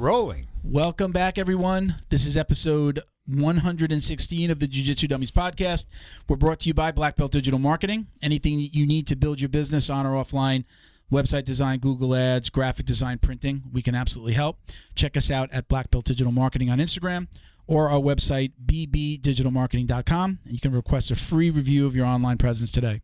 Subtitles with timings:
[0.00, 0.46] Rolling.
[0.64, 1.96] Welcome back, everyone.
[2.08, 5.84] This is episode 116 of the Jiu Jitsu Dummies podcast.
[6.26, 8.06] We're brought to you by Black Belt Digital Marketing.
[8.22, 10.64] Anything you need to build your business on or offline,
[11.12, 14.58] website design, Google Ads, graphic design, printing, we can absolutely help.
[14.94, 17.28] Check us out at Black Belt Digital Marketing on Instagram
[17.66, 22.72] or our website, bbdigitalmarketing.com, and you can request a free review of your online presence
[22.72, 23.02] today.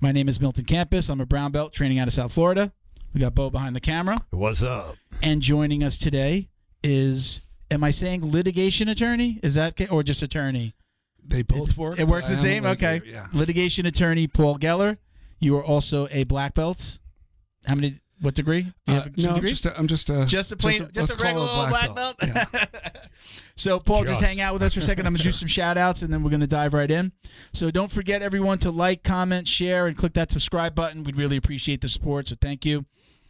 [0.00, 1.10] My name is Milton Campus.
[1.10, 2.72] I'm a brown belt training out of South Florida.
[3.12, 4.16] We got Bo behind the camera.
[4.30, 4.96] What's up?
[5.22, 6.48] And joining us today
[6.82, 9.38] is, am I saying litigation attorney?
[9.42, 10.74] Is that or just attorney?
[11.24, 12.00] They both work.
[12.00, 12.66] It works the same.
[12.66, 13.00] Okay.
[13.06, 13.28] Yeah.
[13.32, 14.98] Litigation attorney Paul Geller.
[15.38, 16.98] You are also a black belt.
[17.66, 18.00] How many?
[18.20, 18.72] What degree?
[18.86, 19.60] Do you Uh, no, degrees?
[19.62, 22.14] just a, I'm just a Just a plain, just, let's a regular old black belt.
[22.24, 22.44] Yeah.
[23.56, 24.22] so, Paul, just Just.
[24.22, 25.06] hang out with us for a second.
[25.06, 27.10] I'm gonna do some shout outs and then we're gonna dive right in.
[27.52, 31.02] So, don't forget everyone to like, comment, share, and click that subscribe button.
[31.02, 32.28] We'd really appreciate the support.
[32.28, 32.86] So, thank you.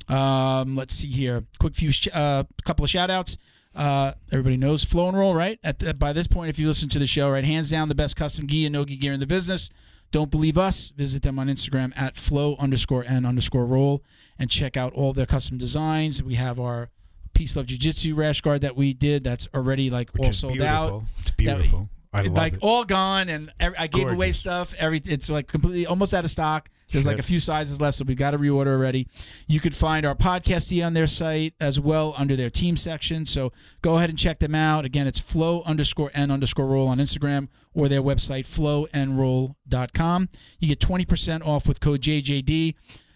[0.09, 1.45] Um, let's see here.
[1.59, 3.37] Quick few, sh- uh, couple of shout outs.
[3.75, 5.59] Uh, everybody knows Flow and Roll, right?
[5.65, 7.95] At the, by this point, if you listen to the show, right, hands down the
[7.95, 9.71] best custom gi and no gi gear in the business.
[10.11, 10.91] Don't believe us?
[10.91, 14.03] Visit them on Instagram at flow underscore n underscore roll
[14.39, 16.23] and check out all their custom designs.
[16.23, 16.91] We have our
[17.33, 20.53] Peace Love Jiu Jitsu rash guard that we did that's already like Which all sold
[20.53, 20.75] beautiful.
[20.77, 21.03] out.
[21.21, 21.89] It's beautiful.
[22.13, 22.59] I love like it.
[22.63, 24.75] all gone, and I gave away stuff.
[24.79, 26.69] Every it's like completely almost out of stock.
[26.91, 29.09] There's like a few sizes left, so we got to reorder already.
[29.47, 33.25] You could find our podcast tee on their site as well under their team section.
[33.25, 34.85] So go ahead and check them out.
[34.85, 40.29] Again, it's flow underscore n underscore roll on Instagram or their website flowandroll.com.
[40.59, 42.75] You get 20% off with code JJD.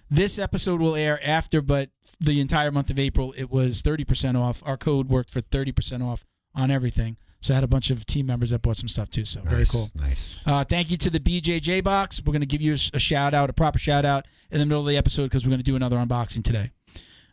[0.08, 4.63] This episode will air after, but the entire month of April, it was 30% off.
[4.64, 6.24] Our code worked for 30% off
[6.55, 7.18] on everything.
[7.41, 9.24] So I had a bunch of team members that bought some stuff too.
[9.24, 9.91] So very cool.
[9.95, 10.39] Nice.
[10.47, 12.23] Uh, thank you to the BJJ box.
[12.24, 14.67] We're going to give you a, a shout out, a proper shout out in the
[14.67, 16.70] middle of the episode because we're going to do another unboxing today.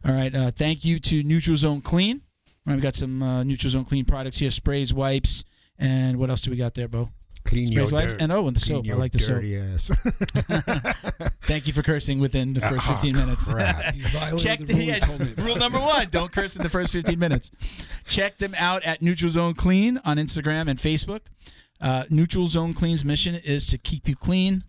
[0.06, 0.34] All right.
[0.36, 2.22] Uh, thank you to Neutral Zone Clean.
[2.66, 5.44] All right, we got some uh, Neutral Zone Clean products here: sprays, wipes,
[5.78, 7.10] and what else do we got there, Bo?
[7.46, 8.22] Clean Sprays, your wipes, dirt.
[8.22, 8.86] and oh, and the Clean soap.
[8.86, 9.36] I your like the soap.
[9.42, 9.88] dirty ass.
[11.44, 13.48] Thank you for cursing within the first Ah, 15 minutes.
[13.48, 13.96] crap.
[13.96, 15.46] You violated Check the the, rule you yeah, told me about.
[15.46, 17.52] rule number one: don't curse in the first 15 minutes.
[18.08, 21.22] Check them out at Neutral Zone Clean on Instagram and Facebook.
[21.82, 24.64] Uh, Neutral Zone Clean's mission is to keep you clean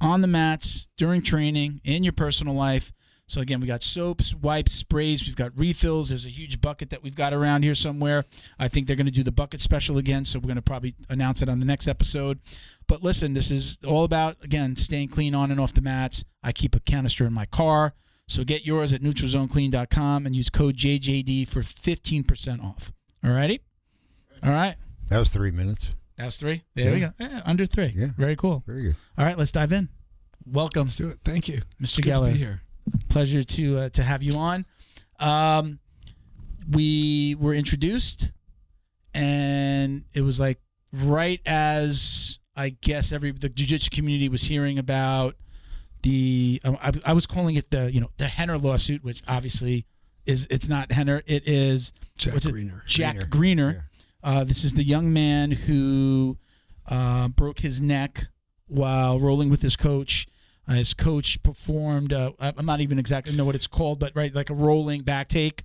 [0.00, 2.92] on the mats during training in your personal life.
[3.28, 5.26] So again, we got soaps, wipes, sprays.
[5.26, 6.08] We've got refills.
[6.08, 8.24] There's a huge bucket that we've got around here somewhere.
[8.58, 10.94] I think they're going to do the bucket special again, so we're going to probably
[11.10, 12.40] announce it on the next episode.
[12.86, 16.24] But listen, this is all about again staying clean on and off the mats.
[16.42, 17.94] I keep a canister in my car.
[18.26, 22.92] So get yours at neutralzoneclean.com and use code JJD for 15% off.
[23.24, 23.60] All righty?
[24.42, 24.76] All right.
[25.08, 25.94] That was three minutes.
[26.16, 26.62] That's three.
[26.74, 27.12] There we go.
[27.18, 27.92] Yeah, under three.
[27.96, 28.08] Yeah.
[28.16, 28.62] Very cool.
[28.66, 28.96] Very good.
[29.16, 29.88] All right, let's dive in.
[30.46, 31.18] Welcome, Let's do it.
[31.24, 31.58] Thank you.
[31.58, 31.62] Mr.
[31.80, 32.32] It's good to Geller.
[32.32, 32.62] be here.
[33.08, 34.66] Pleasure to uh, to have you on.
[35.18, 35.78] Um,
[36.70, 38.32] we were introduced,
[39.14, 40.60] and it was like
[40.92, 45.36] right as I guess every the jiu-jitsu community was hearing about
[46.02, 49.86] the I, I was calling it the you know the Rener lawsuit, which obviously
[50.26, 51.22] is it's not Rener.
[51.26, 52.52] It is Jack it?
[52.52, 52.82] Greener.
[52.86, 53.30] Jack Greener.
[53.30, 53.90] Greener.
[54.22, 56.36] Uh, this is the young man who
[56.88, 58.26] uh, broke his neck
[58.66, 60.26] while rolling with his coach.
[60.68, 62.12] Uh, his coach performed.
[62.12, 65.28] Uh, I'm not even exactly know what it's called, but right, like a rolling back
[65.28, 65.64] take,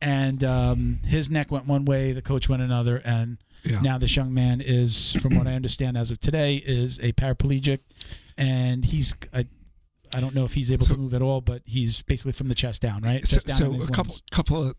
[0.00, 3.80] and um, his neck went one way, the coach went another, and Yeah.
[3.80, 7.80] now this young man is, from what I understand as of today, is a paraplegic,
[8.38, 9.14] and he's.
[9.34, 9.46] I,
[10.14, 12.46] I don't know if he's able So- to move at all, but he's basically from
[12.46, 13.26] the chest down, right?
[13.26, 14.22] So, Chest down so a couple limbs.
[14.30, 14.76] couple of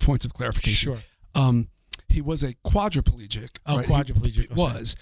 [0.00, 0.92] points of clarification.
[0.92, 0.98] Sure.
[1.34, 1.68] Um,
[2.08, 3.48] he was a quadriplegic.
[3.64, 3.86] Oh, right?
[3.86, 4.48] He- quadriplegic.
[4.48, 4.94] He was.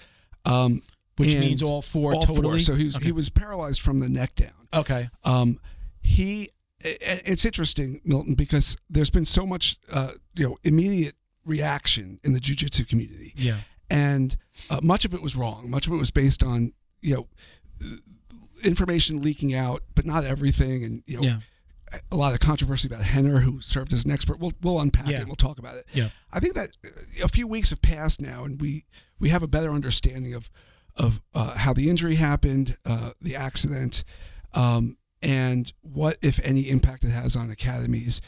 [0.45, 0.81] Um,
[1.17, 2.59] Which and means all four all totally.
[2.59, 2.59] Four.
[2.59, 3.05] So he was Okay.
[3.05, 4.67] he was paralyzed from the neck down.
[4.73, 5.09] okay.
[5.23, 5.59] Um,
[6.01, 6.49] he.
[6.81, 12.39] It's interesting, Milton, because there's been so much, uh, you know, immediate reaction in the
[12.39, 13.61] jujitsu community, Yeah.
[13.89, 14.37] and
[14.69, 15.71] uh, much of it was wrong.
[15.71, 17.27] Much of it was based on, you know,
[18.63, 21.39] information leaking out, but not everything, and you know, Yeah.
[22.11, 24.39] a lot of controversy about Rener, who served as an expert.
[24.39, 25.17] We'll we'll unpack Yeah.
[25.17, 25.19] it.
[25.21, 25.89] and We'll talk about it.
[25.93, 26.09] Yeah.
[26.31, 26.89] I think that uh,
[27.23, 28.85] a few weeks have passed now, and we
[29.19, 30.51] we have a better understanding of
[30.97, 34.03] of uh, how the injury happened, uh, the accident,
[34.53, 38.21] um, and what, if any, impact it has on academies.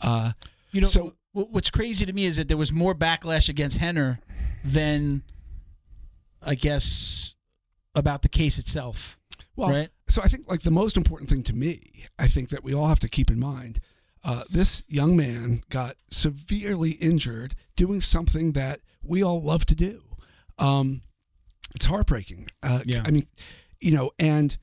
[0.00, 0.32] Uh,
[0.72, 3.78] You know, So- wh- what's crazy to me is that there was more backlash against
[3.78, 4.18] Rener
[4.64, 5.22] than,
[6.42, 7.34] I guess,
[7.94, 9.18] about the case itself.
[9.56, 9.88] well, right?
[10.08, 12.88] so I think like the most important thing to me, I think that we all
[12.88, 13.80] have to keep in mind.
[14.22, 20.02] Uh, this young man got severely injured doing something that we all love to do.
[20.58, 21.02] Um,
[21.74, 22.48] it's heartbreaking.
[22.62, 23.02] Uh, Yeah.
[23.04, 23.26] I mean,
[23.80, 24.56] you know, and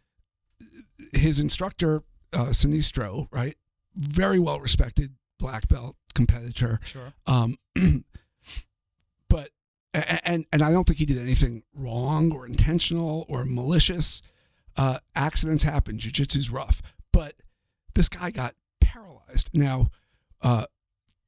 [1.12, 3.56] his instructor, uh, Sinistro, right?
[3.96, 6.80] Very well respected black belt competitor.
[6.84, 7.14] Sure.
[7.28, 7.58] Um,
[9.30, 9.50] but
[9.94, 14.22] and and I don't think he did anything wrong or intentional or malicious.
[14.76, 16.00] Uh, accidents happen.
[16.00, 17.36] Jiu-jitsu's rough, but
[17.94, 19.52] this guy got paralyzed.
[19.54, 19.92] Now,
[20.42, 20.66] uh,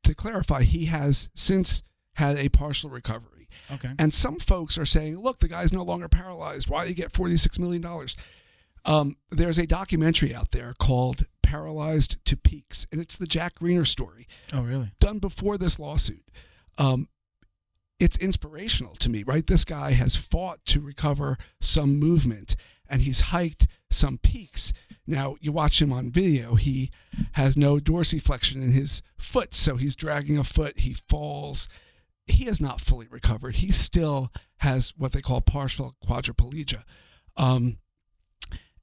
[0.03, 1.83] to clarify, he has since
[2.13, 3.34] had a partial recovery.
[3.71, 3.91] Okay.
[3.99, 6.69] And some folks are saying, look, the guy's no longer paralyzed.
[6.69, 7.83] Why did he get $46 million?
[8.85, 13.85] Um, there's a documentary out there called Paralyzed to Peaks, and it's the Jack Greener
[13.85, 14.91] story Oh, really?
[14.99, 16.23] done before this lawsuit.
[16.77, 17.07] Um,
[17.99, 19.45] it's inspirational to me, right?
[19.47, 22.55] This guy has fought to recover some movement
[22.89, 24.73] and he's hiked some peaks.
[25.07, 26.91] Now, you watch him on video, he
[27.33, 31.69] has no dorsiflexion in his foot, so he's dragging a foot, he falls.
[32.27, 33.57] He is not fully recovered.
[33.57, 36.83] He still has what they call partial quadriplegia.
[37.37, 37.77] Um,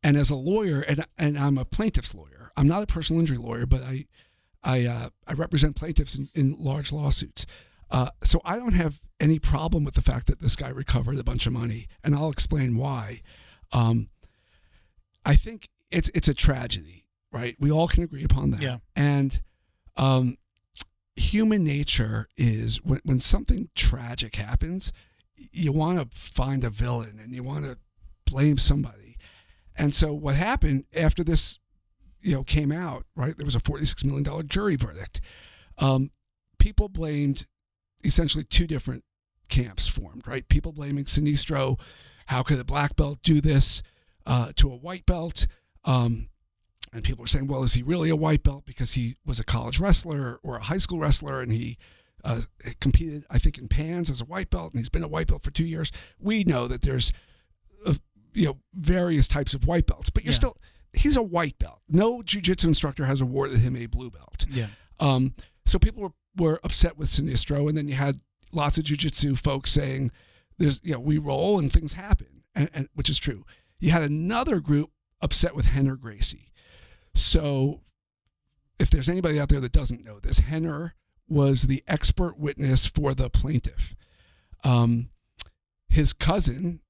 [0.03, 3.39] and as a lawyer, and, and I'm a plaintiff's lawyer, I'm not a personal injury
[3.39, 4.07] lawyer, but I,
[4.63, 7.47] I, uh, I represent plaintiffs in, in large lawsuits.
[7.91, 11.25] Uh, so I don't have any problem with the fact that this guy recovered a
[11.25, 13.23] bunch of money, and I'll explain why.
[13.71, 14.09] Um,
[15.25, 17.55] I think it's it's a tragedy, right?
[17.61, 18.63] We all can agree upon that.
[18.63, 18.79] Yeah.
[18.97, 19.43] And
[19.97, 20.37] um,
[21.17, 24.93] human nature is when when something tragic happens,
[25.35, 27.79] you want to find a villain and you want to
[28.25, 29.17] blame somebody.
[29.77, 31.59] And so what happened after this,
[32.21, 33.37] you know, came out, right?
[33.37, 35.21] There was a forty-six million dollar jury verdict.
[35.79, 36.11] Um,
[36.59, 37.47] people blamed
[38.05, 39.05] essentially two different
[39.49, 40.49] camps formed, right?
[40.49, 41.79] People blaming Sinistro.
[42.27, 43.83] How could a black belt do this
[44.27, 45.47] uh, to a white belt?
[45.85, 46.29] Um,
[46.93, 49.45] and people were saying, well, is he really a white belt because he was a
[49.45, 51.79] college wrestler or a high school wrestler and he
[52.25, 52.43] uh,
[52.81, 55.43] competed, I think, in pans as a white belt and he's been a white belt
[55.43, 55.91] for two years?
[56.21, 57.13] We know that there's,
[57.87, 57.95] uh,
[58.35, 60.37] you know, various types of white belts, but you're Yeah.
[60.39, 60.57] still,
[60.93, 61.81] he's a white belt.
[61.89, 64.45] No jujitsu instructor has awarded him a blue belt.
[64.51, 64.69] Yeah.
[65.01, 65.35] Um,
[65.65, 68.19] so people were, were upset with Sinistro, and then you had
[68.53, 70.11] lots of jujitsu folks saying,
[70.59, 73.45] "There's, you know, we roll and things happen," and, and which is true.
[73.81, 74.91] You had another group
[75.21, 76.52] upset with Rener Gracie.
[77.15, 77.81] So,
[78.79, 80.93] if there's anybody out there that doesn't know this, Rener
[81.29, 83.95] was the expert witness for the plaintiff.
[84.65, 85.11] Um,
[85.89, 86.81] his cousin,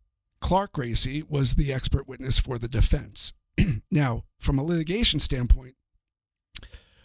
[0.40, 3.32] Clark Gracie, was the expert witness for the defense.
[3.90, 5.74] now, from a litigation standpoint,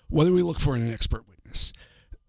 [0.10, 1.74] what do we look for in an expert witness?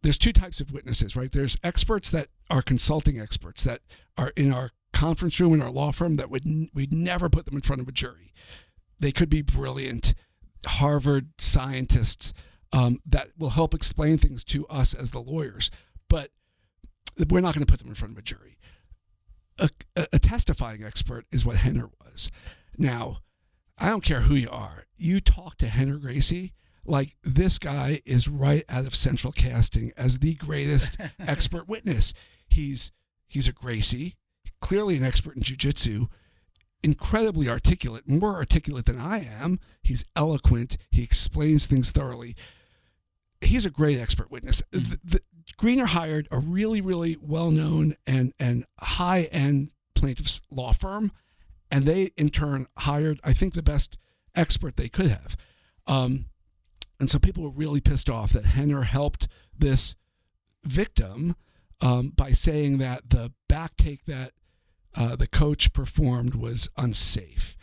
[0.02, 1.30] There's two types of witnesses, right?
[1.30, 3.80] There's experts that are consulting experts that
[4.16, 6.44] are in our conference room in our law firm that would
[6.74, 8.32] we'd never put them in front of a jury.
[8.98, 10.14] They could be brilliant
[10.66, 12.32] Harvard scientists
[12.72, 15.70] um, that will help explain things to us as the lawyers,
[16.08, 16.30] but
[17.28, 18.58] we're not going to put them in front of a jury.
[19.58, 22.30] A, a, a testifying expert is what Rener was.
[22.76, 23.18] Now,
[23.78, 24.84] I don't care who you are.
[24.96, 26.52] You talk to Rener Gracie,
[26.84, 32.14] like this guy is right out of central casting as the greatest expert witness.
[32.48, 32.92] He's
[33.26, 34.16] he's a Gracie,
[34.60, 36.08] clearly an expert in jujitsu,
[36.82, 39.58] incredibly articulate, more articulate than I am.
[39.82, 40.76] He's eloquent.
[40.90, 42.36] He explains things thoroughly.
[43.40, 44.62] He's a great expert witness.
[44.70, 45.20] The, the,
[45.56, 51.10] Greener hired a really, really well-known and and high-end plaintiffs law firm,
[51.70, 53.96] and they in turn hired, I think, the best
[54.34, 55.36] expert they could have.
[55.86, 56.26] Um,
[57.00, 59.26] and so people were really pissed off that Rener helped
[59.56, 59.94] this
[60.64, 61.34] victim
[61.80, 64.32] um, by saying that the back take that
[64.98, 67.56] uh, the coach performed was unsafe.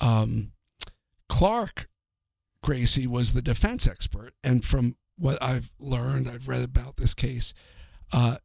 [0.00, 0.52] Um,
[1.28, 1.88] Clark
[2.62, 7.52] Gracie was the defense expert, and from what I've learned, I've read about this case.
[8.12, 8.38] Uh,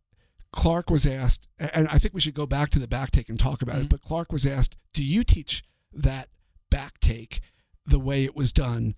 [0.51, 3.39] Clark was asked, and I think we should go back to the back take and
[3.39, 3.83] talk about Mhm.
[3.83, 3.89] it.
[3.89, 5.63] But Clark was asked, "Do you teach
[5.93, 6.29] that
[6.69, 7.39] back take
[7.85, 8.95] the way it was done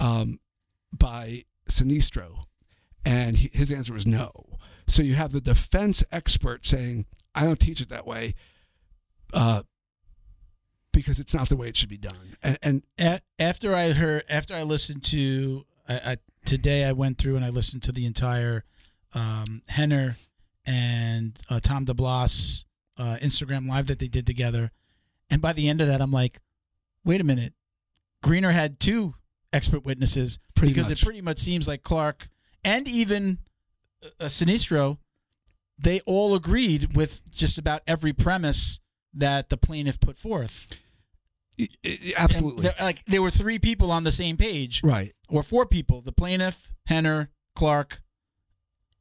[0.00, 0.40] um,
[0.92, 2.44] by Sinistro?"
[3.04, 4.58] And he, his answer was no.
[4.86, 8.34] So you have the defense expert saying, "I don't teach it that way."
[9.32, 9.62] Uh,
[10.92, 12.16] because it's not the way it should be done.
[12.42, 17.36] And, and after I heard, after I listened to, I, I today I went through
[17.36, 18.64] and I listened to the entire
[19.14, 20.16] um, Rener
[20.66, 22.64] and uh, Tom DeBlass
[22.98, 24.72] uh, Instagram live that they did together,
[25.30, 26.40] and by the end of that, I'm like,
[27.04, 27.54] wait a minute,
[28.22, 29.14] Greener had two
[29.52, 31.00] expert witnesses Pretty because much.
[31.00, 32.28] it pretty much seems like Clark
[32.64, 33.38] and even
[34.20, 34.98] uh, Sinistro,
[35.78, 38.80] they all agreed with just about every premise
[39.18, 40.66] that the plaintiff put forth.
[42.16, 42.62] Absolutely.
[42.62, 45.12] there- like there were three people on the same page, right.
[45.28, 48.00] or four people: the plaintiff, Rener, Clark,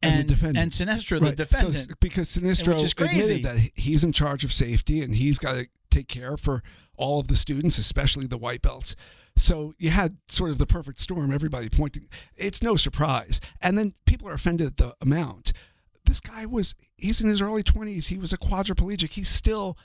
[0.02, 0.58] And the and defendant.
[0.58, 1.38] and Sinistro, Right.
[1.38, 2.00] the So, defendant.
[2.00, 3.22] because Sinistro which is crazy.
[3.36, 6.64] admitted that he's in charge of safety and he's got to take care for
[6.98, 8.96] all of the students, especially the white belts.
[9.36, 12.08] So you had sort of the perfect storm, everybody pointing.
[12.36, 13.40] It's no surprise.
[13.62, 15.54] And then people are offended at the amount.
[16.06, 18.08] This guy was, he's in his early 20s.
[18.08, 19.12] He was a quadriplegic.
[19.14, 19.78] He's still,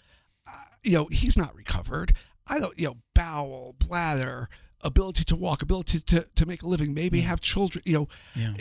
[0.82, 2.14] you know, he's not recovered.
[2.46, 4.48] I don't, you know, bowel, bladder,
[4.82, 8.08] ability to walk, ability to, to make a living, maybe have children, you know.
[8.34, 8.54] Yeah.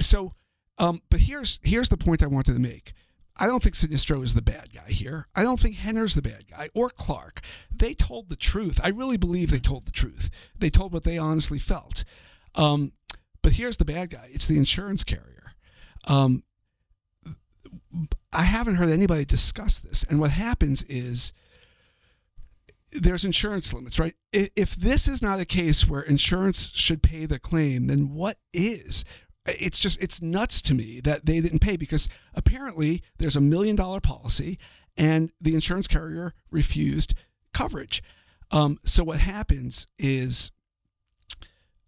[0.00, 0.34] So,
[0.78, 2.92] um, but here's here's the point I wanted to make.
[3.36, 5.26] I don't think Sinistro is the bad guy here.
[5.34, 7.40] I don't think Rener's the bad guy or Clark.
[7.74, 8.78] They told the truth.
[8.82, 10.28] I really believe they told the truth.
[10.58, 12.04] They told what they honestly felt.
[12.54, 12.92] Um,
[13.40, 14.28] but here's the bad guy.
[14.32, 15.54] It's the insurance carrier.
[16.06, 16.42] Um,
[18.32, 20.04] I haven't heard anybody discuss this.
[20.04, 21.32] And what happens is
[22.92, 24.14] there's insurance limits, right?
[24.32, 29.04] If this is not a case where insurance should pay the claim, then what is?
[29.46, 33.76] It's just, it's nuts to me that they didn't pay because apparently there's a million
[33.76, 34.58] dollar policy
[34.96, 37.14] and the insurance carrier refused
[37.52, 38.02] coverage.
[38.50, 40.50] Um, so what happens is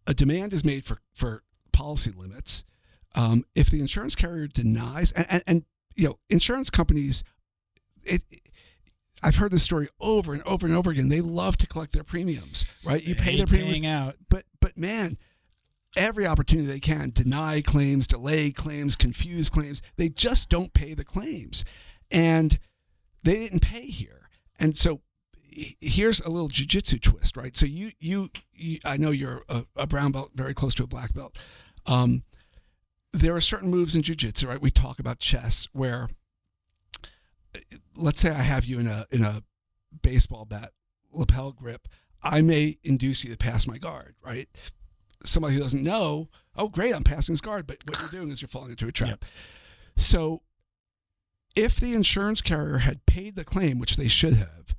[0.06, 1.42] a demand is made for, for
[1.72, 2.64] policy limits.
[3.14, 7.22] Um, if the insurance carrier denies, and, and, and you know, insurance companies,
[8.02, 8.22] it,
[9.24, 11.08] I've heard this story over and over and over again.
[11.08, 13.02] They love to collect their premiums, right?
[13.02, 14.16] You They pay their premiums, out.
[14.28, 15.16] but but man,
[15.96, 19.80] every opportunity they can deny claims, delay claims, confuse claims.
[19.96, 21.64] They just don't pay the claims,
[22.10, 22.58] and
[23.22, 24.28] they didn't pay here.
[24.58, 25.00] And so
[25.80, 27.56] here's a little jujitsu twist, right?
[27.56, 30.86] So you you, you I know you're a, a brown belt, very close to a
[30.86, 31.38] black belt.
[31.86, 32.24] Um,
[33.12, 34.60] there are certain moves in jujitsu, right?
[34.60, 36.08] We talk about chess where
[37.96, 39.42] let's say I have you in a in a
[40.02, 40.72] baseball bat
[41.12, 41.88] lapel grip,
[42.22, 44.48] I may induce you to pass my guard, right?
[45.24, 48.42] Somebody who doesn't know, oh great, I'm passing his guard, but what you're doing is
[48.42, 49.24] you're falling into a trap.
[49.96, 50.42] So
[51.56, 54.74] if the insurance carrier had paid the claim, which they should have,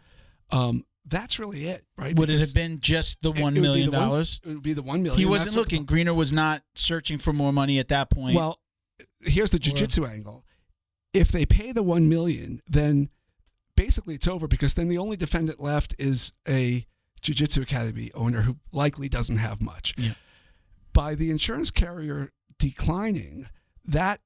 [0.51, 2.17] um, that's really it, right?
[2.17, 4.41] Would it have been just the one it be million the one- dollars?
[4.43, 5.19] It would be the one million.
[5.19, 5.85] He wasn't what- looking.
[5.85, 8.35] Greener was not searching for more money at that point.
[8.35, 8.59] Well,
[9.21, 10.44] here's the jujitsu angle.
[11.15, 13.09] If they pay the one million, then
[13.75, 16.85] basically it's over because then the only defendant left is a
[17.21, 19.93] jiu-jitsu academy owner who likely doesn't have much.
[19.97, 20.13] Yeah.
[20.93, 23.47] By the insurance carrier declining,
[23.83, 24.19] that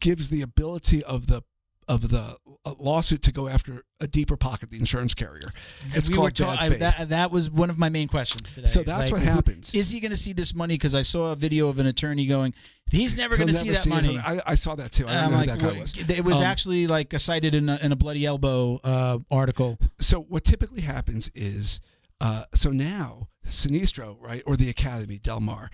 [0.00, 1.42] gives the ability of the
[1.88, 5.48] of the uh, lawsuit to go after a deeper pocket, the insurance carrier.
[5.92, 8.66] It's we called ta- I- that, that was one of my main questions today.
[8.68, 9.72] So that's like, what happens.
[9.74, 10.74] Is he going to see this money?
[10.74, 12.54] Because I saw a video of an attorney going,
[12.90, 13.88] "He's never going to see that it.
[13.90, 15.06] money." I, I saw that too.
[15.06, 16.10] I And don't I'm know like, who that guy was.
[16.18, 19.78] it was Um, actually like cited in a, in a bloody elbow uh, article.
[20.00, 21.80] so what typically happens is
[22.20, 25.70] uh, so now Sinistro, right, or the Academy, Del Mar,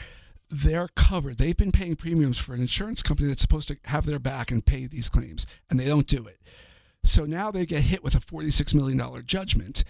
[0.50, 1.38] they're covered.
[1.38, 4.64] They've been paying premiums for an insurance company that's supposed to have their back and
[4.64, 6.38] pay these claims, and they don't do it.
[7.04, 9.84] So now they get hit with a $46 million judgment.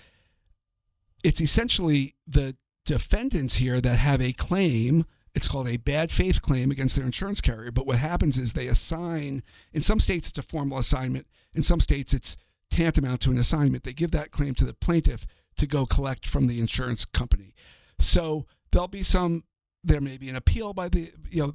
[1.24, 5.04] It's essentially the defendants here that have a claim.
[5.34, 7.70] It's called a bad faith claim against their insurance carrier.
[7.70, 11.26] But what happens is they assign, in some states, it's a formal assignment.
[11.54, 12.36] In some states, it's
[12.70, 13.84] tantamount to an assignment.
[13.84, 15.26] They give that claim to the plaintiff
[15.56, 17.54] to go collect from the insurance company.
[17.98, 19.44] So there'll be some,
[19.82, 21.54] there may be an appeal by the, you know,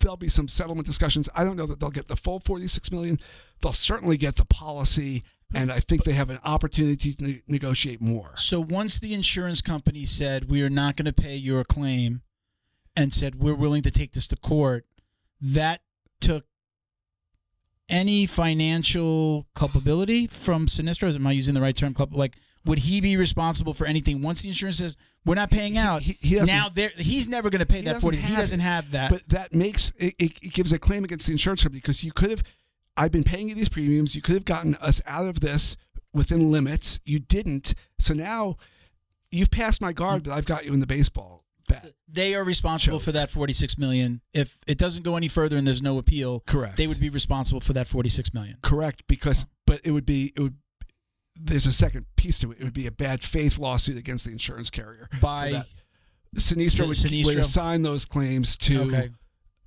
[0.00, 1.28] there'll be some settlement discussions.
[1.34, 3.18] I don't know that they'll get the full 46 million.
[3.60, 5.22] They'll certainly get the policy.
[5.54, 8.32] And I think they have an opportunity to ne- negotiate more.
[8.36, 12.22] So once the insurance company said we are not going to pay your claim,
[12.96, 14.84] and said we're willing to take this to court,
[15.40, 15.80] that
[16.20, 16.44] took
[17.88, 21.14] any financial culpability from Sinistro.
[21.14, 21.94] Am I using the right term?
[22.10, 26.02] Like, would he be responsible for anything once the insurance says we're not paying out?
[26.02, 28.18] he- he doesn't- now there, he's never going to pay that forty.
[28.18, 28.62] He doesn't it.
[28.62, 29.10] have that.
[29.10, 32.30] But that makes it, it, gives a claim against the insurance company because you could
[32.30, 32.42] have,
[32.96, 34.14] I've been paying you these premiums.
[34.14, 35.76] You could have gotten us out of this
[36.12, 37.00] within limits.
[37.04, 37.74] You didn't.
[37.98, 38.56] So now
[39.30, 41.92] you've passed my guard, but I've got you in the baseball bat.
[42.08, 43.04] they are responsible Choke.
[43.04, 44.20] for that forty-six million.
[44.34, 46.76] If it doesn't go any further and there's no appeal, Correct.
[46.76, 48.56] they would be responsible for that forty-six million.
[48.60, 49.04] Correct.
[49.06, 50.56] Because, but it would be, it would,
[51.42, 52.58] there's a second piece to it.
[52.60, 55.08] It would be a bad faith lawsuit against the insurance carrier.
[55.20, 55.62] By.
[56.36, 57.26] Sinistro would, Sinistro?
[57.26, 59.10] would assign those claims to okay,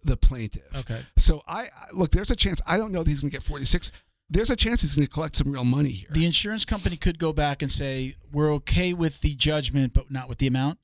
[0.03, 0.63] the plaintiff.
[0.75, 1.01] okay.
[1.17, 2.11] So I look.
[2.11, 2.61] There's a chance.
[2.65, 3.91] I don't know that he's going to get 46.
[4.29, 6.07] There's a chance he's going to collect some real money here.
[6.11, 10.29] The insurance company could go back and say we're okay with the judgment, but not
[10.29, 10.79] with the amount.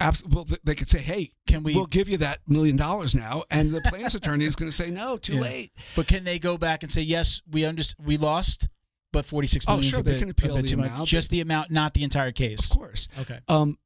[0.00, 1.74] Abs- well, they could say, "Hey, Can we?
[1.74, 4.90] we'll give you that million dollars now," and the plaintiff's attorney is going to say,
[4.90, 5.40] "No, too Yeah.
[5.42, 7.42] late." but can they go back and say yes?
[7.48, 8.68] We under, we lost,
[9.14, 9.90] but forty-six Oh, million.
[9.92, 11.08] sure, a they bit, can appeal a bit the too much.
[11.08, 12.70] Just the amount, not the entire case.
[12.70, 13.08] Of course.
[13.20, 13.38] Okay.
[13.48, 13.78] Um,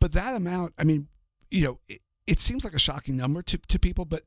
[0.00, 1.08] but that amount, I mean,
[1.50, 4.22] you know, it, it seems like a shocking number to, to people, but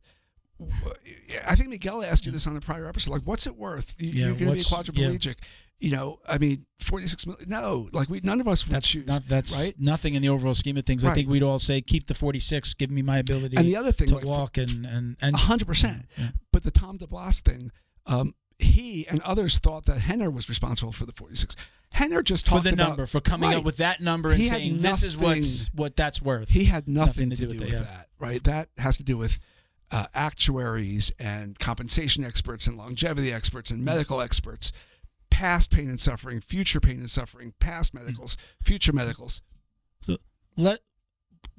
[1.47, 3.11] I think Miguel asked you this on a prior episode.
[3.11, 3.93] Like, what's it worth?
[3.97, 5.09] You, Yeah, you're going to be a yeah.
[5.17, 5.35] quadriplegic.
[5.79, 7.49] You know, I mean, 46 million.
[7.49, 9.05] No, like we none of us would That's choose.
[9.05, 9.73] not that's right?
[9.77, 11.03] nothing in the overall scheme of things.
[11.03, 13.91] I think we'd all say keep the 46, give me my ability And the other
[13.91, 16.05] thing, to like, walk and and and hundred percent.
[16.17, 16.29] Yeah.
[16.53, 17.71] But the Tom DeBlass thing,
[18.05, 21.55] um, he and others thought that Rener was responsible for the 46.
[21.95, 23.57] Rener just for the about, number for coming Right.
[23.59, 26.49] up with that number and He had saying this is what's what that's worth.
[26.49, 27.79] He had nothing, to, do, with with, it, yeah.
[27.79, 28.43] that, right?
[28.43, 29.37] That has to do with
[29.91, 34.71] uh, actuaries and compensation experts and longevity experts and medical experts,
[35.29, 39.41] past pain and suffering, future pain and suffering, past medicals, future medicals.
[40.01, 40.17] So
[40.57, 40.79] let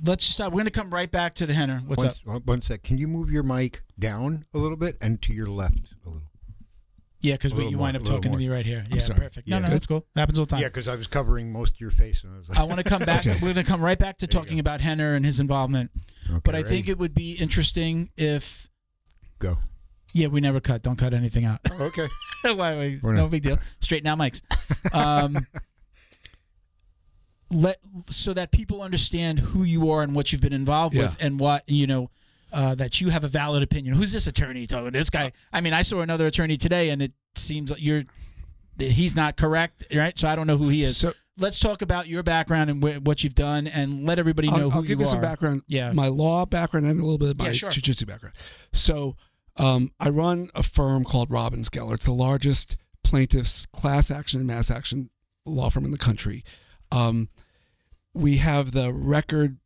[0.02, 0.48] let's stop.
[0.52, 1.86] We're going to come right back to the Rener.
[1.86, 2.16] What's one, up?
[2.24, 2.82] one- one sec.
[2.82, 6.22] Can you move your mic down a little bit and to your left a little?
[7.24, 8.84] Yeah, because you more, wind up talking to me right here.
[8.90, 9.48] Yeah, perfect.
[9.48, 9.62] No, Yeah.
[9.62, 10.06] no, that's cool.
[10.14, 10.60] Happens all the time.
[10.60, 12.78] Yeah, because I was covering most of your face, and I was like, I want
[12.78, 13.26] to come back.
[13.26, 13.34] Okay.
[13.34, 15.90] We're going to come right back to There talking about Rener and his involvement.
[16.30, 18.68] okay, But I think it would be interesting if.
[19.38, 19.58] go.
[20.12, 20.82] Yeah, we never cut.
[20.82, 21.58] Don't cut anything out.
[21.80, 22.06] Okay.
[22.44, 23.58] why, We're no not- big deal.
[23.80, 24.42] Straighten out mics.
[24.94, 25.36] Um,
[27.50, 27.78] let
[28.08, 31.62] so that people understand who you are and what you've been involved with and what
[31.68, 32.10] you know
[32.54, 33.94] uh, that you have a valid opinion.
[33.96, 34.92] Who's this attorney talking?
[34.92, 35.32] This guy.
[35.52, 38.04] I mean, I saw another attorney today, and it seems like you're
[38.78, 40.16] he's not correct, right?
[40.18, 40.96] So I don't know who he is.
[40.96, 44.54] So Let's talk about your background and wh- what you've done, and let everybody know
[44.56, 45.62] I'll, who I'll give you you some background.
[45.66, 45.92] Yeah.
[45.92, 47.70] my law background and a little bit of my Yeah, sure.
[47.70, 48.36] jiu-jitsu background.
[48.72, 49.16] So
[49.56, 51.94] um, I run a firm called Robbins Geller.
[51.94, 55.10] It's the largest plaintiffs class action and mass action
[55.44, 56.44] law firm in the country.
[56.92, 57.28] Um,
[58.12, 59.58] we have the record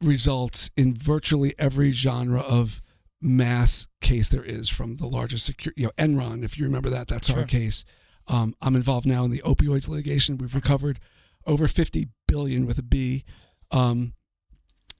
[0.00, 2.82] results in virtually every genre of
[3.20, 7.08] mass case there is, from the largest security, you know, Enron, if you remember that,
[7.08, 7.38] that's Sure.
[7.40, 7.84] our case.
[8.28, 10.36] Um, I'm involved now in the opioids litigation.
[10.36, 11.00] We've recovered
[11.46, 13.24] over 50 billion with a B.
[13.70, 14.12] Um,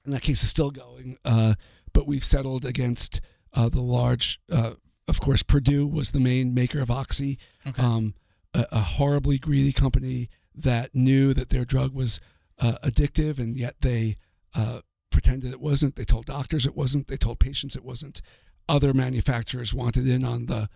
[0.05, 1.17] and that case is still going.
[1.25, 1.55] Uh,
[1.93, 3.21] but we've settled against
[3.53, 4.75] uh, the large, uh,
[5.09, 7.83] of course, Purdue was the main maker of Oxy, Okay.
[7.83, 8.15] um,
[8.55, 12.21] a, a horribly greedy company that knew that their drug was
[12.61, 14.15] uh, addictive, and yet they
[14.57, 15.97] uh, pretended it wasn't.
[15.97, 17.09] They told doctors it wasn't.
[17.09, 18.21] They told patients it wasn't.
[18.69, 20.69] Other manufacturers wanted in on the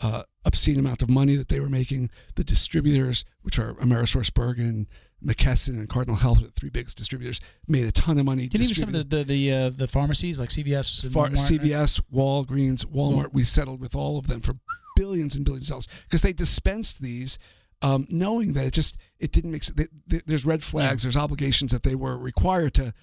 [0.00, 2.10] uh, obscene amount of money that they were making.
[2.34, 4.86] The distributors, which are Amerisource Bergen,
[5.24, 8.48] McKesson, and Cardinal Health, the three biggest distributors, made a ton of money.
[8.48, 11.28] Didn't even some of the the the, uh, the pharmacies like CVS, and Far?
[11.28, 13.32] CVS, Walgreens, Walmart.
[13.32, 14.54] We settled with all of them for
[14.96, 17.38] billions and billions of dollars because they dispensed these,
[17.82, 19.62] um, knowing that it just it didn't make.
[19.62, 19.76] sense.
[19.76, 21.02] th- th- There's red flags.
[21.02, 22.94] There's obligations that they were required to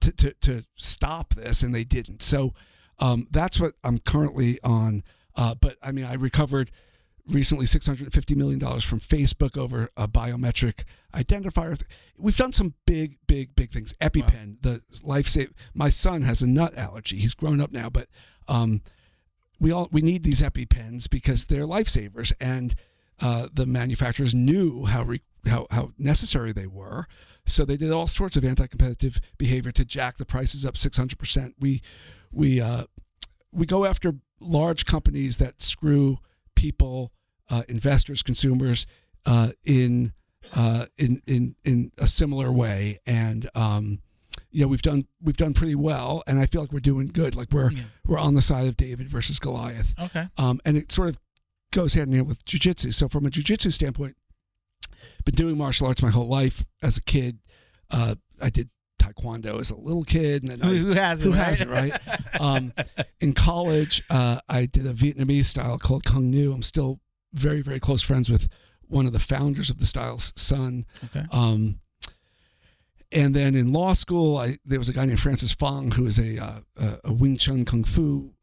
[0.00, 2.22] to to, to stop this, and they didn't.
[2.22, 2.54] So
[2.98, 5.02] um, that's what I'm currently on.
[5.34, 6.70] Uh, but I mean, I recovered
[7.28, 10.84] recently 650 million dollars from Facebook over a biometric
[11.14, 11.80] identifier.
[12.16, 13.94] We've done some big, big, big things.
[14.00, 15.52] EpiPen, the life save.
[15.74, 17.18] My son has a nut allergy.
[17.18, 18.08] He's grown up now, but
[18.48, 18.82] um,
[19.60, 22.74] we all we need these EpiPens because they're lifesavers, and
[23.20, 27.06] uh, the manufacturers knew how re, how how necessary they were.
[27.46, 31.54] So they did all sorts of anti-competitive behavior to jack the prices up 600 percent.
[31.58, 31.80] We
[32.30, 32.84] we uh,
[33.52, 36.18] we go after large companies that screw
[36.54, 37.12] people,
[37.48, 38.86] uh, investors, consumers
[39.26, 40.12] uh, in
[40.54, 44.00] uh, in in in a similar way, and um,
[44.50, 47.34] you know we've done we've done pretty well, and I feel like we're doing good.
[47.34, 47.84] Like we're Yeah.
[48.06, 50.26] we're on the side of David versus Goliath, Okay.
[50.36, 51.18] um, and it sort of
[51.72, 52.92] goes hand in hand with jujitsu.
[52.92, 54.16] So from a jujitsu standpoint,
[55.24, 56.64] been doing martial arts my whole life.
[56.82, 57.38] As a kid,
[57.90, 61.30] uh, I did taekwondo as a little kid, and then Who, I, who hasn't?
[61.32, 61.46] who right?
[61.46, 62.40] has it, right?
[62.40, 62.72] Um,
[63.20, 66.52] in college, uh, I did a Vietnamese style called Cuong Nhu.
[66.54, 67.00] I'm still
[67.32, 68.48] very, very close friends with
[68.86, 70.84] one of the founders of the style's son.
[71.04, 71.26] okay.
[71.30, 71.80] Um,
[73.10, 76.18] and then in law school, I there was a guy named Francis Fong who is
[76.18, 78.34] a uh, a- a Wing Chun Kung Fu.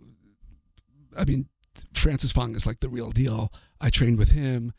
[1.15, 1.48] I mean,
[1.94, 3.54] Francis Fong is like the real deal.
[3.80, 4.74] I trained with him,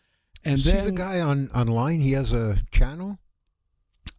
[0.46, 2.00] and See then the guy on online.
[2.00, 3.18] He has a channel.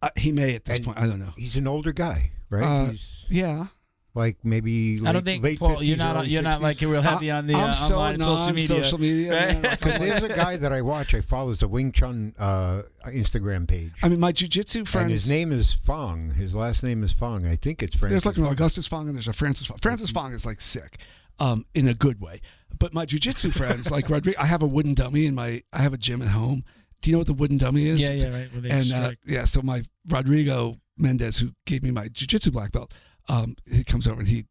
[0.02, 0.98] uh, he may at this And- point.
[0.98, 1.32] I don't know.
[1.36, 2.62] He's an older guy, right?
[2.62, 3.66] Uh, He's Yeah,
[4.14, 4.98] like maybe.
[5.00, 5.82] Late, I don't think late Paul.
[5.82, 6.28] You're not.
[6.28, 8.68] You're not like you're real heavy on the uh, I'm so online social media.
[8.68, 9.60] non-social media, right?
[9.62, 9.76] man.
[9.80, 11.14] Because there's a guy that I watch.
[11.14, 15.50] I follow the Wing Chun uh, Instagram page, I mean, my jujitsu and his name
[15.52, 16.30] is Fong.
[16.34, 17.44] His last name is Fong.
[17.46, 18.12] I think it's Francis.
[18.22, 18.52] There's like an Fong.
[18.52, 19.78] Augustus Fong and there's a Francis Fong.
[19.78, 20.98] Francis Fong is like sick,
[21.40, 22.40] um, in a good way.
[22.76, 25.62] But my jujitsu friends, like Rodrigo, I have a wooden dummy in my.
[25.72, 26.64] I have a gym at home.
[27.00, 28.00] Do you know what the wooden dummy is?
[28.00, 28.48] Yeah, yeah, right.
[28.54, 32.92] They And uh, yeah, so my Rodrigo Mendez, who gave me my jujitsu black belt,
[33.28, 34.46] um, he comes over and he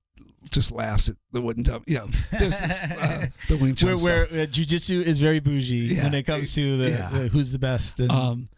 [0.49, 1.83] just laughs at the wooden dummy.
[1.87, 4.31] You know, there's this, uh, the Wing Chun where stuff.
[4.31, 6.03] where uh, jujitsu is very bougie Yeah.
[6.03, 7.09] when it comes to the, Yeah.
[7.09, 7.99] the who's the best.
[7.99, 8.49] And, Um,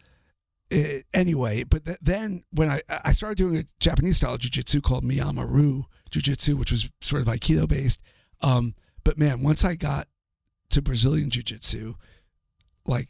[0.71, 5.03] eh, anyway, but th- then when I I started doing a Japanese style jujitsu called
[5.03, 7.99] Miyama-Ryu jujitsu, which was sort of Aikido based,
[8.41, 8.75] Um,
[9.09, 10.07] but man, once I got
[10.69, 11.95] to Brazilian Jiu Jitsu,
[12.85, 13.09] like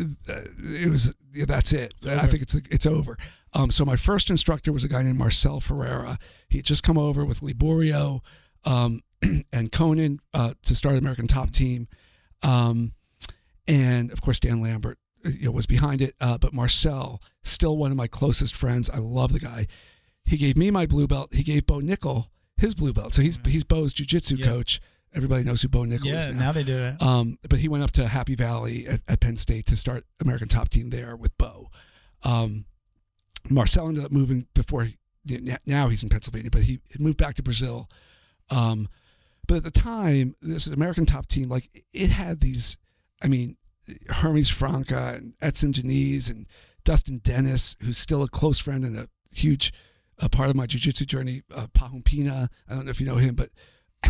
[0.00, 1.92] uh, it was yeah, that's it.
[2.08, 3.18] I think it's it's over.
[3.52, 6.18] Um, so my first instructor was a guy named Marcel Ferreira.
[6.48, 8.20] He had just come over with Liborio
[8.64, 9.02] um,
[9.52, 11.88] and Conan uh, to start the American Top Team,
[12.42, 12.92] um,
[13.68, 16.14] and of course Dan Lambert uh, you know, was behind it.
[16.22, 18.88] Uh, but Marcel, still one of my closest friends.
[18.88, 19.66] I love the guy.
[20.24, 21.34] He gave me my blue belt.
[21.34, 23.12] He gave Bo Nickal his blue belt.
[23.12, 24.46] So he's he's Bo's jujitsu Yeah.
[24.46, 24.80] coach.
[25.14, 27.00] Everybody knows who Bo Nickal Yeah, is now they do it.
[27.00, 30.48] um, but he went up to Happy Valley at, at Penn State to start American
[30.48, 31.70] Top Team there with Bo.
[32.22, 32.64] Um,
[33.48, 34.84] Marcel ended up moving before.
[34.84, 34.96] He,
[35.66, 37.88] now he's in Pennsylvania, but he had moved back to Brazil.
[38.50, 38.88] Um,
[39.46, 42.76] but at the time, this American Top Team, like it had these.
[43.22, 43.56] I mean,
[44.08, 46.46] Hermes Franca and Edson Janice and
[46.84, 49.72] Dustin Denes, who's still a close friend and a huge
[50.20, 51.42] uh, part of my jiu-jitsu journey.
[51.54, 53.50] Uh, Pahumpina, I don't know if you know him, but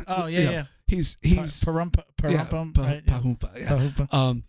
[0.08, 0.64] Oh yeah, you know, yeah.
[0.86, 3.02] He's he's Parumpa, yeah, Parumpum, Pa- right?
[3.06, 3.18] Yeah.
[3.20, 3.68] Pahumpa, yeah.
[3.68, 4.14] Pahumpa.
[4.14, 4.44] Um,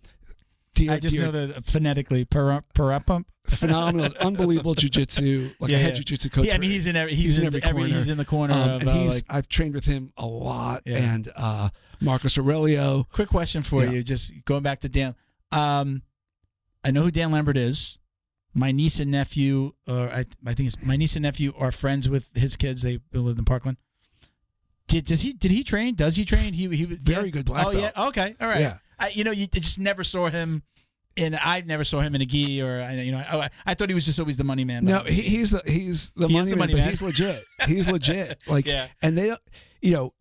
[0.74, 3.24] dear, I just dear, know the phonetically Parum- Parumpum.
[3.48, 6.04] phenomenal, unbelievable jujitsu, like Yeah, a head yeah.
[6.04, 6.46] jujitsu coach.
[6.46, 7.86] Yeah, I mean he's in every he's, in, every, corner.
[7.88, 9.24] he's in the corner Um, of and uh, he's like.
[9.30, 10.98] I've trained with him a lot, Yeah.
[11.14, 11.70] and uh,
[12.02, 13.08] Marcus Aurelio.
[13.12, 13.92] Quick question for Yeah.
[13.92, 15.16] you, just going back to Dan.
[15.52, 16.02] Um,
[16.84, 18.00] I know who Dan Lambert is.
[18.58, 22.08] My niece and nephew, or I, I think it's my niece and nephew, are friends
[22.08, 22.84] with his kids.
[22.84, 23.78] They live in Parkland.
[24.88, 25.96] Did does he did he train?
[25.96, 26.54] Does he train?
[26.54, 27.32] He he was Very yeah?
[27.32, 28.60] good black Oh yeah, okay, all right.
[28.62, 28.78] Yeah.
[29.00, 30.64] I, you know, you just never saw him.
[31.18, 33.88] And I never saw him in a gi, or I, you know, I, I thought
[33.90, 34.84] he was just always the money man.
[34.84, 36.90] No, he, he's the he's the He money, the man, money man.
[36.90, 37.42] he's legit.
[37.68, 38.38] He's legit.
[38.48, 38.88] Like, Yeah.
[39.02, 39.34] and they,
[39.82, 40.14] you know,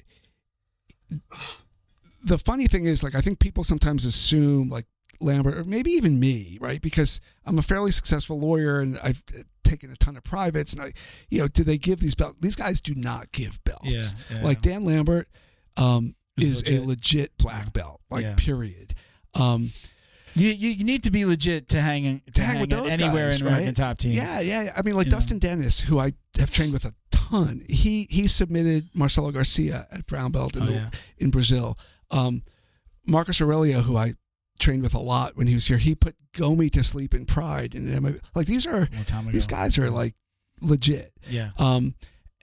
[2.23, 4.87] the funny thing is, like, I think people sometimes assume like
[5.25, 6.81] Lambert or maybe even me, right?
[6.81, 10.83] Because I'm a fairly successful lawyer and I've uh, taken a ton of privates, and
[10.83, 10.93] I,
[11.31, 12.37] you know, do they give these belts?
[12.41, 13.85] These guys do not give belts.
[13.85, 14.01] Yeah,
[14.39, 14.45] yeah.
[14.45, 15.29] Like Dan Lambert
[15.77, 16.87] um, Is is a legit.
[16.87, 18.35] legit black belt, like Yeah.
[18.37, 18.95] period.
[19.35, 19.73] Um,
[20.37, 22.93] You, you need to be legit to hang in- to, to hang, hang with those
[22.93, 23.77] anywhere guys, in American right?
[23.77, 24.13] Top Team.
[24.13, 24.73] Yeah, yeah.
[24.77, 25.17] I mean, like You know.
[25.17, 27.63] Dustin Denes, who I have trained with a ton.
[27.69, 31.79] He he submitted Marcelo Garcia at brown belt in, Oh, the- in Brazil.
[32.11, 32.43] Um,
[33.07, 34.15] Marcus Aurelio, who I
[34.59, 37.75] trained with a lot when he was here, he put Gomi to sleep in Pride,
[37.75, 39.33] and like these are A long time ago.
[39.33, 40.15] these guys are like
[40.61, 41.13] legit.
[41.29, 41.51] Yeah.
[41.59, 41.95] Um,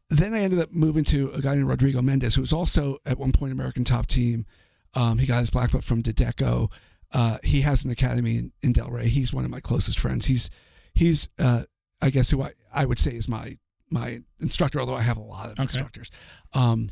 [0.10, 3.18] then I ended up moving to a guy named Rodrigo Mendez, who was also at
[3.18, 4.46] one point American Top Team.
[4.94, 6.70] Um, he got his black belt from Dedeco.
[7.14, 9.06] Uh, he has an academy in, in Delray.
[9.06, 10.26] He's one of my closest friends.
[10.26, 10.50] He's
[10.94, 11.64] he's uh,
[12.02, 13.58] I guess who I, I would say is my
[13.90, 15.64] my instructor, although I have a lot of Okay.
[15.64, 16.10] instructors.
[16.54, 16.90] Um,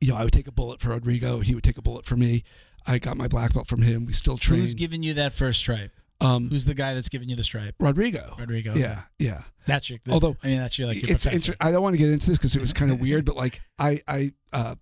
[0.00, 1.40] you know, I would take a bullet for Rodrigo.
[1.40, 2.44] He would take a bullet for me.
[2.88, 4.06] I got my black belt from him.
[4.06, 4.60] We still train.
[4.60, 5.92] Who's giving you that first stripe?
[6.20, 7.76] um, Who's the guy that's giving you the stripe?
[7.78, 8.34] Rodrigo.
[8.38, 8.74] Rodrigo.
[8.74, 9.42] Yeah, yeah.
[9.66, 10.00] That's your.
[10.10, 11.52] Although I mean, that's your like your it's professor.
[11.52, 13.36] inter- I don't want to get into this because it was kind of weird, but
[13.36, 14.74] like I I uh,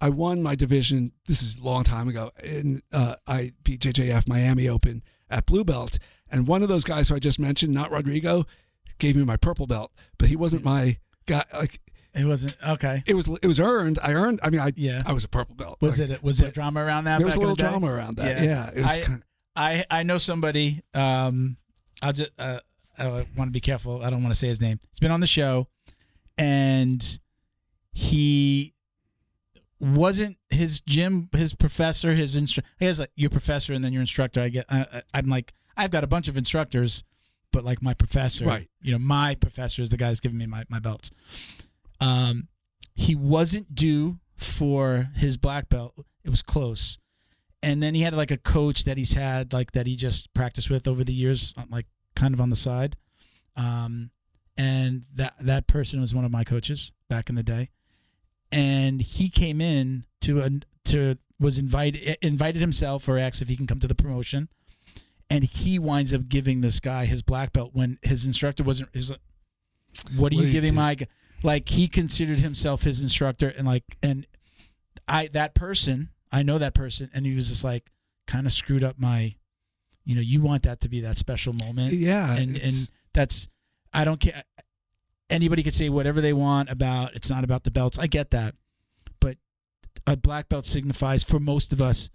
[0.00, 1.12] I won my division.
[1.26, 5.64] This is a long time ago, and uh, I beat JJF Miami Open at blue
[5.64, 5.98] belt.
[6.30, 8.46] And one of those guys who I just mentioned, not Rodrigo,
[8.98, 11.44] gave me my purple belt, but he wasn't my guy.
[11.52, 11.80] Like
[12.18, 13.02] it wasn't okay.
[13.06, 13.98] it was it was earned.
[14.02, 14.40] I earned.
[14.42, 15.02] I mean, I Yeah.
[15.06, 15.78] I was a purple belt.
[15.80, 16.22] Was Like, it?
[16.22, 17.18] Was there drama around that?
[17.18, 18.42] There was a little drama around that.
[18.42, 18.44] Yeah.
[18.44, 18.96] Yeah, it was.
[18.98, 19.22] I- kind
[19.56, 20.82] I I know somebody.
[20.94, 21.56] Um,
[22.02, 22.30] I'll just.
[22.38, 22.60] Uh,
[22.98, 24.02] I want to be careful.
[24.04, 24.78] I don't want to say his name.
[24.90, 25.68] He's been on the show,
[26.36, 27.18] and
[27.92, 28.74] he
[29.80, 32.70] wasn't his gym, his professor, his instructor.
[32.78, 34.40] He has like your professor and then your instructor.
[34.40, 34.66] I get.
[34.68, 37.04] I- I'm like I've got a bunch of instructors,
[37.52, 38.68] but like my professor, Right.
[38.82, 41.10] You know, my professor is the guy who's giving me my my belts.
[42.00, 42.48] Um,
[42.94, 45.94] he wasn't due for his black belt.
[46.24, 46.98] It was close
[47.62, 50.70] and then he had like a coach that he's had like that he just practiced
[50.70, 52.96] with over the years uh, like kind of on the side
[53.56, 54.10] um
[54.56, 57.70] and that that person was one of my coaches back in the day
[58.52, 60.50] and he came in to a
[60.84, 64.48] to was invited invited himself or asked if he can come to the promotion
[65.30, 69.10] and he winds up giving this guy his black belt when his instructor wasn't his
[69.10, 70.76] what are What you giving do?
[70.76, 71.06] my g-"
[71.42, 74.26] like he considered himself his instructor and like and
[75.06, 77.90] I that person I know that person and he was just like
[78.26, 79.34] kind of screwed up my
[80.04, 81.92] you know you want that to be that special moment.
[81.92, 83.46] Yeah, and and that's
[83.92, 84.42] I don't care
[85.28, 88.54] anybody could say whatever they want about it's not about the belts I get that.
[89.20, 89.36] But
[90.06, 92.08] a black belt signifies for most of us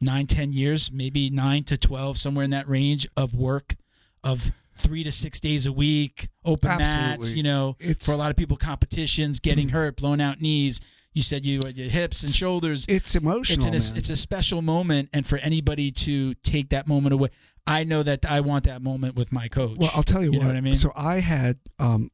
[0.00, 3.74] nine ten years maybe nine to 12 somewhere in that range of work
[4.22, 8.30] of three to six days a week open mats you know it's for a lot
[8.30, 10.80] of people competitions getting hurt blown out knees
[11.12, 13.74] you said you had your hips and shoulders it's emotional.
[13.74, 17.28] it's an, it's a special moment and for anybody to take that moment away
[17.66, 20.38] i know that i want that moment with my coach Well, I'll tell you, You
[20.38, 20.44] what.
[20.44, 20.74] know what I mean?
[20.76, 22.10] So I had um,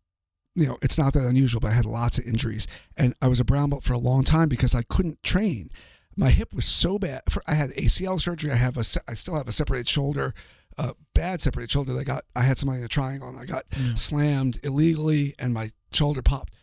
[0.54, 2.66] you know, it's not that unusual, but I had lots of injuries,
[2.96, 5.70] and I was a brown belt for a long time because I couldn't train.
[6.16, 7.22] My hip was so bad.
[7.30, 8.50] For, I had ACL surgery.
[8.50, 8.82] I have a.
[9.06, 10.34] I still have a separated shoulder,
[10.78, 11.92] uh, bad separated shoulder.
[11.92, 13.94] That got, I had somebody in a triangle, and I got Yeah.
[13.94, 16.54] slammed illegally, and my shoulder popped.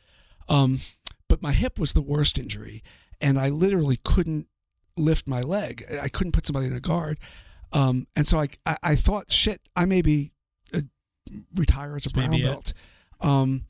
[0.49, 0.79] Um,
[1.27, 2.81] but my hip was the worst injury,
[3.19, 4.47] and I literally couldn't
[4.95, 5.83] lift my leg.
[6.01, 7.17] I couldn't put somebody in a guard,
[7.73, 10.31] um, and so I, I, I thought, shit, I may be
[10.73, 10.81] uh,
[11.53, 12.73] retire as a brown belt.
[13.21, 13.65] Um,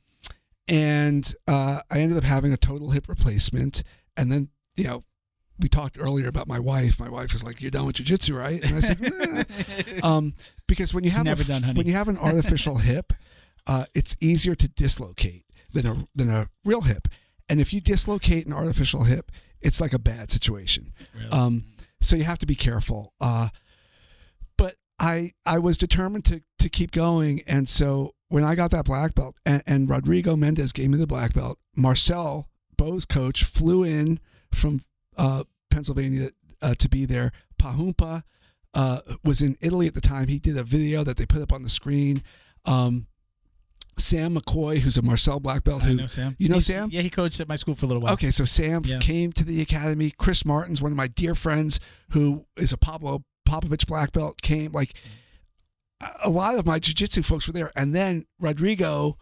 [0.68, 3.82] and uh, I ended up having a total hip replacement,
[4.16, 5.02] and then you know.
[5.58, 7.00] We talked earlier about my wife.
[7.00, 10.34] My wife was like, "You're done with jujitsu, right?" And I said, um,
[10.66, 11.78] "Because when you It's have never a, done, honey.
[11.78, 13.12] when you have an artificial hip,
[13.66, 17.08] uh, it's easier to dislocate than a than a real hip.
[17.48, 20.92] And if you dislocate an artificial hip, it's like a bad situation.
[21.14, 21.30] Really?
[21.30, 21.64] Um,
[22.00, 23.14] so you have to be careful.
[23.20, 23.48] Uh,
[24.58, 28.84] but I I was determined to to keep going, and so when I got that
[28.84, 33.84] black belt, and, and Rodrigo Mendez gave me the black belt, Marcel Bo's coach flew
[33.84, 34.18] in
[34.52, 34.82] from
[35.16, 36.30] uh, Pennsylvania
[36.62, 37.32] uh, to be there.
[37.60, 38.22] Pahumpa
[38.74, 40.28] uh, was in Italy at the time.
[40.28, 42.22] He did a video that they put up on the screen.
[42.64, 43.06] Um,
[43.98, 46.36] Sam McCoy, who's a Marcel black belt, I who know Sam.
[46.38, 46.90] you know He's- Sam?
[46.92, 48.12] Yeah, he coached at my school for a little while.
[48.12, 48.98] Okay, so Sam Yeah.
[48.98, 50.12] came to the academy.
[50.18, 54.42] Chris Martin's one of my dear friends who is a Pablo Popovitch black belt.
[54.42, 54.92] Came like
[56.22, 59.16] a- lot of my jiu-jitsu folks were there, and then Rodrigo,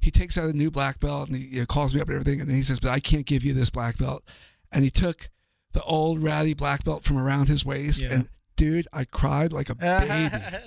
[0.00, 2.40] he takes out a new black belt and he know, calls me up and everything,
[2.40, 4.24] and then he says, "But I can't give you this black belt,"
[4.72, 5.30] and he took
[5.76, 8.12] the old ratty black belt from around his waist, Yeah.
[8.14, 10.06] and dude, I cried like a baby.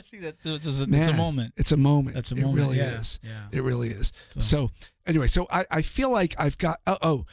[0.04, 0.36] See that?
[0.44, 1.54] It's a, it's a moment.
[1.58, 2.16] It's a moment.
[2.16, 2.58] That's a it moment.
[2.60, 3.00] really yeah.
[3.00, 3.20] is.
[3.24, 3.48] Yeah.
[3.52, 4.12] It really is.
[4.30, 4.72] So- So
[5.08, 7.26] anyway, so I, I feel like I've got oh, oh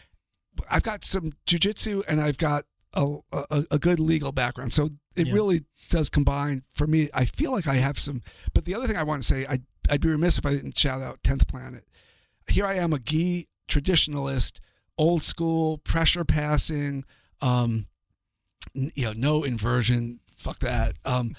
[0.71, 4.73] I've got some jujitsu and I've got a, a, a good legal background.
[4.73, 5.35] So it Yeah.
[5.35, 5.61] really
[5.91, 7.11] does combine for me.
[7.13, 8.23] I feel like I have some.
[8.55, 9.59] But the other thing I want to say, I
[9.91, 11.85] I'd be remiss if I didn't shout out Tenth Planet.
[12.49, 14.61] Here I am, a gi traditionalist,
[14.97, 17.05] old school pressure passing.
[17.41, 17.87] Um,
[18.75, 20.21] n- you know, no inversion.
[20.37, 20.95] Fuck that.
[21.05, 21.35] Um,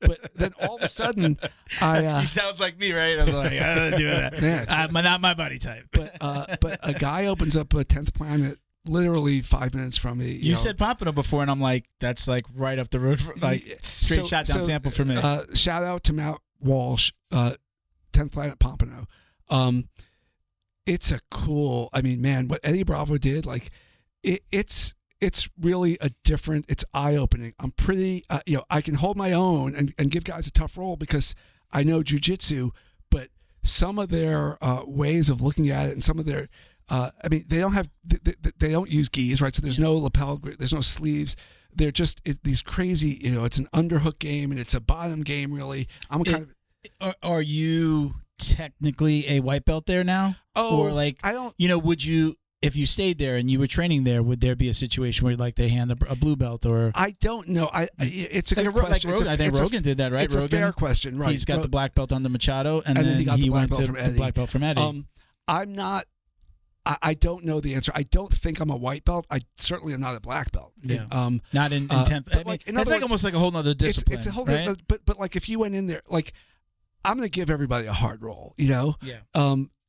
[0.00, 1.38] but then all of a sudden,
[1.80, 3.18] I uh, he sounds like me, right?
[3.18, 4.40] I'm like, I don't do that.
[4.40, 4.66] Man.
[4.92, 5.86] But not my body type.
[5.92, 10.30] but uh, but a guy opens up a tenth planet literally five minutes from me.
[10.32, 10.56] you know.
[10.56, 14.20] said Pompano before, and I'm like, that's like right up the road, for, like straight
[14.20, 15.16] So- shot down so, sample for me.
[15.16, 17.54] Uh, shout out to Matt Walsh, uh,
[18.12, 19.06] tenth planet Pompano.
[19.50, 19.88] Um,
[20.86, 21.90] it's a cool.
[21.92, 23.70] I mean, man, what Eddie Bravo did, like,
[24.22, 26.66] it, it's it's really a different.
[26.68, 27.52] It's eye opening.
[27.58, 30.52] I'm pretty, uh, you know, I can hold my own and, and give guys a
[30.52, 31.34] tough role because
[31.72, 32.70] I know jujitsu,
[33.10, 33.28] but
[33.62, 36.48] some of their uh, ways of looking at it and some of their
[36.88, 39.54] uh, I mean, they don't have they, they, they don't use gis, right?
[39.54, 41.36] So there's no lapel, there's no sleeves.
[41.72, 43.44] They're just it, these crazy, you know.
[43.44, 45.86] It's an underhook game and it's a bottom game, really.
[46.10, 46.54] I'm kind of
[47.00, 50.34] are, are you technically a white belt there now?
[50.56, 51.54] oh, or like, I don't.
[51.58, 54.54] you know, would you, if you stayed there and you were training there, would there
[54.54, 57.70] be a situation where like they hand a, a blue belt or I don't know.
[57.72, 59.10] I, it's a like, good like question.
[59.10, 59.30] It's Rogan?
[59.30, 60.24] a- I think it's a- Rogan did that, right?
[60.24, 60.46] It's Rogan.
[60.58, 61.30] a fair question, right?
[61.30, 63.60] He's got the black belt on the Machado, and, And then he got the black
[63.60, 64.16] went belt to from the Eddie.
[64.16, 64.80] black belt from Eddie.
[64.82, 65.06] Um,
[65.48, 66.04] I'm not.
[66.86, 67.92] I, I don't know the answer.
[67.94, 69.26] I don't think I'm a white belt.
[69.30, 70.72] I certainly am not a black belt.
[70.82, 71.04] Yeah.
[71.10, 72.26] Um, Not in, in uh, tenth.
[72.26, 74.16] but I mean, like, in it's like words, almost like a whole nother it's discipline.
[74.18, 74.46] it's a whole.
[74.46, 74.66] right?
[74.66, 76.32] But, but but like if you went in there, like
[77.04, 78.54] I'm going to give everybody a hard roll.
[78.56, 78.96] You know.
[79.02, 79.18] yeah.
[79.34, 79.79] Um, uh,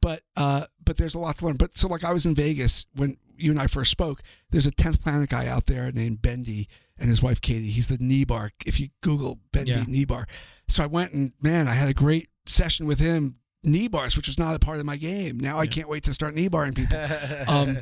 [0.00, 1.56] but uh, but there's a lot to learn.
[1.56, 4.22] But so like I was in Vegas when you and I first spoke.
[4.50, 6.68] There's a tenth planet guy out there named Ben Eddy
[6.98, 7.70] and his wife Katie.
[7.70, 8.52] He's the knee bar.
[8.64, 9.84] If you Google Ben Eddy Yeah.
[9.86, 10.26] knee bar,
[10.68, 13.36] so I went and man, I had a great session with him.
[13.64, 15.38] Knee bars, which was not a part of my game.
[15.38, 16.98] Now I can't wait to start knee barring people.
[17.48, 17.78] Um,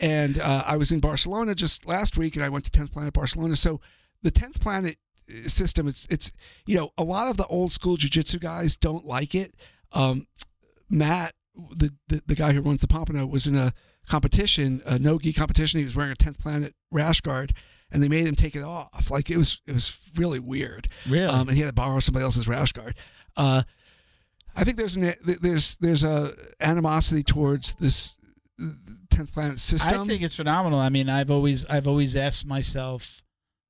[0.00, 3.14] and uh, I was in Barcelona just last week, and I went to Tenth Planet
[3.14, 3.54] Barcelona.
[3.56, 3.80] So
[4.22, 4.96] the Tenth Planet
[5.30, 6.32] uh, system, it's it's
[6.66, 9.54] you know a lot of the old school jujitsu guys don't like it.
[9.92, 10.26] Um,
[10.90, 13.72] Matt, the, the the guy who runs the Pompano, was in a
[14.06, 15.78] competition, a no gi competition.
[15.78, 17.52] He was wearing a Tenth Planet rash guard,
[17.90, 19.10] and they made him take it off.
[19.10, 20.88] Like it was it was really weird.
[21.08, 21.26] really?
[21.26, 22.94] Um, and he had to borrow somebody else's rash guard.
[23.36, 23.62] Uh,
[24.54, 28.16] I think there's an there's there's a animosity towards this
[29.10, 30.02] tenth planet system.
[30.02, 30.78] I think it's phenomenal.
[30.78, 33.22] I mean, I've always I've always asked myself,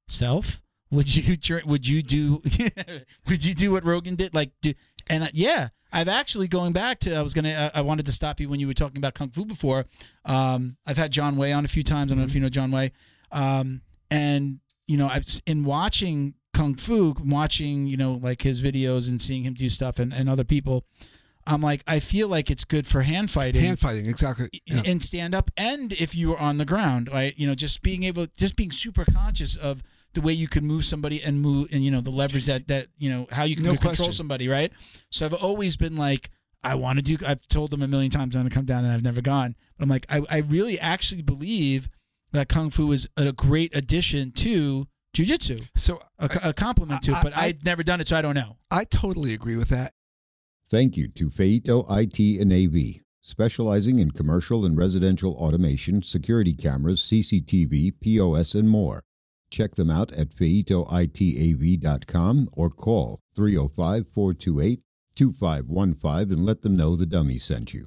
[0.08, 2.42] self, would you would you do
[3.28, 4.34] would you do what Rogan did?
[4.34, 4.74] Like, do,
[5.08, 8.12] and uh, yeah, I've actually going back to I was gonna I I wanted to
[8.12, 9.86] stop you when you were talking about kung fu before.
[10.24, 12.10] Um, I've had John Way on a few times.
[12.10, 12.92] I don't know if you know John Way.
[13.30, 19.08] Um, and you know, I've in watching kung fu, watching you know like his videos
[19.08, 20.84] and seeing him do stuff and, and other people.
[21.44, 24.48] I'm like, I feel like it's good for hand fighting hand fighting exactly.
[24.64, 24.82] Yeah.
[24.86, 28.04] and stand up and if you were on the ground right you know just being
[28.04, 29.82] able just being super conscious of
[30.14, 32.88] the way you can move somebody and move and you know the leverage that that
[32.98, 34.12] you know how you can No control question.
[34.12, 34.72] somebody right
[35.10, 36.30] so i've always been like
[36.64, 37.18] I want to do.
[37.26, 39.56] I've told them a million times I'm going to come down, and I've never gone.
[39.76, 41.88] But I'm like, I, I really actually believe
[42.30, 47.16] that kung fu is a great addition to jujitsu, So a, a compliment to it.
[47.16, 48.58] I- But I- I've never done it, so I don't know.
[48.70, 49.92] I totally agree with that.
[50.70, 57.02] Thank you to Feito IT and AV, specializing in commercial and residential automation, security cameras,
[57.02, 59.02] CCTV, POS, and more.
[59.52, 64.80] Check them out at feitoitav.com or call 305 428
[65.14, 67.86] 2515 and let them know the dummy sent you.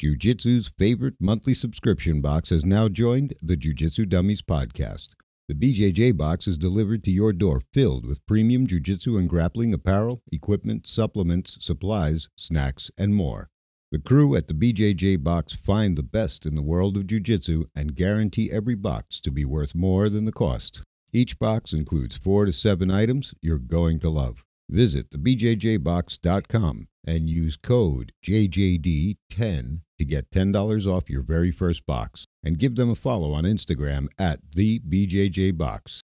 [0.00, 5.10] Jiu Jitsu's favorite monthly subscription box has now joined the Jiu Jitsu Dummies podcast.
[5.46, 10.22] The BJJ box is delivered to your door filled with premium jujitsu and grappling apparel,
[10.32, 13.50] equipment, supplements, supplies, snacks, and more.
[13.92, 17.64] The crew at the BJJ box find the best in the world of Jiu Jitsu
[17.74, 20.82] and guarantee every box to be worth more than the cost.
[21.12, 24.44] Each box includes four to seven items you're going to love.
[24.68, 32.60] Visit thebjjbox.com and use code JJD10 to get $10 off your very first box and
[32.60, 36.00] give them a follow on Instagram at the BJJ Box.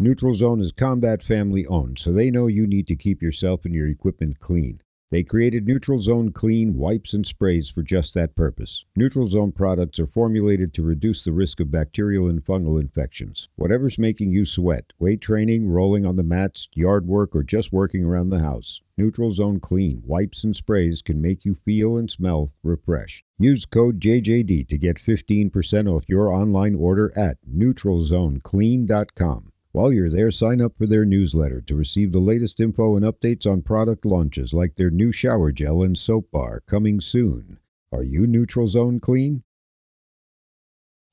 [0.00, 3.72] Neutral Zone is combat family owned, so they know you need to keep yourself and
[3.72, 4.80] your equipment clean.
[5.12, 8.86] They created Neutral Zone Clean wipes and sprays for just that purpose.
[8.96, 13.50] Neutral Zone products are formulated to reduce the risk of bacterial and fungal infections.
[13.56, 18.02] Whatever's making you sweat, weight training, rolling on the mats, yard work, or just working
[18.02, 22.50] around the house, Neutral Zone Clean wipes and sprays can make you feel and smell
[22.62, 23.26] refreshed.
[23.38, 29.51] Use code JJD to get 15% off your online order at neutralzoneclean.com.
[29.74, 33.46] While you're there, sign up for their newsletter to receive the latest info and updates
[33.50, 37.58] on product launches like their new shower gel and soap bar coming soon.
[37.90, 39.42] Are you Neutral Zone Clean?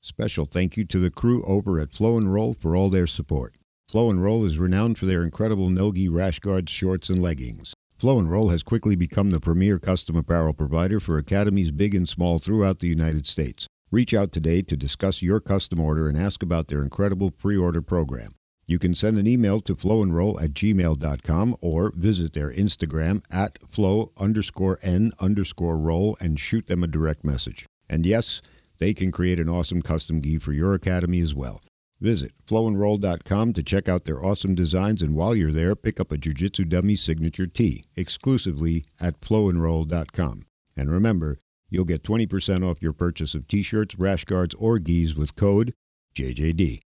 [0.02, 3.54] Special thank you to the crew over at Flow and Roll for all their support.
[3.88, 7.72] Flow and Roll is renowned for their incredible Nogi rash guards, shorts, and leggings.
[7.96, 12.06] Flow and Roll has quickly become the premier custom apparel provider for academies big and
[12.06, 13.66] small throughout the United States.
[13.90, 18.30] Reach out today to discuss your custom order and ask about their incredible pre-order program.
[18.70, 24.12] You can send an email to flowandroll at gmail.com or visit their Instagram at flow
[24.16, 27.66] underscore n underscore roll and shoot them a direct message.
[27.88, 28.40] And yes,
[28.78, 31.60] they can create an awesome custom gi for your academy as well.
[32.00, 36.16] Visit flowandroll.com to check out their awesome designs, and while you're there, pick up a
[36.16, 40.44] Jiu Jitsu Dummy signature tee exclusively at flowandroll.com.
[40.76, 41.38] And remember,
[41.70, 45.72] you'll get 20% off your purchase of t shirts, rash guards, or gis with code
[46.14, 46.82] JJD.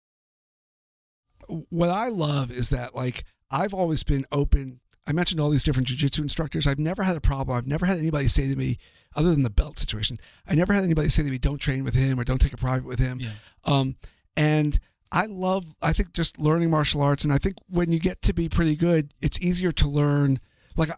[1.71, 4.81] What I love is that like I've always been open.
[5.07, 6.67] I mentioned all these different jujitsu instructors.
[6.67, 7.57] I've never had a problem.
[7.57, 8.77] I've never had anybody say to me,
[9.17, 11.95] other than the belt situation, I never had anybody say to me, "Don't train with
[11.95, 13.33] him" or "Don't take a private with him." Yeah.
[13.65, 13.97] Um,
[14.37, 14.79] and
[15.11, 15.75] I love.
[15.83, 18.77] I think just learning martial arts, and I think when you get to be pretty
[18.77, 20.39] good, it's easier to learn.
[20.77, 20.97] Like I-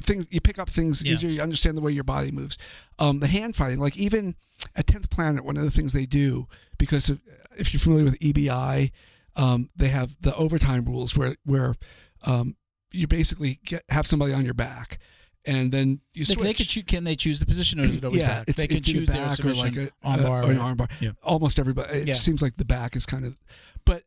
[0.00, 1.12] things, you pick up things Yeah.
[1.12, 1.30] easier.
[1.30, 2.58] You understand the way your body moves.
[2.98, 4.34] Um, the hand fighting, like even
[4.74, 6.46] at Tenth Planet, one of the things they do
[6.78, 7.20] because of,
[7.56, 8.90] if you're familiar with EBI,
[9.36, 11.74] um, they have the overtime rules where where
[12.24, 12.56] um,
[12.92, 14.98] you basically get have somebody on your back,
[15.44, 16.44] and then you They, switch.
[16.46, 18.48] they could choo- can they choose the position or is it always yeah, back?
[18.48, 20.42] it's, they can it's in choose the their back or like a on uh, bar.
[20.44, 20.88] or an or- arm bar.
[21.00, 21.10] Yeah.
[21.22, 21.98] Almost everybody.
[22.00, 22.14] It Yeah.
[22.14, 23.36] seems like the back is kind of,
[23.84, 24.02] but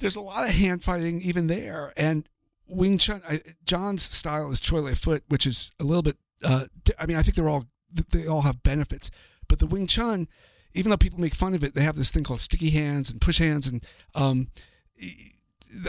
[0.00, 1.92] there's a lot of hand fighting even there.
[1.96, 2.28] And
[2.66, 6.16] Wing Chun, I, John's style is Choy Li Fut, which is a little bit.
[6.42, 6.64] Uh,
[6.98, 7.66] I mean, I think they're all
[8.10, 9.10] they all have benefits,
[9.48, 10.26] but the Wing Chun,
[10.74, 13.20] even though people make fun of it, they have this thing called sticky hands and
[13.20, 13.82] push hands, and
[14.14, 14.48] um,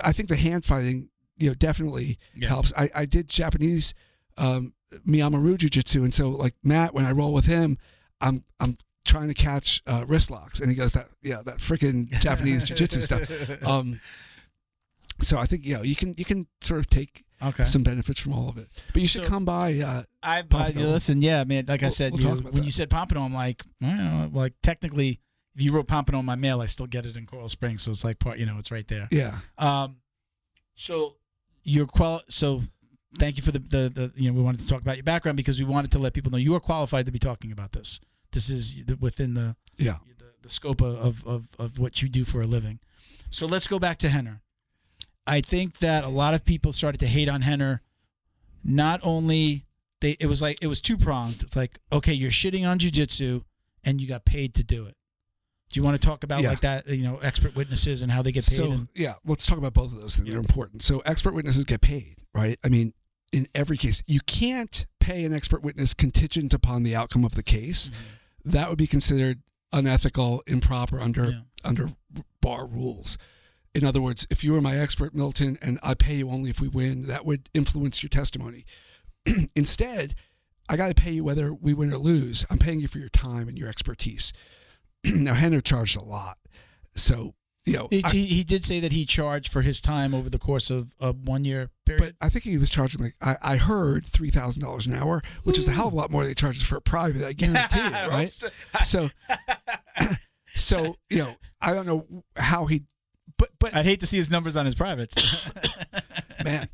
[0.04, 2.50] I think the hand fighting, you know, definitely Yeah.
[2.50, 2.71] helps.
[2.78, 3.93] I, I did Japanese
[4.38, 4.74] um,
[5.08, 7.78] Miyama-Ryu Jiu-Jitsu, and so like Matt, when I roll with him,
[8.21, 12.10] I'm I'm trying to catch uh, wrist locks, and he goes that yeah that freaking
[12.21, 13.63] Japanese Jiu-Jitsu stuff.
[13.67, 14.00] Um,
[15.21, 17.65] so I think you know you can you can sort of take Okay.
[17.65, 19.80] some benefits from all of it, but you should come by.
[19.80, 20.88] Uh, I, I Pompano.
[20.91, 21.65] listen, yeah, man.
[21.67, 22.65] Like I We'll- said, we'll you, talk about when that.
[22.65, 25.19] you said Pompano, I'm like, well, like technically,
[25.56, 27.92] if you wrote Pompano in my mail, I still get it in Coral Springs, so
[27.92, 29.08] it's like part, you know, it's right there.
[29.12, 29.98] yeah, Um,
[30.75, 31.17] so
[31.63, 32.21] you're qual.
[32.29, 32.62] So
[33.19, 35.38] thank you for the, the the you know we wanted to talk about your background
[35.38, 38.00] because we wanted to let people know you are qualified to be talking about this.
[38.31, 39.98] This is the- within the yeah.
[40.17, 42.79] the, the scope of, of of what you do for a living.
[43.29, 44.40] So let's go back to Rener.
[45.28, 47.80] I think that a lot of people started to hate on Rener.
[48.63, 49.65] Not only
[50.02, 51.44] they, it was like it was two pronged.
[51.44, 53.44] It's like okay, you're shitting on jujitsu,
[53.84, 54.96] and you got paid to do it.
[55.69, 56.50] Do you want to talk about Yeah.
[56.50, 56.88] like that?
[56.88, 58.56] You know, expert witnesses and how they get paid.
[58.56, 60.30] So and, yeah, let's talk about both of those things.
[60.30, 60.84] They're important.
[60.84, 62.58] So expert witnesses get paid, right?
[62.63, 62.94] I mean,
[63.32, 67.44] in every case, you can't pay an expert witness contingent upon the outcome of the
[67.44, 67.90] case.
[67.90, 68.52] Mm-hmm.
[68.52, 69.42] That would be considered
[69.73, 71.40] unethical, improper under Yeah.
[71.63, 71.90] under
[72.42, 73.17] bar rules.
[73.76, 76.62] In other words, if you were my expert, Milton, and I pay you only if
[76.62, 78.65] we win, that would influence your testimony.
[79.56, 80.15] Instead,
[80.69, 82.46] I got to pay you whether we win or lose.
[82.50, 84.32] I'm paying you for your time and your expertise.
[85.04, 86.38] now, Rener charged a lot.
[86.96, 90.30] So, you know, He, I- he, did say that he charged for his time over
[90.30, 92.15] the course of a one year period.
[92.19, 95.67] but I think he was charging like, I, I heard $3,000 an hour, which is
[95.67, 97.23] a hell of a lot more than he charges for a private.
[97.23, 98.32] I guarantee you, right?
[98.86, 99.10] So,
[100.56, 102.84] so, you know, I don't know how he,
[103.38, 105.50] but, but I'd hate to see his numbers on his privates.
[106.44, 106.69] man.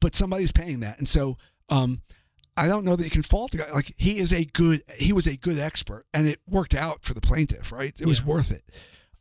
[0.00, 1.38] But somebody's paying that, and so
[1.70, 2.02] um,
[2.56, 3.70] I don't know that you can fault the guy.
[3.72, 7.14] Like he is a good, he was a good expert, and it worked out for
[7.14, 7.94] the plaintiff, right?
[7.98, 8.64] It was worth it.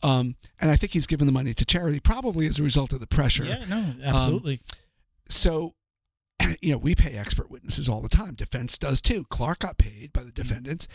[0.01, 2.99] Um, and I think he's given the money to charity, probably as a result of
[2.99, 3.45] the pressure.
[3.45, 4.59] yeah, no, absolutely.
[5.30, 5.76] So,
[6.61, 8.34] you know, we pay expert witnesses all the time.
[8.36, 9.26] Defense does too.
[9.30, 10.41] Clark got paid by the Mm-hmm.
[10.41, 10.88] defendants.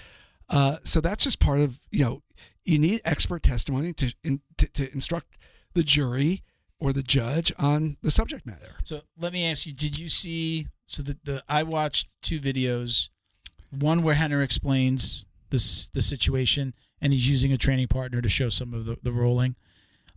[0.50, 2.22] Uh, so that's just part of you know
[2.64, 5.38] you need expert testimony to in, to, to instruct
[5.78, 6.42] the jury
[6.80, 8.74] or the judge on the subject matter.
[8.82, 10.66] So let me ask you: Did you see?
[10.86, 13.10] So the, the I watched two videos.
[13.70, 18.48] One where Rener explains this the situation, and he's using a training partner to show
[18.48, 19.54] some of the, the rolling.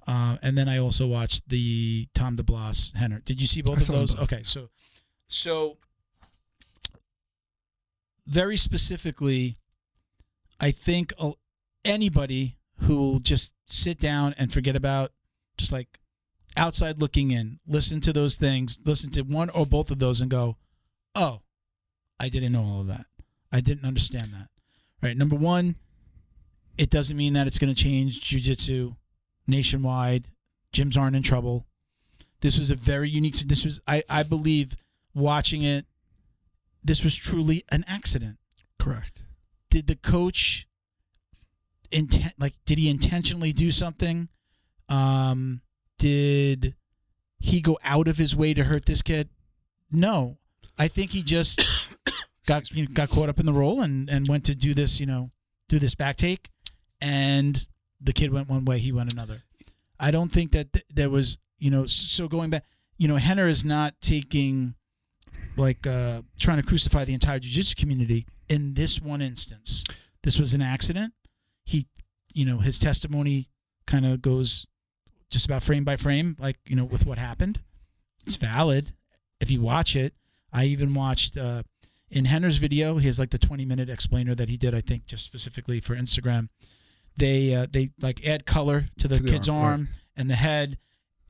[0.07, 3.23] Uh, and then I also watched the Tom DeBlass Rener.
[3.23, 4.15] Did you see both I of those?
[4.15, 4.23] both.
[4.23, 4.69] Okay, so
[5.27, 5.77] so
[8.25, 9.57] very specifically,
[10.59, 11.13] I think
[11.85, 15.11] anybody who will just sit down and forget about
[15.61, 15.99] just like
[16.57, 20.29] outside looking in, listen to those things, listen to one or both of those and
[20.29, 20.57] go,
[21.15, 21.41] oh,
[22.19, 23.05] I didn't know all of that.
[23.51, 24.47] I didn't understand that.
[25.01, 25.15] Right.
[25.15, 25.75] Number one,
[26.77, 28.95] it doesn't mean that it's going to change jujitsu
[29.47, 30.25] nationwide.
[30.73, 31.65] Gyms aren't in trouble.
[32.41, 33.35] This was a very unique.
[33.35, 34.75] This was, I, I believe,
[35.13, 35.85] watching it.
[36.83, 38.37] This was truly an accident.
[38.79, 39.21] Correct.
[39.69, 40.67] Did the coach
[41.91, 42.55] intent like?
[42.65, 44.29] Did he intentionally do something?
[44.91, 45.61] Um,
[45.97, 46.75] did
[47.39, 49.29] he go out of his way to hurt this kid?
[49.91, 50.37] No,
[50.77, 51.61] I think he just
[52.47, 54.99] got you know, got caught up in the role and and went to do this,
[54.99, 55.31] you know,
[55.69, 56.49] do this back take,
[56.99, 57.65] and
[57.99, 59.43] the kid went one way, he went another.
[59.99, 62.65] I don't think that th- there was, you know, so going back,
[62.97, 64.75] you know, Rener is not taking
[65.57, 69.83] like uh trying to crucify the entire jiu-jitsu community in this one instance.
[70.23, 71.13] This was an accident.
[71.63, 71.87] He,
[72.33, 73.49] you know, his testimony
[73.85, 74.65] kind of goes
[75.31, 77.61] just about frame by frame, like you know, with what happened.
[78.27, 78.91] It's valid
[79.39, 80.13] if you watch it.
[80.53, 81.63] I even watched uh,
[82.09, 82.97] in Rener's video.
[82.97, 84.75] He has like the twenty minute explainer that he did.
[84.75, 86.49] I think just specifically for Instagram.
[87.17, 90.35] They uh, they like add color to the To the kid's arm, arm and the
[90.35, 90.77] head.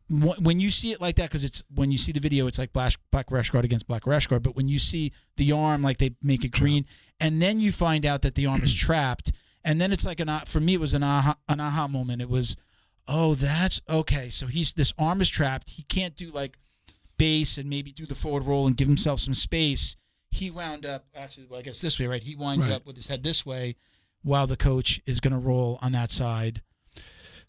[0.10, 2.74] When you see it like that, because it's when you see the video, it's like
[2.74, 4.44] black black rash guard against black rash guard.
[4.44, 6.86] But when you see the arm, like they make it green,
[7.20, 9.32] and then you find out that the arm is trapped,
[9.64, 12.22] and then it's like an for me it was an aha an aha moment.
[12.22, 12.58] It was,
[13.08, 14.30] oh, that's okay.
[14.30, 15.72] So he's this arm is trapped.
[15.72, 16.58] He can't do like
[17.18, 19.96] base and maybe do the forward roll and give himself some space.
[20.30, 22.24] He wound up actually, well, I guess this way, right?
[22.24, 22.76] He winds Right.
[22.76, 23.76] up with his head this way,
[24.24, 26.62] while the coach is going to roll on that side.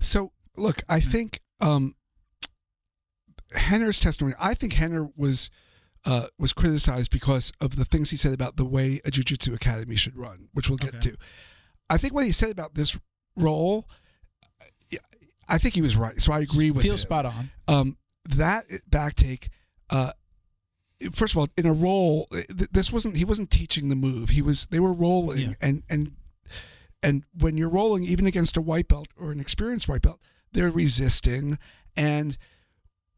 [0.01, 1.95] So look, I think um,
[3.55, 4.35] Rener's testimony.
[4.41, 5.51] I think Rener was
[6.05, 9.95] uh, was criticized because of the things he said about the way a jiu-jitsu academy
[9.95, 11.11] should run, which we'll get Okay.
[11.11, 11.17] to.
[11.89, 12.99] I think what he said about this
[13.37, 13.87] role,
[15.49, 16.21] I think he was right.
[16.21, 17.07] So I agree with Feels him.
[17.09, 17.51] spot on.
[17.69, 19.49] Um, that back take.
[19.91, 20.13] Uh,
[21.13, 24.31] first of all, in a roll, this wasn't he wasn't teaching the move.
[24.31, 25.55] He was they were rolling Yeah.
[25.61, 26.13] and and
[27.03, 30.21] and when you're rolling, even against a white belt or an experienced white belt,
[30.53, 31.59] they're resisting.
[31.97, 32.39] And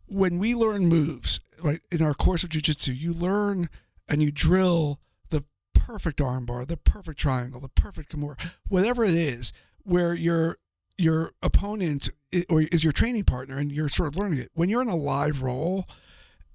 [0.06, 3.68] when we learn moves, right in our course of jujitsu, you learn
[4.08, 5.00] and you drill
[5.30, 5.44] the
[5.74, 9.52] perfect armbar, the perfect triangle, the perfect kimura, whatever it is,
[9.82, 10.56] where your
[10.97, 12.09] your opponent
[12.49, 14.51] or is your training partner, and you're sort of learning it.
[14.55, 15.86] When you're in a live roll,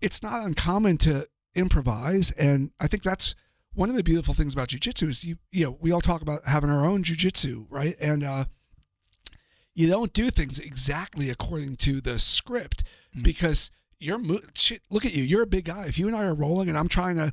[0.02, 3.36] it's not uncommon to improvise, and I think that's
[3.74, 6.46] one of the beautiful things about jujitsu is you you know we all talk about
[6.46, 7.96] having our own jujitsu, right?
[8.00, 8.46] And uh,
[9.74, 12.84] you don't do things exactly according to the script
[13.22, 14.82] because you're mo- shit.
[14.90, 15.86] Look at you, you're a big guy.
[15.86, 17.32] If you and I are rolling, and I'm trying to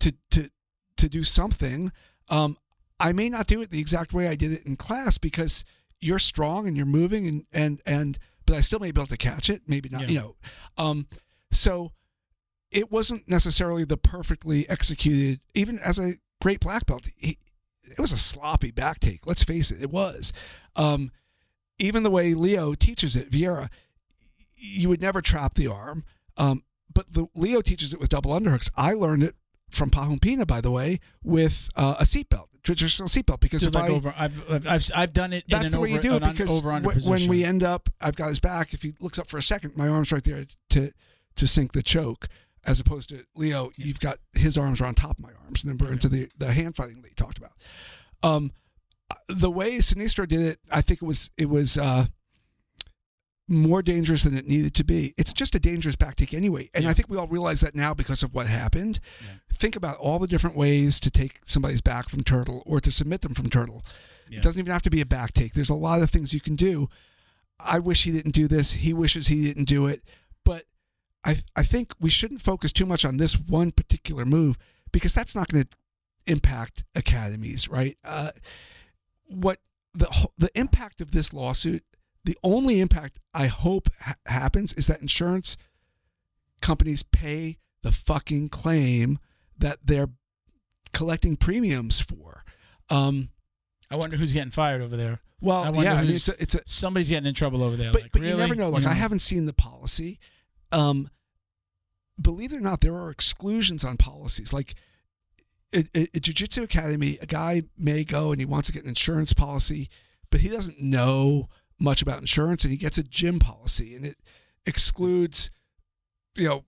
[0.00, 0.50] to to
[0.96, 1.92] to do something,
[2.28, 2.56] um,
[3.00, 5.64] I may not do it the exact way I did it in class because
[6.00, 9.16] you're strong and you're moving and and and but I still may be able to
[9.16, 10.08] catch it, maybe not, Yeah.
[10.08, 10.36] you know.
[10.78, 11.06] Um,
[11.52, 11.92] so
[12.70, 17.06] it wasn't necessarily the perfectly executed, even as a great black belt.
[17.16, 17.36] He,
[17.82, 19.26] it was a sloppy back take.
[19.26, 20.32] Let's face it, it was.
[20.76, 21.10] Um,
[21.78, 23.68] even the way Leo teaches it, Vieira,
[24.56, 26.04] you would never trap the arm.
[26.36, 28.70] Um, but the Leo teaches it with double underhooks.
[28.76, 29.34] I learned it
[29.70, 33.90] from Pahumpina, by the way, with uh, a seatbelt, traditional seatbelt, because So if like
[33.90, 36.24] I over, I've, I've I've I've done it that's the way over, you do it
[36.24, 38.72] because over under when we end up, I've got his back.
[38.72, 40.92] If he looks up for a second, my arm's right there to
[41.36, 42.28] to sink the choke,
[42.66, 45.70] as opposed to Leo, you've got his arms are on top of my arms, and
[45.70, 47.52] then we're into the the hand fighting that you talked about.
[48.22, 48.52] Um,
[49.28, 52.06] the way Sinistro did it, I think it was it was uh,
[53.48, 55.14] more dangerous than it needed to be.
[55.16, 56.90] It's just a dangerous back take anyway, and Yeah.
[56.90, 59.00] I think we all realize that now because of what happened.
[59.24, 59.56] Yeah.
[59.56, 63.22] Think about all the different ways to take somebody's back from turtle or to submit
[63.22, 63.84] them from turtle.
[64.28, 64.38] Yeah.
[64.38, 65.54] It doesn't even have to be a back take.
[65.54, 66.88] There's a lot of things you can do.
[67.58, 68.72] I wish he didn't do this.
[68.72, 70.02] He wishes he didn't do it.
[70.44, 70.64] But
[71.24, 74.56] I I think we shouldn't focus too much on this one particular move
[74.92, 75.70] because that's not going to
[76.32, 77.96] impact academies, right?
[78.04, 78.30] Uh,
[79.26, 79.58] what
[79.94, 81.82] the the impact of this lawsuit,
[82.24, 85.56] the only impact I hope ha- happens is that insurance
[86.60, 89.18] companies pay the fucking claim
[89.56, 90.10] that they're
[90.92, 92.44] collecting premiums for.
[92.90, 93.30] Um,
[93.90, 95.20] I wonder who's getting fired over there.
[95.40, 97.76] well, I wonder yeah, I mean, it's a, it's a Somebody's getting in trouble over
[97.76, 97.92] there.
[97.92, 98.32] but, like, but really?
[98.32, 98.70] you never know.
[98.70, 100.18] Like I haven't seen the policy.
[100.72, 101.08] Um,
[102.20, 104.52] believe it or not, there are exclusions on policies.
[104.52, 104.74] Like
[105.72, 108.88] a, a, a jiu-jitsu academy, a guy may go and he wants to get an
[108.88, 109.88] insurance policy,
[110.30, 111.48] but he doesn't know
[111.80, 114.16] much about insurance, and he gets a gym policy, and it
[114.66, 115.50] excludes,
[116.34, 116.64] you know,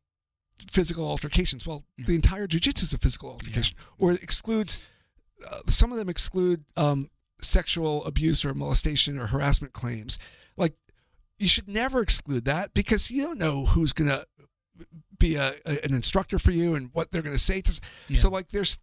[0.71, 1.67] physical altercations.
[1.67, 4.79] Well, the entire jiu-jitsu is a physical altercation, or it excludes.
[5.51, 7.09] Uh, some of them exclude um,
[7.41, 10.19] sexual abuse or molestation or harassment claims.
[10.57, 10.75] Like
[11.39, 14.27] you should never exclude that because you don't know who's going to
[15.19, 17.81] be a, a- an instructor for you and what they're going to say to.
[18.09, 18.19] Yeah.
[18.19, 18.77] So like, there's,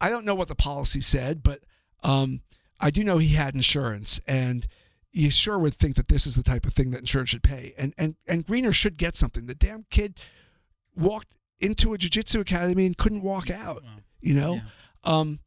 [0.00, 1.64] I don't know what the policy said, but
[2.04, 2.42] um,
[2.80, 4.68] I do know he had insurance, and
[5.14, 7.72] you sure would think that this is the type of thing that insurance should pay,
[7.78, 9.46] and and and Greener should get something.
[9.46, 10.18] The damn kid
[10.94, 11.28] walked
[11.60, 13.82] into a jiu-jitsu academy and couldn't walk out.
[13.82, 13.90] Wow.
[14.20, 14.54] You know.
[14.54, 14.60] Yeah.
[15.04, 15.38] Um,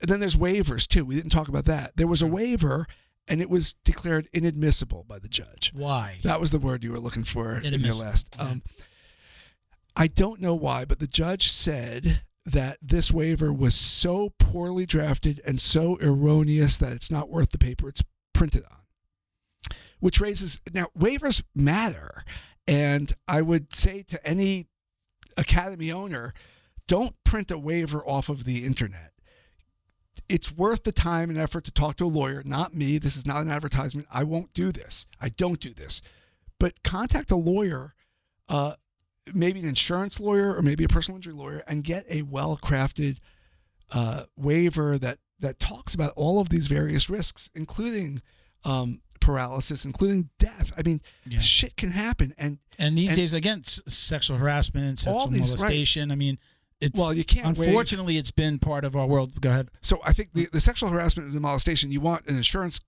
[0.00, 1.04] and then there's waivers too.
[1.04, 1.96] We didn't talk about that.
[1.96, 2.86] There was a waiver,
[3.26, 5.72] and it was declared inadmissible by the judge.
[5.74, 6.18] Why?
[6.22, 8.28] That was the word you were looking for in your last.
[8.38, 8.48] Okay.
[8.48, 8.62] Um,
[9.96, 15.40] I don't know why, but the judge said that this waiver was so poorly drafted
[15.44, 18.77] and so erroneous that it's not worth the paper it's printed on.
[20.00, 22.24] Which raises now waivers matter,
[22.66, 24.66] and I would say to any
[25.36, 26.34] academy owner,
[26.86, 29.12] don't print a waiver off of the internet.
[30.28, 32.98] It's worth the time and effort to talk to a lawyer, not me.
[32.98, 34.08] This is not an advertisement.
[34.10, 35.06] I won't do this.
[35.20, 36.02] I don't do this.
[36.58, 37.94] But contact a lawyer,
[38.48, 38.74] uh,
[39.32, 43.18] maybe an insurance lawyer or maybe a personal injury lawyer, and get a well crafted
[43.92, 48.20] uh, waiver that, that talks about all of these various risks, including
[48.64, 50.72] um, paralysis, including death.
[50.78, 51.40] I mean, Yeah.
[51.40, 52.32] shit can happen.
[52.38, 55.58] And And these And- days, again, sexual harassment, All sexual these- right.
[55.62, 56.10] molestation.
[56.12, 56.38] I mean,
[56.80, 59.40] it's well, you can't waive- unfortunately, it's been part of our world.
[59.40, 59.68] Go ahead.
[59.80, 62.86] So I think the, the sexual harassment and the molestation, you want an insurance coverage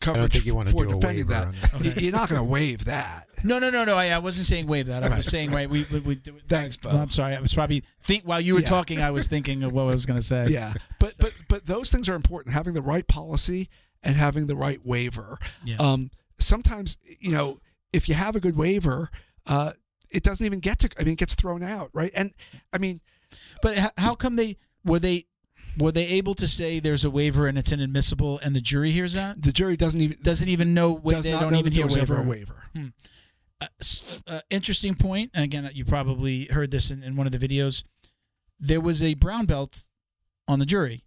[0.00, 1.74] I coverage don't think you want to for do defending waiver that.
[1.74, 1.90] on it.
[1.92, 2.02] Okay.
[2.04, 3.26] You're not going to waive that.
[3.44, 3.96] No, no, no, no.
[3.96, 5.02] I, I wasn't saying waive that.
[5.04, 5.68] I Right, was saying right.
[5.68, 6.14] We, we, we
[6.48, 6.88] Thanks, Bo.
[6.88, 7.34] Well, I'm sorry.
[7.36, 8.68] I was probably think while you were Yeah.
[8.68, 10.48] talking, I was thinking of what I was going to say.
[10.50, 12.54] Yeah, but but but those things are important.
[12.54, 13.68] Having the right policy
[14.02, 15.38] and having the right waiver.
[15.64, 15.76] Yeah.
[15.78, 17.58] Um, sometimes you know
[17.92, 19.10] if you have a good waiver,
[19.46, 19.72] uh,
[20.10, 20.90] it doesn't even get to.
[20.98, 22.10] I mean, it gets thrown out, right?
[22.14, 22.32] And
[22.72, 23.00] I mean,
[23.62, 25.26] But how come they were they
[25.78, 29.12] were they able to say there's a waiver and it's inadmissible and the jury hears
[29.14, 29.42] that?
[29.42, 30.98] the jury doesn't even Doesn't even know.
[30.98, 32.22] Does they don't even hear waiver.
[32.22, 32.64] waiver.
[33.60, 33.66] Uh,
[34.28, 35.30] uh, interesting point.
[35.34, 37.82] And again, you probably heard this in, in one of the videos.
[38.60, 39.82] There was a brown belt
[40.46, 41.04] on the jury,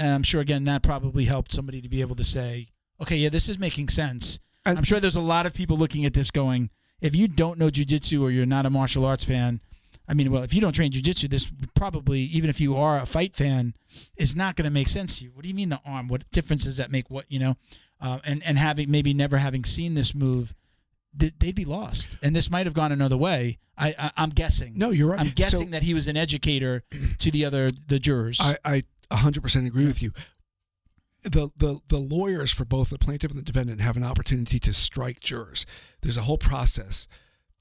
[0.00, 2.68] and I'm sure again that probably helped somebody to be able to say,
[3.00, 6.04] "Okay, yeah, this is making sense." And- I'm sure there's a lot of people looking
[6.04, 6.70] at this going,
[7.00, 9.60] "If you don't know jujitsu or you're not a martial arts fan."
[10.08, 13.06] I mean, well, if you don't train jujitsu, this probably, even if you are a
[13.06, 13.74] fight fan,
[14.16, 15.30] is not going to make sense to you.
[15.30, 16.08] What do you mean the arm?
[16.08, 17.08] What difference does that make?
[17.10, 17.56] What you know,
[18.00, 20.52] uh, and and having maybe never having seen this move,
[21.18, 22.16] th- they'd be lost.
[22.22, 23.58] And this might have gone another way.
[23.78, 24.72] I, I I'm guessing.
[24.76, 25.20] No, you're right.
[25.20, 26.82] I'm guessing So- that he was an educator
[27.18, 28.38] to the other the jurors.
[28.40, 30.12] I, I 100% agree with you.
[31.22, 34.72] The, the the lawyers for both the plaintiff and the defendant have an opportunity to
[34.72, 35.66] strike jurors.
[36.00, 37.06] There's a whole process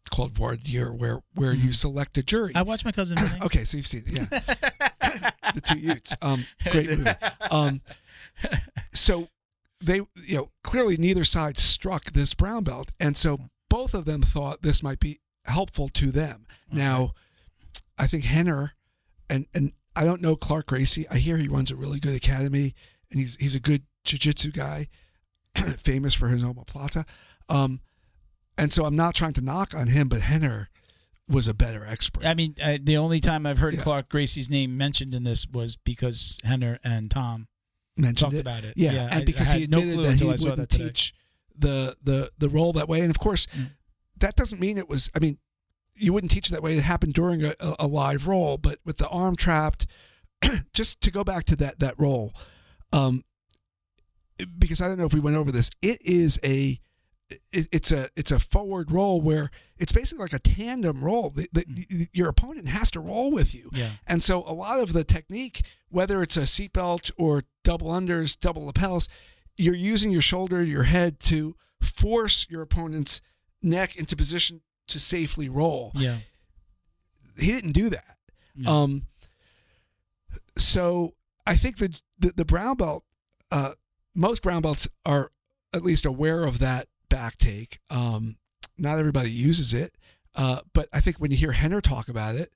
[0.09, 2.53] called voir dire where where you select a jury.
[2.55, 3.17] I watched my cousin.
[3.41, 4.39] Okay, so you've seen it, yeah.
[5.53, 6.15] the two Utes.
[6.21, 7.09] Um, great movie.
[7.51, 7.81] Um,
[8.93, 9.27] so
[9.81, 14.21] they, you know, clearly neither side struck this brown belt, and so both of them
[14.21, 16.45] thought this might be helpful to them.
[16.71, 17.13] Now,
[17.97, 18.71] I think Rener,
[19.29, 21.05] and and I don't know Clark Gracie.
[21.09, 22.73] I hear he runs a really good academy,
[23.11, 24.87] and he's he's a good jiu-jitsu guy,
[25.77, 27.05] famous for his omoplata.
[27.49, 27.81] Um,
[28.57, 30.67] and so I'm not trying to knock on him, but Rener
[31.27, 32.25] was a better expert.
[32.25, 33.81] I mean, uh, the only time I've heard Yeah.
[33.81, 37.47] Clark Gracie's name mentioned in this was because Rener and Tom
[37.97, 38.39] mentioned talked it.
[38.39, 38.73] about it.
[38.77, 41.13] Yeah, I- and because I he had no clue that he I wouldn't that teach
[41.57, 43.71] the the the role that way, and of course, Mm.
[44.19, 45.09] that doesn't mean it was.
[45.13, 45.37] I mean,
[45.99, 46.77] you wouldn't teach it that way.
[46.77, 49.85] It happened during a, a, live roll, but with the arm trapped,
[50.73, 52.33] just to go back to that that roll,
[52.93, 53.23] um,
[54.57, 55.69] because I don't know if we went over this.
[55.81, 56.79] It is a
[57.29, 61.29] it, it's a it's a forward roll where it's basically like a tandem roll.
[61.29, 63.91] The, the, your opponent has to roll with you, Yeah.
[64.07, 68.65] and so a lot of the technique, whether it's a seatbelt or double unders, double
[68.65, 69.07] lapels,
[69.57, 73.21] you're using your shoulder, your head to force your opponent's
[73.61, 75.91] neck into position to safely roll.
[75.95, 76.17] Yeah.
[77.37, 78.17] He didn't do that.
[78.55, 78.71] No.
[78.71, 79.03] Um,
[80.57, 81.15] so
[81.47, 83.03] I think that the, the brown belt,
[83.51, 83.73] uh,
[84.13, 85.31] most brown belts are
[85.73, 87.79] at least aware of that back take.
[87.89, 88.37] Um,
[88.77, 89.93] not everybody uses it,
[90.35, 92.51] uh, but I think when you hear Rener talk about it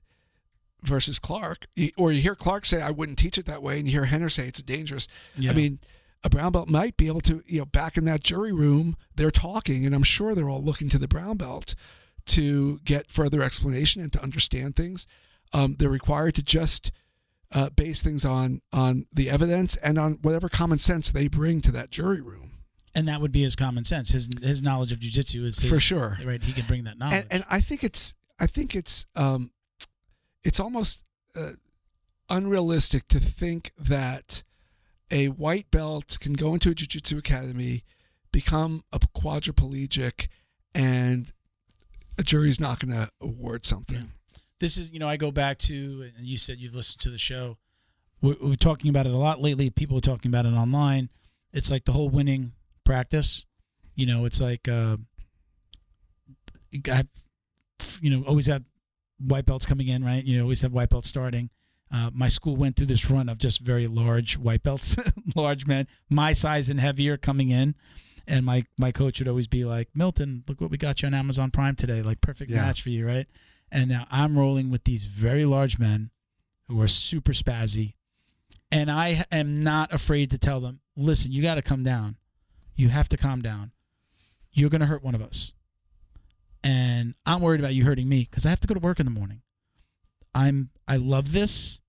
[0.82, 1.66] versus Clark,
[1.96, 4.30] or you hear Clark say, "I wouldn't teach it that way," and you hear Rener
[4.30, 5.08] say it's dangerous.
[5.36, 5.50] Yeah.
[5.50, 5.80] I mean,
[6.22, 9.30] a brown belt might be able to, you know, back in that jury room, they're
[9.30, 11.74] talking, and I'm sure they're all looking to the brown belt
[12.26, 15.06] to get further explanation and to understand things.
[15.52, 16.90] Um, they're required to just
[17.52, 21.72] uh, base things on on the evidence and on whatever common sense they bring to
[21.72, 22.50] that jury room.
[22.96, 24.10] and that would be his common sense.
[24.10, 26.18] His his knowledge of jujitsu is his, For sure.
[26.24, 26.42] Right.
[26.42, 27.22] He can bring that knowledge.
[27.22, 29.50] And, and I think it's I think it's um,
[30.42, 31.02] it's almost
[31.36, 31.52] uh,
[32.28, 34.42] unrealistic to think that
[35.10, 37.84] a white belt can go into a jiu-jitsu academy,
[38.32, 40.28] become a quadriplegic,
[40.74, 41.32] and
[42.18, 44.12] a jury's not going to award something.
[44.60, 47.18] this is you know I go back to and you said you've listened to the
[47.18, 47.58] show.
[48.22, 49.68] We're, we're talking about it a lot lately.
[49.70, 51.10] People are talking about it online.
[51.52, 52.52] It's like the whole winning
[52.84, 53.44] practice.
[53.94, 54.96] You know, it's like uh,
[56.90, 57.04] I,
[58.00, 58.64] you know, always have
[59.18, 60.24] white belts coming in, right?
[60.24, 61.50] You know, always have white belts starting.
[61.92, 64.96] Uh, my school went through this run of just very large white belts,
[65.36, 67.74] large men, my size and heavier coming in.
[68.26, 71.14] And my, my coach would always be like, Milton, look what we got you on
[71.14, 72.00] Amazon Prime today.
[72.02, 72.62] Like, perfect Yeah.
[72.62, 73.26] match for you, right?
[73.70, 76.10] And now I'm rolling with these very large men
[76.68, 77.94] who are super spazzy.
[78.72, 82.16] And I am not afraid to tell them, listen, you got to come down.
[82.76, 83.72] You have to calm down.
[84.52, 85.52] You're going to hurt one of us.
[86.62, 89.04] And I'm worried about you hurting me because I have to go to work in
[89.06, 89.42] the morning.
[90.34, 91.80] I'm I love this,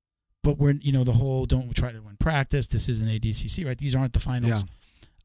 [0.43, 2.67] but we're you know the whole don't try to win practice.
[2.67, 3.77] This isn't ADCC, right?
[3.77, 4.63] These aren't the finals.
[4.63, 4.69] Yeah.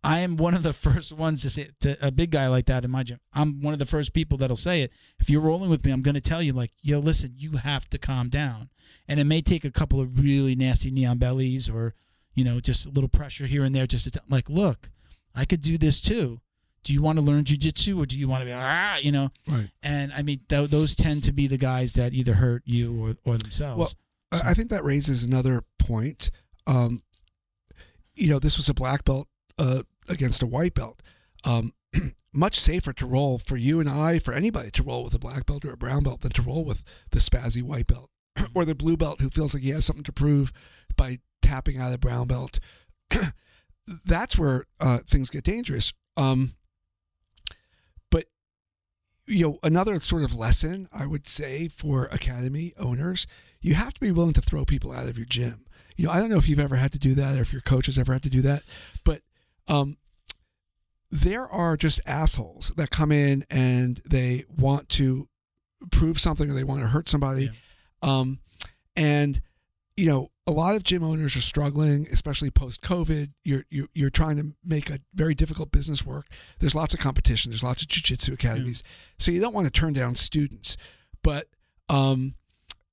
[0.02, 2.84] I am one of the first ones to say to a big guy like that
[2.84, 3.20] in my gym.
[3.32, 4.92] I'm one of the first people that'll say it.
[5.18, 7.88] If you're rolling with me, I'm going to tell you like, yo, listen, you have
[7.90, 8.70] to calm down.
[9.06, 11.94] And it may take a couple of really nasty knee on bellies or
[12.34, 13.86] you know just a little pressure here and there.
[13.86, 14.90] Just to t- like, look,
[15.34, 16.40] I could do this too.
[16.82, 19.30] Do you want to learn jujitsu or do you want to be ah, you know?
[19.46, 19.68] Right.
[19.82, 23.14] And I mean, th- those tend to be the guys that either hurt you or,
[23.24, 23.94] or themselves.
[24.32, 26.30] I I think that raises another point.
[26.66, 27.02] Um,
[28.14, 29.28] you know, this was a black belt
[29.60, 31.02] uh, against a white belt.
[31.44, 31.72] Um,
[32.32, 35.46] much safer to roll for you and I, for anybody to roll with a black
[35.46, 38.10] belt or a brown belt than to roll with the spazzy white belt
[38.54, 40.52] or the blue belt who feels like he has something to prove
[40.96, 42.60] by tapping out a brown belt.
[44.04, 45.92] That's where uh, things get dangerous.
[46.16, 46.54] Um,
[48.10, 48.26] but
[49.26, 53.26] you know, another sort of lesson I would say for academy owners,
[53.60, 55.64] you have to be willing to throw people out of your gym.
[55.96, 57.62] You know, I don't know if you've ever had to do that or if your
[57.62, 58.62] coach has ever had to do that,
[59.04, 59.20] but
[59.70, 59.96] um,
[61.10, 65.28] there are just assholes that come in and they want to
[65.90, 67.50] prove something or they want to hurt somebody.
[68.02, 68.40] Um,
[68.96, 69.40] and
[69.96, 73.32] you know, a lot of gym owners are struggling, especially post COVID.
[73.44, 76.26] You're, you're you're trying to make a very difficult business work.
[76.58, 77.50] There's lots of competition.
[77.50, 78.82] There's lots of jiu-jitsu academies,
[79.18, 80.76] so you don't want to turn down students.
[81.22, 81.46] But
[81.88, 82.34] um,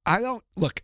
[0.05, 0.81] I don't look.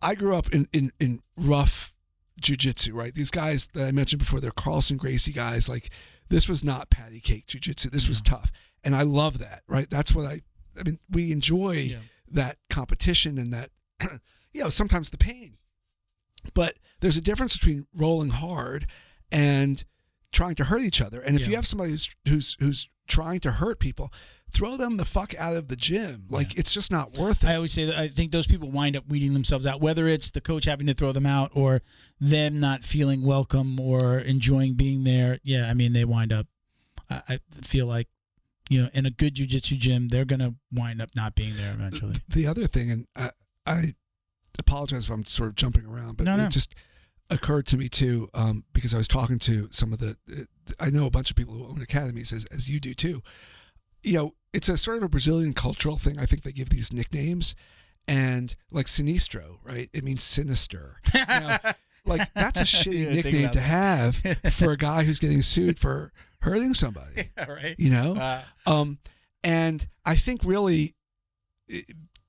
[0.00, 1.93] I grew up in in, in rough
[2.40, 3.14] jujitsu, right?
[3.14, 5.68] These guys that I mentioned before, they're Carlson Gracie guys.
[5.68, 5.90] Like
[6.28, 7.90] this was not patty cake jujitsu.
[7.90, 8.50] This was tough,
[8.82, 9.62] and I love that.
[9.68, 9.88] Right?
[9.88, 10.40] That's what I.
[10.78, 11.98] I mean, we enjoy Yeah.
[12.32, 13.70] that competition and that,
[14.52, 15.58] you know, sometimes the pain.
[16.52, 18.86] But there's a difference between rolling hard
[19.30, 19.84] and
[20.32, 21.20] trying to hurt each other.
[21.20, 24.12] And if you have somebody who's who's who's trying to hurt people,
[24.54, 26.24] throw them the fuck out of the gym.
[26.30, 27.50] Like it's just not worth it.
[27.50, 30.30] I always say that I think those people wind up weeding themselves out, whether it's
[30.30, 31.82] the coach having to throw them out or
[32.20, 35.38] them not feeling welcome or enjoying being there.
[35.42, 36.46] Yeah, I mean, they wind up.
[37.10, 38.08] I, I feel like,
[38.70, 42.16] you know, in a good jujitsu gym, they're gonna wind up not being there eventually.
[42.28, 43.30] the other thing, and I,
[43.66, 43.94] I
[44.58, 46.74] apologize if I'm sort of jumping around, but No, it just
[47.30, 50.16] occurred to me too um, because I was talking to some of the.
[50.78, 53.22] I know a bunch of people who own academies, as as you do too.
[54.04, 56.18] You know, it's a sort of a Brazilian cultural thing.
[56.18, 57.54] I think they give these nicknames,
[58.06, 59.88] and like Sinistro, right?
[59.92, 61.00] It means sinister.
[61.28, 61.58] Now,
[62.06, 64.16] like that's a shitty nickname to have
[64.52, 67.30] for a guy who's getting sued for hurting somebody.
[67.36, 67.74] yeah, right.
[67.78, 68.98] You know, Uh, um,
[69.42, 70.94] and I think really
[71.68, 71.86] it,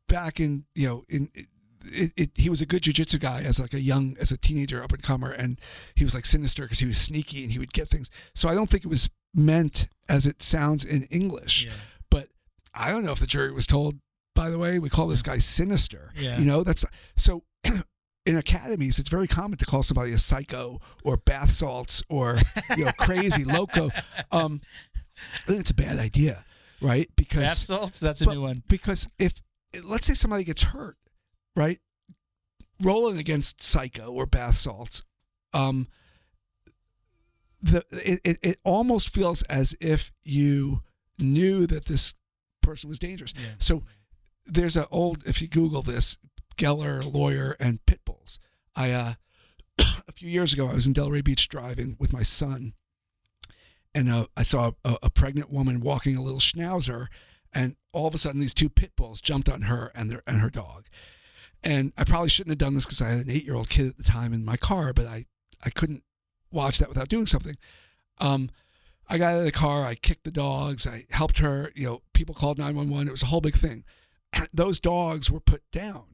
[0.08, 1.30] back in you know in.
[1.88, 4.82] It, it, he was a good jujitsu guy as like a young as a teenager
[4.84, 5.62] up and comer and
[5.94, 8.56] he was like sinister because he was sneaky and he would get things so i
[8.56, 11.74] don't think it was meant as it sounds in english Yeah.
[12.10, 12.28] but
[12.74, 13.96] i don't know if the jury was told
[14.34, 16.38] by the way we call this guy sinister Yeah.
[16.40, 17.44] you know that's so
[18.26, 22.38] in academies it's very common to call somebody a psycho or bath salts or
[22.78, 23.90] you know crazy loco
[24.32, 24.62] um
[25.44, 26.44] i think it's a bad idea
[26.82, 28.00] right because Bath salts.
[28.00, 28.64] That's a but- new one.
[28.68, 29.34] because if
[29.84, 30.98] let's say somebody gets hurt,
[31.56, 31.80] right?
[32.82, 35.02] Rolling against psycho or bath salts,
[35.54, 35.88] um,
[37.66, 40.82] the it, it, it almost feels as if you
[41.18, 42.14] knew that this
[42.62, 43.34] person was dangerous.
[43.36, 43.56] Yeah.
[43.58, 43.84] So
[44.46, 46.18] there's an old if you Google this
[46.58, 48.40] Geller lawyer and pit bulls.
[48.76, 49.14] I uh,
[49.80, 52.74] a few years ago I was in Delray Beach driving with my son,
[53.96, 57.08] and uh, I saw a, a pregnant woman walking a little schnauzer,
[57.52, 60.40] and all of a sudden these two pit bulls jumped on her and their and
[60.40, 60.86] her dog,
[61.64, 63.88] and I probably shouldn't have done this because I had an eight year old kid
[63.88, 65.26] at the time in my car, but I
[65.64, 66.04] I couldn't
[66.56, 67.58] watch that without doing something.
[68.20, 68.50] Um,
[69.08, 71.72] I got out of the car, I kicked the dogs, I helped her.
[71.76, 73.08] You know, people called nine one one.
[73.08, 73.84] It was a whole big thing.
[74.54, 76.06] Those dogs were put down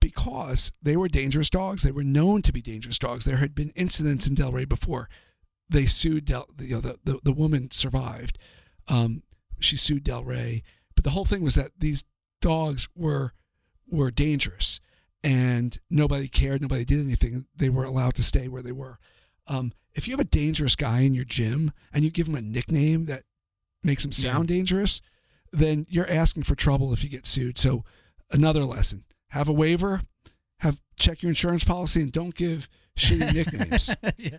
[0.00, 1.82] because they were dangerous dogs.
[1.82, 3.24] They were known to be dangerous dogs.
[3.24, 5.08] There had been incidents in Delray before.
[5.68, 8.38] They sued Del, you know, the, the, the woman survived.
[8.86, 9.22] Um,
[9.58, 10.62] she sued Delray,
[10.94, 12.04] but the whole thing was that these
[12.42, 13.32] dogs were
[13.88, 14.80] were dangerous,
[15.22, 16.60] and nobody cared.
[16.60, 17.46] Nobody did anything.
[17.56, 18.98] They were allowed to stay where they were.
[19.46, 22.40] Um, if you have a dangerous guy in your gym and you give him a
[22.42, 23.22] nickname that
[23.82, 24.32] makes him Yeah.
[24.32, 25.00] sound dangerous,
[25.52, 27.58] then you're asking for trouble if you get sued.
[27.58, 27.84] So
[28.30, 30.02] another lesson: have a waiver,
[30.58, 32.68] have check your insurance policy, and don't give
[32.98, 33.94] shitty nicknames.
[34.16, 34.38] yeah.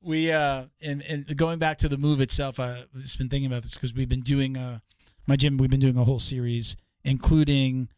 [0.00, 3.62] We uh and and going back to the move itself, I've just been thinking about
[3.62, 4.80] this because we've been doing uh
[5.26, 5.56] my gym.
[5.58, 7.88] We've been doing a whole series, including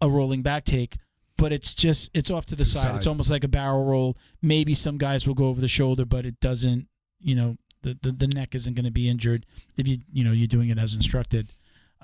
[0.00, 0.96] a rolling back take.
[1.36, 2.96] But it's just it's off to the To the side.
[2.96, 4.16] It's almost like a barrel roll.
[4.40, 6.88] Maybe some guys will go over the shoulder, but it doesn't.
[7.20, 10.32] You know, the the, the neck isn't going to be injured if you you know
[10.32, 11.48] you're doing it as instructed.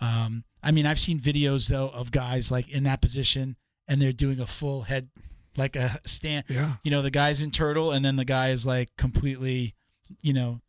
[0.01, 3.57] Um, I mean, I've seen videos though of guys like in that position
[3.87, 5.09] and they're doing a full head,
[5.57, 6.75] like a stand yeah.
[6.85, 9.75] you know the guy's in turtle and then the guy is like completely
[10.23, 10.61] you know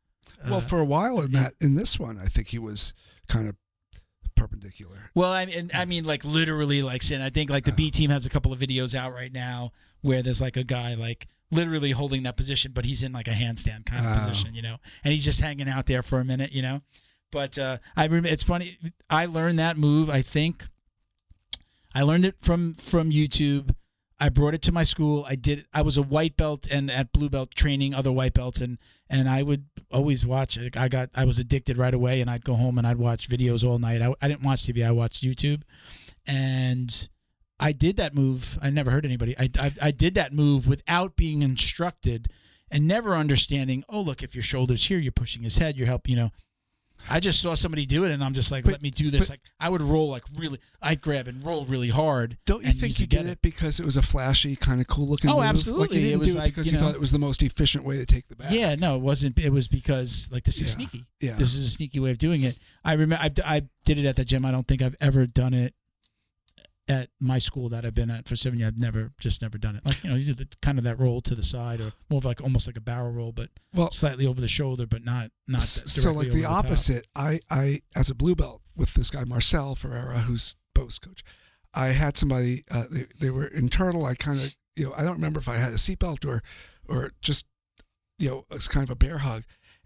[0.45, 2.93] Well, uh, for a while in that in this one, I think he was
[3.28, 3.55] kind of
[4.42, 5.10] perpendicular.
[5.14, 8.10] well i mean i mean like literally like saying i think like the b team
[8.10, 9.72] has a couple of videos out right now
[10.02, 13.32] where there's like a guy like literally holding that position but he's in like a
[13.32, 14.16] handstand kind of Oh.
[14.16, 16.82] position you know and he's just hanging out there for a minute you know
[17.32, 18.78] but uh i remember it's funny
[19.10, 20.68] i learned that move i think
[21.94, 23.76] i learned it from from youtube
[24.22, 25.26] I brought it to my school.
[25.28, 25.65] I did.
[25.74, 28.78] I was a white belt and at blue belt training other white belts, and
[29.09, 30.59] and I would always watch.
[30.59, 31.09] Like I got.
[31.15, 33.99] I was addicted right away, and I'd go home and I'd watch videos all night.
[33.99, 34.86] I, I didn't watch TV.
[34.86, 35.63] I watched YouTube,
[36.28, 37.09] and
[37.59, 38.59] I did that move.
[38.61, 39.36] I never heard anybody.
[39.39, 42.28] I, I I did that move without being instructed,
[42.69, 43.84] and never understanding.
[43.89, 45.78] Oh, look, if your shoulders here, you're pushing his head.
[45.78, 46.11] You're helping.
[46.11, 46.32] You know.
[47.10, 49.22] I just saw somebody do it, and I'm just like, But- let me do this.
[49.28, 50.60] but- like I would roll like really.
[50.82, 52.38] I'd grab and roll really hard.
[52.45, 55.30] Don't you think you did it because it was a flashy, kind of cool looking?
[55.30, 55.39] Oh, move?
[55.41, 55.99] Like absolutely.
[55.99, 57.84] you It didn't was do like, because you you, thought it was the most efficient
[57.84, 58.52] way to take the back.
[58.52, 59.38] Yeah, no, it wasn't.
[59.39, 60.76] It was because like this is Yeah.
[60.76, 61.06] sneaky.
[61.20, 61.34] yeah.
[61.36, 62.58] This is a sneaky way of doing it.
[62.84, 64.43] I remember I, I did it at the gym.
[64.45, 65.74] I don't think I've ever done it
[66.88, 68.70] at my school that I've been at for seven years.
[68.74, 69.86] I've never just never done it.
[69.86, 72.18] Like you know, you do the kind of that roll to the side or more
[72.18, 75.32] of like almost like a barrel roll, but well, slightly over the shoulder, but not
[75.48, 76.66] not directly so like the top.
[76.66, 81.24] opposite i i as a blue belt with this guy marcel ferreira who's bo's coach
[81.74, 85.04] i had somebody uh, they, they were in turtle i kind of you know i
[85.04, 86.42] don't remember if i had a seatbelt or
[86.88, 87.46] or just
[88.18, 89.44] you know it was kind of a bear hug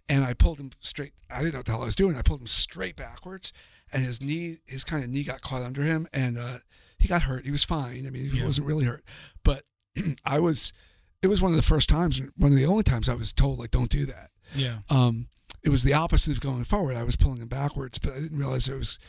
[0.07, 2.21] and i pulled him straight i didn't know what the hell i was doing i
[2.21, 3.51] pulled him straight backwards
[3.91, 6.59] and his knee his kind of knee got caught under him and uh
[6.99, 8.45] he got hurt he was fine i mean he Yeah.
[8.45, 9.03] wasn't really hurt
[9.43, 9.63] but
[10.25, 10.73] i was
[11.21, 13.59] it was one of the first times one of the only times i was told
[13.59, 14.79] like don't do that Yeah.
[14.89, 15.27] um,
[15.63, 16.95] it was the opposite of going forward.
[16.95, 18.99] I was pulling him backwards, but I didn't realize it was.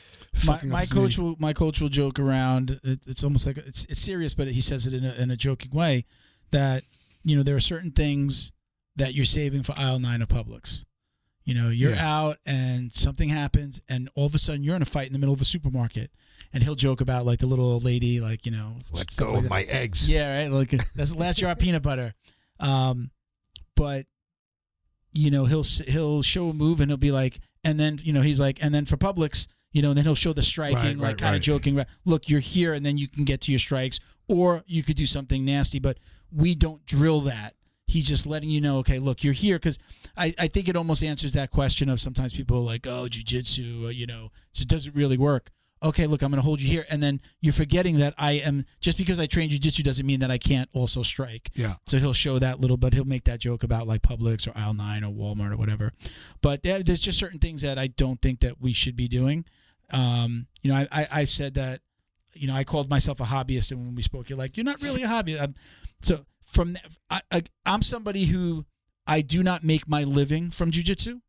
[0.46, 1.24] My, my coach knee.
[1.24, 2.80] will my coach will joke around.
[2.82, 5.36] It, it's almost like it's it's serious, but he says it in a, in a
[5.36, 6.06] joking way
[6.52, 6.84] that
[7.22, 8.52] you know there are certain things
[8.96, 10.86] that you're saving for aisle nine of Publix.
[11.44, 12.18] You know, you're Yeah.
[12.20, 15.18] out and something happens, and all of a sudden you're in a fight in the
[15.18, 16.10] middle of a supermarket,
[16.52, 19.36] and he'll joke about like the little old lady, like you know, Let go like
[19.38, 19.50] of that.
[19.50, 20.08] my eggs.
[20.08, 20.50] Yeah, right.
[20.50, 22.14] Like that's the last jar of peanut butter.
[22.60, 23.10] Um,
[23.74, 24.06] but
[25.12, 28.20] you know, he'll he'll show a move and he'll be like, and then you know
[28.22, 30.96] he's like, and then for Publix, you know, and then he'll show the striking, Right,
[30.96, 31.74] like right, kind of joking.
[31.76, 34.96] right, Look, you're here, and then you can get to your strikes, or you could
[34.96, 35.78] do something nasty.
[35.78, 35.98] But
[36.32, 37.54] we don't drill that.
[37.88, 39.78] He's just letting you know, okay, look, you're here because
[40.16, 43.84] I, I think it almost answers that question of sometimes people are like, oh, jujitsu,
[43.84, 45.50] uh, you know, it really work?
[45.86, 48.64] Okay, look, I'm going to hold you here, and then you're forgetting that I am
[48.80, 51.50] just because I train jujitsu doesn't mean that I can't also strike.
[51.54, 51.74] Yeah.
[51.86, 54.74] So he'll show that little, but he'll make that joke about like Publix or Aisle
[54.74, 55.92] Nine or Walmart or whatever.
[56.42, 59.44] But there's just certain things that I don't think that we should be doing.
[59.90, 61.80] Um, you know, I, I, I said that,
[62.34, 64.82] you know, I called myself a hobbyist, and when we spoke, you're like, you're not
[64.82, 65.40] really a hobbyist.
[65.40, 65.54] I'm,
[66.02, 68.66] so from that, I, I, I'm somebody who
[69.06, 71.20] I do not make my living from jujitsu.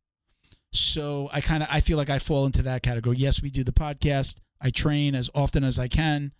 [0.70, 3.16] So I kind of I feel like I fall into that category.
[3.16, 4.36] Yes, we do the podcast.
[4.60, 6.32] I train as often as I can,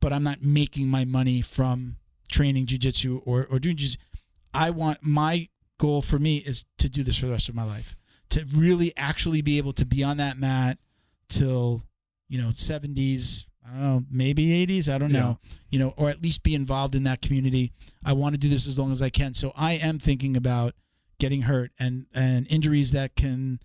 [0.00, 1.96] but I'm not making my money from
[2.30, 3.96] training jujitsu or or doing jiu
[4.52, 5.48] I want my
[5.78, 7.96] goal for me is to do this for the rest of my life.
[8.30, 10.78] To really actually be able to be on that mat
[11.28, 11.82] till
[12.28, 15.38] you know 70s, I don't know, maybe 80s, I don't know.
[15.70, 17.72] You know, or at least be involved in that community.
[18.04, 19.34] I want to do this as long as I can.
[19.34, 20.74] So I am thinking about
[21.18, 23.58] getting hurt and and injuries that can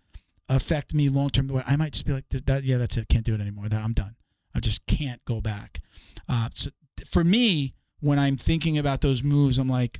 [0.49, 1.49] affect me long term.
[1.67, 3.07] I might just be like, that, yeah, that's it.
[3.07, 3.69] Can't do it anymore.
[3.69, 4.15] That I'm done.
[4.53, 5.79] I just can't go back.
[6.27, 6.71] Uh, so
[7.07, 9.99] for me, when I'm thinking about those moves, I'm like,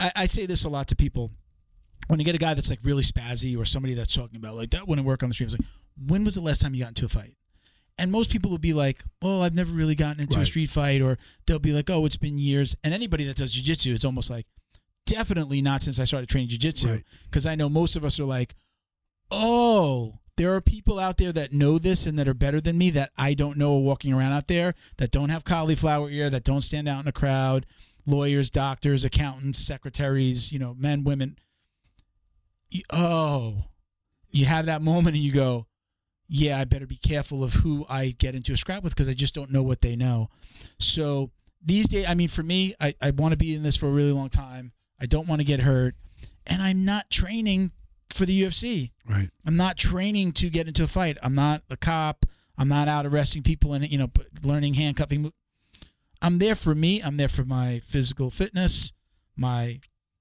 [0.00, 1.30] I, I say this a lot to people.
[2.08, 4.70] When you get a guy that's like really spazzy or somebody that's talking about like
[4.70, 5.68] that wouldn't work on the stream, it's like,
[6.06, 7.36] when was the last time you got into a fight?
[7.96, 11.00] And most people will be like, "Well, I've never really gotten into a street fight,"
[11.00, 11.16] or
[11.46, 14.46] they'll be like, "Oh, it's been years." And anybody that does jujitsu, it's almost like,
[15.06, 17.04] definitely not since I started training jujitsu, Right.
[17.30, 18.56] because I know most of us are like,
[19.34, 22.90] "Oh, there are people out there that know this and that are better than me
[22.90, 26.60] that I don't know walking around out there that don't have cauliflower ear, that don't
[26.60, 27.66] stand out in a crowd,
[28.06, 31.36] lawyers, doctors, accountants, secretaries, you know, men, women.
[32.92, 33.66] Oh,
[34.30, 35.66] you have that moment and you go,
[36.26, 39.12] yeah, I better be careful of who I get into a scrap with because I
[39.12, 40.30] just don't know what they know.
[40.78, 41.30] So
[41.62, 43.92] these days, I mean, for me, I, I want to be in this for a
[43.92, 44.72] really long time.
[45.00, 45.94] I don't want to get hurt.
[46.46, 47.72] And I'm not training
[48.14, 48.92] for the UFC.
[49.08, 49.28] Right.
[49.44, 51.18] I'm not training to get into a fight.
[51.22, 52.24] I'm not a cop.
[52.56, 54.10] I'm not out arresting people and you know
[54.42, 55.32] learning handcuffing.
[56.22, 57.02] I'm there for me.
[57.02, 58.92] I'm there for my physical fitness,
[59.36, 59.80] my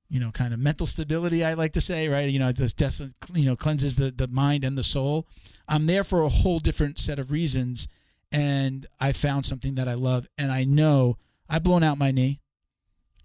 [0.10, 1.46] you know kind of mental stability.
[1.46, 2.28] I like to say, right?
[2.30, 5.28] You know, this des- you know cleanses the the mind and the soul.
[5.68, 7.88] I'm there for a whole different set of reasons,
[8.32, 11.18] and I found something that I love, and I know
[11.48, 12.40] I've blown out my knee.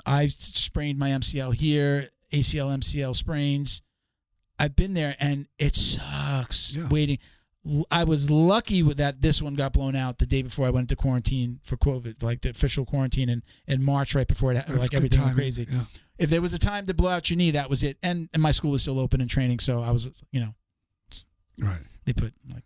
[0.04, 3.82] I've sprained my MCL here, ACL, MCL sprains.
[4.58, 6.88] I've been there and it sucks Yeah.
[6.88, 7.18] waiting.
[7.90, 10.84] I was lucky with that this one got blown out the day before I went
[10.90, 14.78] into quarantine for COVID, like the official quarantine in, in March, right before it, That's
[14.78, 15.44] like everything went timing.
[15.44, 15.66] crazy.
[15.70, 15.82] Yeah.
[16.18, 17.98] If there was a time to blow out your knee, that was it.
[18.02, 20.54] And, and my school was still open and training, so I was, you know,
[21.58, 21.80] Right.
[22.04, 22.64] they put like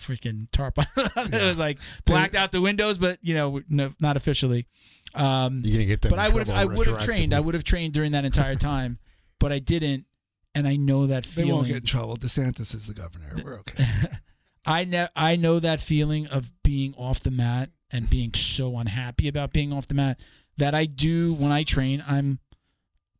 [0.00, 0.86] freaking tarp on.
[0.96, 1.48] it Yeah.
[1.48, 4.66] was like blacked out the windows, but you know, no, not officially.
[5.14, 6.10] Um, You're gonna get that.
[6.10, 7.34] but I would have I would have trained.
[7.34, 8.98] I would have trained during that entire time,
[9.40, 10.06] but I didn't,
[10.54, 11.48] and I know that feeling.
[11.48, 12.16] They won't get in trouble.
[12.16, 13.34] DeSantis is the governor.
[13.44, 13.84] We're okay.
[14.66, 19.28] I know I know that feeling of being off the mat and being so unhappy
[19.28, 20.20] about being off the mat
[20.58, 22.02] that I do when I train.
[22.06, 22.40] I'm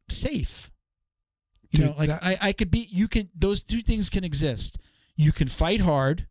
[0.09, 0.70] safe.
[1.70, 2.89] You Dude, know, like that- I, I could be.
[2.91, 3.31] You can.
[3.35, 4.79] Those two things can exist.
[5.16, 6.29] You can fight hard,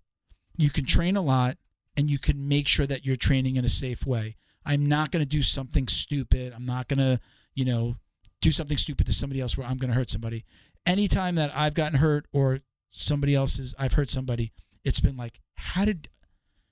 [0.56, 1.58] you can train a lot,
[1.98, 4.38] and you can make sure that you're training in a safe way.
[4.66, 6.54] I'm not going to do something stupid.
[6.56, 7.20] I'm not going to,
[7.54, 7.96] you know,
[8.42, 10.46] do something stupid to somebody else where I'm going to hurt somebody.
[10.88, 12.60] Anytime that I've gotten hurt or
[12.92, 16.10] somebody else's, I've hurt somebody, it's been like, how did,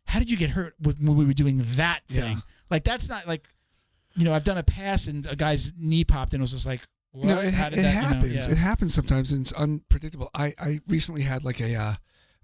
[0.07, 2.37] how did you get hurt when we were doing that thing?
[2.37, 2.41] Yeah.
[2.69, 3.47] Like that's not like,
[4.15, 6.65] you know, I've done a pass and a guy's knee popped and it was just
[6.65, 7.25] like, what?
[7.27, 7.91] No, it, how did it that?
[7.93, 8.23] happens.
[8.33, 8.51] You know, yeah.
[8.51, 10.29] It happens sometimes, and it's unpredictable.
[10.33, 11.93] I, I recently had like a, uh,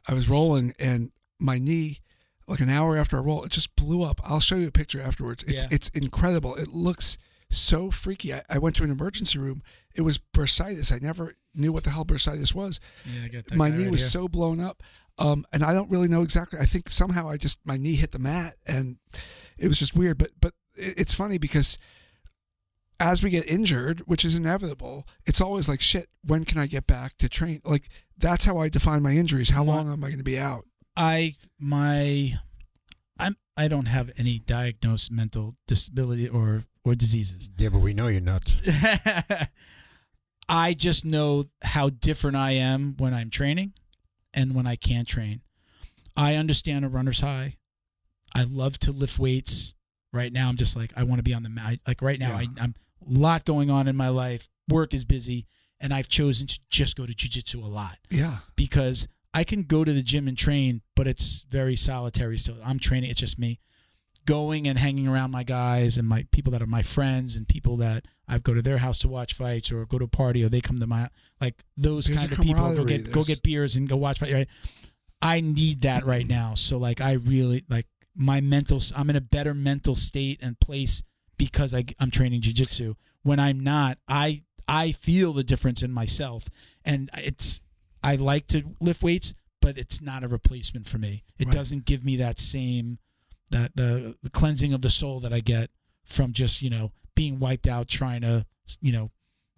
[0.08, 2.00] I was rolling, and my knee,
[2.48, 4.22] like an hour after I roll, it just blew up.
[4.24, 5.44] I'll show you a picture afterwards.
[5.44, 5.70] It's Yeah.
[5.72, 6.56] it's incredible.
[6.56, 7.18] It looks
[7.50, 8.34] so freaky.
[8.34, 9.62] I, I went to an emergency room.
[9.94, 10.92] It was bursitis.
[10.94, 12.80] I never knew what the hell bursitis was.
[13.06, 14.10] yeah, I get that my knee right was here.
[14.10, 14.82] so blown up,
[15.18, 16.60] um, and I don't really know exactly.
[16.60, 18.98] I think somehow I just my knee hit the mat, and
[19.58, 20.18] it was just weird.
[20.18, 21.78] But but it's funny because
[23.00, 26.08] as we get injured, which is inevitable, it's always like shit.
[26.24, 27.62] When can I get back to train?
[27.66, 29.50] Like that's how I define my injuries.
[29.50, 30.66] How My- long am I going to be out?
[30.96, 32.34] I my
[33.20, 37.50] I'm I don't have any diagnosed mental disability or or diseases.
[37.58, 38.52] Yeah, but we know you're nuts.
[40.52, 43.72] I just know how different I am when I'm training
[44.34, 45.42] and when I can't train.
[46.18, 47.56] I understand a runner's high.
[48.36, 49.74] I love to lift weights.
[50.14, 51.80] Right now, I'm just like I want to be on the mat.
[51.88, 52.38] Like right now, Yeah.
[52.38, 52.76] I, I'm
[53.08, 54.50] a lot going on in my life.
[54.68, 55.48] Work is busy,
[55.80, 59.86] and I've chosen to just go to jujitsu a lot Yeah, because I can go
[59.86, 63.60] to the gym and train, but it's very solitary So I'm training, it's just me.
[64.26, 67.78] Going and hanging around my guys and my people that are my friends and people
[67.78, 70.50] that I go to their house to watch fights or go to a party or
[70.50, 71.10] they come to my
[71.40, 72.74] like those There's kind of people.
[72.76, 74.32] Go get go get beers and go watch fight.
[74.32, 74.48] Right?
[75.22, 76.54] I need that right now.
[76.54, 78.80] So like I really like my mental.
[78.96, 81.04] I'm in a better mental state and place
[81.38, 82.96] because I, I'm training jujitsu.
[83.24, 86.48] When I'm not, I I feel the difference in myself,
[86.86, 87.60] and it's
[88.04, 91.24] I like to lift weights, but it's not a replacement for me.
[91.38, 91.54] It Right.
[91.54, 93.00] doesn't give me that same
[93.52, 95.70] that the, the cleansing of the soul that I get
[96.06, 98.46] from just you know being wiped out trying to
[98.82, 99.12] you know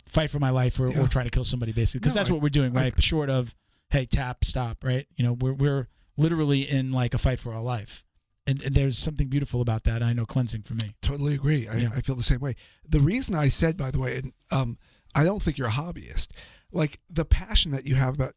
[0.06, 1.02] fight for my life or, Yeah.
[1.02, 3.04] or trying to kill somebody basically because No, that's I- what we're doing I- right
[3.04, 3.56] short of
[3.90, 5.88] hey tap stop right you know we're we're
[6.18, 8.04] literally in like a fight for our life
[8.46, 11.68] and, and there's something beautiful about that i know cleansing for me Totally agree.
[11.68, 11.90] I, Yeah.
[11.96, 12.56] I feel the same way.
[12.88, 14.78] The reason I said, by the way, and, um,
[15.16, 16.28] I don't think you're a hobbyist.
[16.72, 18.34] Like the passion that you have about,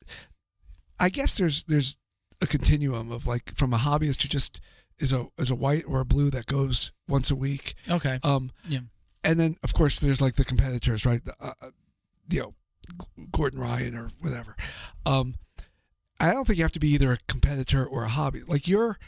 [1.01, 1.97] I guess there's there's
[2.41, 4.61] a continuum of like from a hobbyist who just
[4.99, 7.75] is a is a white or a blue that goes once a week.
[7.91, 8.81] okay Um, Yeah.
[9.25, 11.25] And then of course there's like the competitors, right?
[11.25, 11.71] The, uh, uh,
[12.31, 12.55] you know,
[13.33, 14.57] Gordon Ryan or whatever.
[15.05, 15.35] Um,
[16.21, 18.43] I don't think you have to be either a competitor or a hobby.
[18.47, 18.99] Like you're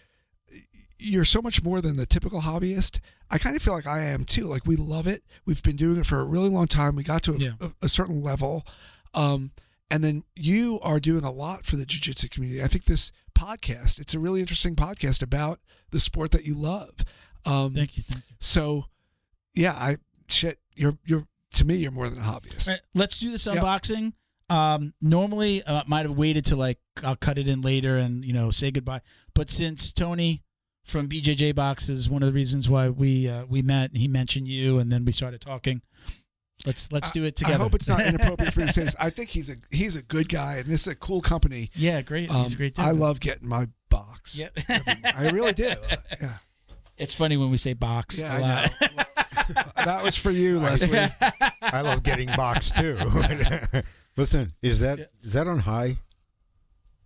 [0.99, 2.99] you're so much more than the typical hobbyist.
[3.31, 4.45] I kind of feel like I am too.
[4.47, 5.23] Like we love it.
[5.47, 6.97] We've been doing it for a really long time.
[6.97, 7.53] We got to a, Yeah.
[7.61, 8.67] a, a certain level.
[9.15, 9.53] Um,
[9.91, 12.63] and then you are doing a lot for the jiu-jitsu community.
[12.63, 15.61] I think this podcast, it's a really interesting podcast about
[15.91, 17.05] the sport that you love.
[17.47, 18.87] Um, thank you thank you so
[19.55, 19.97] yeah, I
[20.29, 22.69] shit, you're you're to me you're more than a hobbyist.
[22.69, 23.57] Right, let's do this Yep.
[23.59, 24.13] unboxing
[24.51, 28.33] um normally uh, might have waited to like i'll cut it in later and you
[28.33, 29.03] know say goodbye
[29.35, 30.43] but since tony
[30.85, 34.79] from bjj boxes one of the reasons why we uh, we met he mentioned you
[34.79, 35.83] and then we started talking
[36.67, 38.97] let's let's do it together I hope it's not inappropriate for me to say this.
[38.99, 41.71] I think he's a he's a good guy and this is a cool company.
[41.75, 42.85] yeah great Um, he's a great dude.
[42.85, 44.39] I love getting my box.
[44.39, 44.59] Yep.
[45.17, 45.73] I really do.
[46.21, 46.39] Yeah.
[46.97, 48.71] It's funny when we say box Yeah, a I lot.
[48.81, 49.63] know.
[49.85, 50.99] that was for you, Leslie.
[51.63, 52.97] I love getting boxed too.
[54.17, 55.97] Listen, is that is that on high?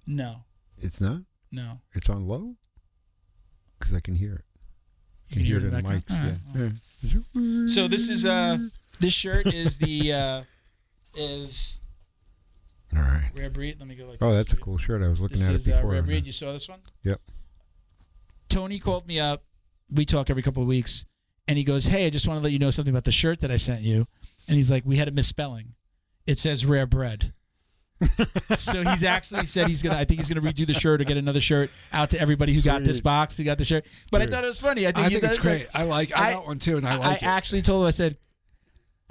[0.07, 0.44] no,
[0.78, 1.20] It's not.
[1.50, 1.80] no.
[1.92, 2.55] It's on low.
[3.78, 4.44] Because I can hear it.
[5.28, 6.07] You can hear it in in the the mics.
[6.09, 6.80] background?
[7.03, 7.11] Yeah.
[7.34, 7.66] Yeah.
[7.74, 8.59] So this is uh
[9.01, 10.43] this shirt is the uh
[11.14, 11.80] is
[12.97, 13.30] All right.
[13.36, 13.76] rare breed.
[13.78, 15.03] Let me go like Oh, that's a cool shirt.
[15.03, 15.90] I was looking This at is it uh, before.
[15.93, 16.26] rare breed.
[16.26, 16.80] You saw this one?
[17.05, 17.20] Yep.
[18.49, 19.45] Tony called me up.
[19.95, 21.05] We talk every couple of weeks,
[21.49, 23.40] and he goes, "Hey, I just want to let you know something about the shirt
[23.40, 24.07] that I sent you."
[24.49, 25.74] And he's like, "We had a misspelling.
[26.26, 27.32] It says rare bread."
[28.57, 29.97] so he's actually said he's gonna.
[29.97, 32.61] I think he's gonna redo the shirt or get another shirt out to everybody who
[32.62, 33.86] got this box, who got the shirt.
[34.11, 34.86] But I thought it was funny.
[34.86, 35.68] I think, I think it's great.
[35.74, 37.26] I like I I- got one too and I like it.
[37.28, 37.30] I it.
[37.30, 37.88] actually told him.
[37.88, 38.16] I said,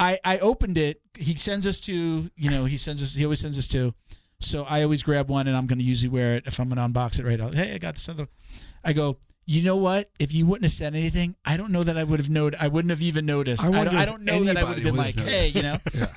[0.01, 0.99] I I opened it.
[1.17, 3.15] He sends us to you know he sends us.
[3.15, 3.93] He always sends us to.
[4.39, 6.77] So I always grab one and I'm going to usually wear it if I'm going
[6.77, 7.53] to unbox it right out.
[7.53, 8.27] Hey, I got this other.
[8.83, 9.17] I go.
[9.45, 10.09] You know what?
[10.19, 12.53] If you wouldn't have said anything, I don't know that I would have known.
[12.59, 13.63] I wouldn't have even noticed.
[13.63, 15.77] I I, don't, I don't know that I would have been like, hey, you know.
[15.93, 16.07] yeah.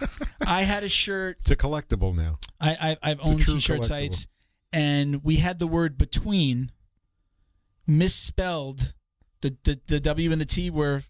[0.46, 1.38] I had a shirt.
[1.40, 2.38] It's a collectible now.
[2.60, 4.26] I, I I've owned t-shirt sites,
[4.72, 6.70] and we had the word between
[7.86, 8.94] misspelled.
[9.40, 11.04] The, the the W and the T were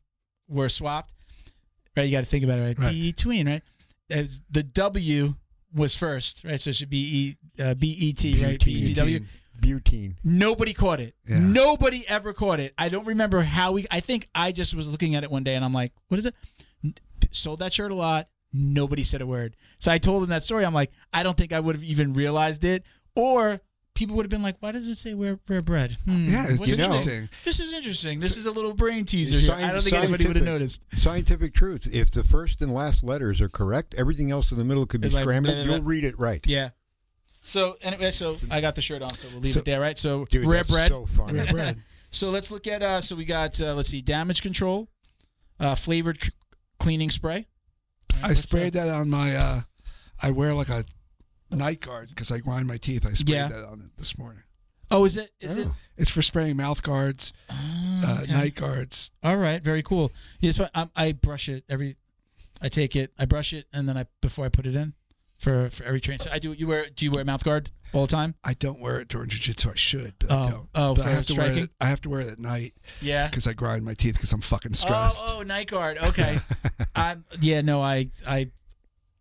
[0.49, 1.14] were swapped.
[1.97, 2.62] Right, you got to think about it.
[2.62, 2.92] Right, Right.
[2.92, 3.62] between right.
[4.11, 5.34] As the W
[5.74, 6.61] was first, right?
[6.61, 8.62] So it should be E uh, B E T, right?
[8.62, 9.20] B E T W.
[9.61, 10.16] Butene.
[10.24, 11.14] Nobody caught it.
[11.28, 11.38] Yeah.
[11.38, 12.74] Nobody ever caught it.
[12.76, 13.86] I don't remember how we.
[13.90, 16.26] I think I just was looking at it one day and I'm like, "What is
[16.26, 16.34] it?"
[17.30, 18.28] Sold that shirt a lot.
[18.53, 19.57] Nobody said a word.
[19.78, 20.64] So I told him that story.
[20.64, 22.84] I'm like, I don't think I would have even realized it,
[23.16, 23.61] or
[23.95, 26.59] people would have been like, "Why does it say rare, rare bread?" Hmm, Yeah, it's
[26.59, 26.84] what's know.
[26.84, 27.28] interesting.
[27.45, 28.20] This is interesting.
[28.20, 29.36] This is a little brain teaser.
[29.36, 29.51] Here.
[29.51, 30.82] Scien- I don't think anybody would have noticed.
[30.97, 31.88] Scientific truth.
[31.92, 35.09] If the first and last letters are correct, everything else in the middle could be
[35.09, 35.55] It's scrambled.
[35.55, 36.45] blah, blah, You'll read it right.
[36.47, 36.70] Yeah.
[37.42, 39.99] So anyway, so I got the shirt on, so we'll leave So- it there, right?
[39.99, 40.90] So Dude, rare that's bread.
[40.90, 41.34] so fun.
[41.34, 41.82] Rare bread.
[42.11, 44.88] So let's look at uh so we got uh, let's see damage control,
[45.61, 46.30] uh flavored c-
[46.78, 47.47] cleaning spray.
[48.24, 49.61] I sprayed that on my uh
[50.22, 50.84] I wear like a
[51.55, 53.07] night guard because I grind my teeth.
[53.07, 53.48] I sprayed Yeah.
[53.48, 54.42] that on it this morning.
[54.90, 55.74] Oh, is it is it Oh.
[55.96, 58.32] It's for spraying mouth guards, Oh, uh, okay.
[58.32, 59.11] night guards.
[59.22, 60.12] All right, very cool.
[60.40, 61.96] Yes, I, um, I brush it every
[62.61, 64.94] I take it, I brush it and then I before I put it in
[65.38, 66.18] for for every train.
[66.18, 68.34] So I do you wear do you wear mouth guard all the time?
[68.44, 69.70] I don't wear it during jiu-jitsu.
[69.70, 70.68] I should, but I Oh, don't.
[70.74, 71.64] oh, But for I have to wear striking?
[71.64, 71.70] it.
[71.80, 73.28] I have to wear it at night Yeah.
[73.28, 75.18] because I grind my teeth because I'm fucking stressed.
[75.20, 75.98] Oh, oh, night guard.
[75.98, 76.38] Okay.
[76.96, 78.50] I'm yeah, no, I I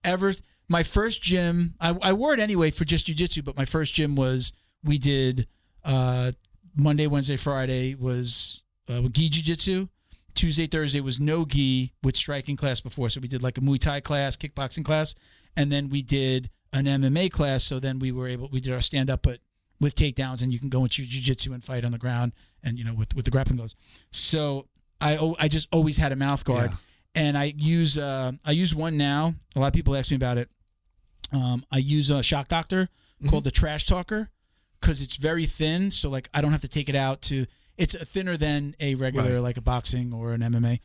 [0.03, 0.33] ever
[0.73, 4.15] my first gym I, I wore it anyway for just jujitsu, but my first gym
[4.15, 4.51] was
[4.83, 5.47] we did
[5.85, 6.31] uh
[6.75, 9.89] Monday, Wednesday, Friday was uh gi jujitsu.
[10.33, 13.07] Tuesday, Thursday was no gi with striking class before.
[13.09, 15.13] So we did like a Muay Thai class, kickboxing class,
[15.55, 17.63] and then we did an MMA class.
[17.63, 19.39] So then we were able we did our stand up but
[19.79, 22.31] with takedowns and you can go into jiu-jitsu and fight on the ground
[22.63, 23.75] and you know with with the grappling gloves.
[24.11, 24.67] So
[24.99, 26.77] I oh, I just always had a mouth guard Yeah.
[27.23, 29.35] and I use uh, I use one now.
[29.55, 30.49] A lot of people ask me about it.
[31.33, 32.89] Um, I use a shock doctor
[33.21, 33.29] Mhm.
[33.29, 34.29] called the Trash Talker
[34.79, 35.91] because it's very thin.
[35.91, 37.45] So like I don't have to take it out to.
[37.77, 39.41] It's thinner than a regular Right.
[39.41, 40.79] like a boxing or an MMA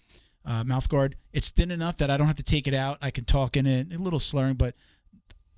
[0.45, 1.17] uh, mouth guard.
[1.33, 2.97] It's thin enough that I don't have to take it out.
[3.03, 3.93] I can talk in it.
[3.93, 4.75] A little slurring, but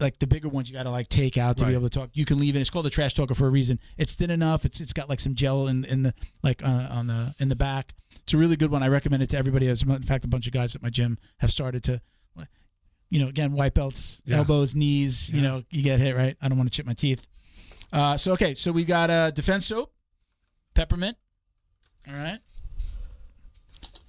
[0.01, 2.11] like the bigger ones, you got to like take out to be able to talk.
[2.15, 2.61] You can leave it.
[2.61, 3.79] It's called the trash talker for a reason.
[3.99, 4.65] It's thin enough.
[4.65, 7.55] It's it's got like some gel in in the like uh, on the in the
[7.57, 7.95] back.
[8.23, 8.83] It's a really good one.
[8.83, 9.69] I recommend it to everybody.
[9.69, 12.01] As of fact, a bunch of guys at my gym have started to,
[13.11, 14.39] you know, again, white belts, Yeah.
[14.39, 15.31] elbows, knees.
[15.31, 16.37] You know, you get hit right.
[16.41, 17.27] I don't want to chip my teeth.
[17.93, 19.93] Uh, so okay, so we got uh, defense soap,
[20.75, 21.17] peppermint.
[22.09, 22.39] All right.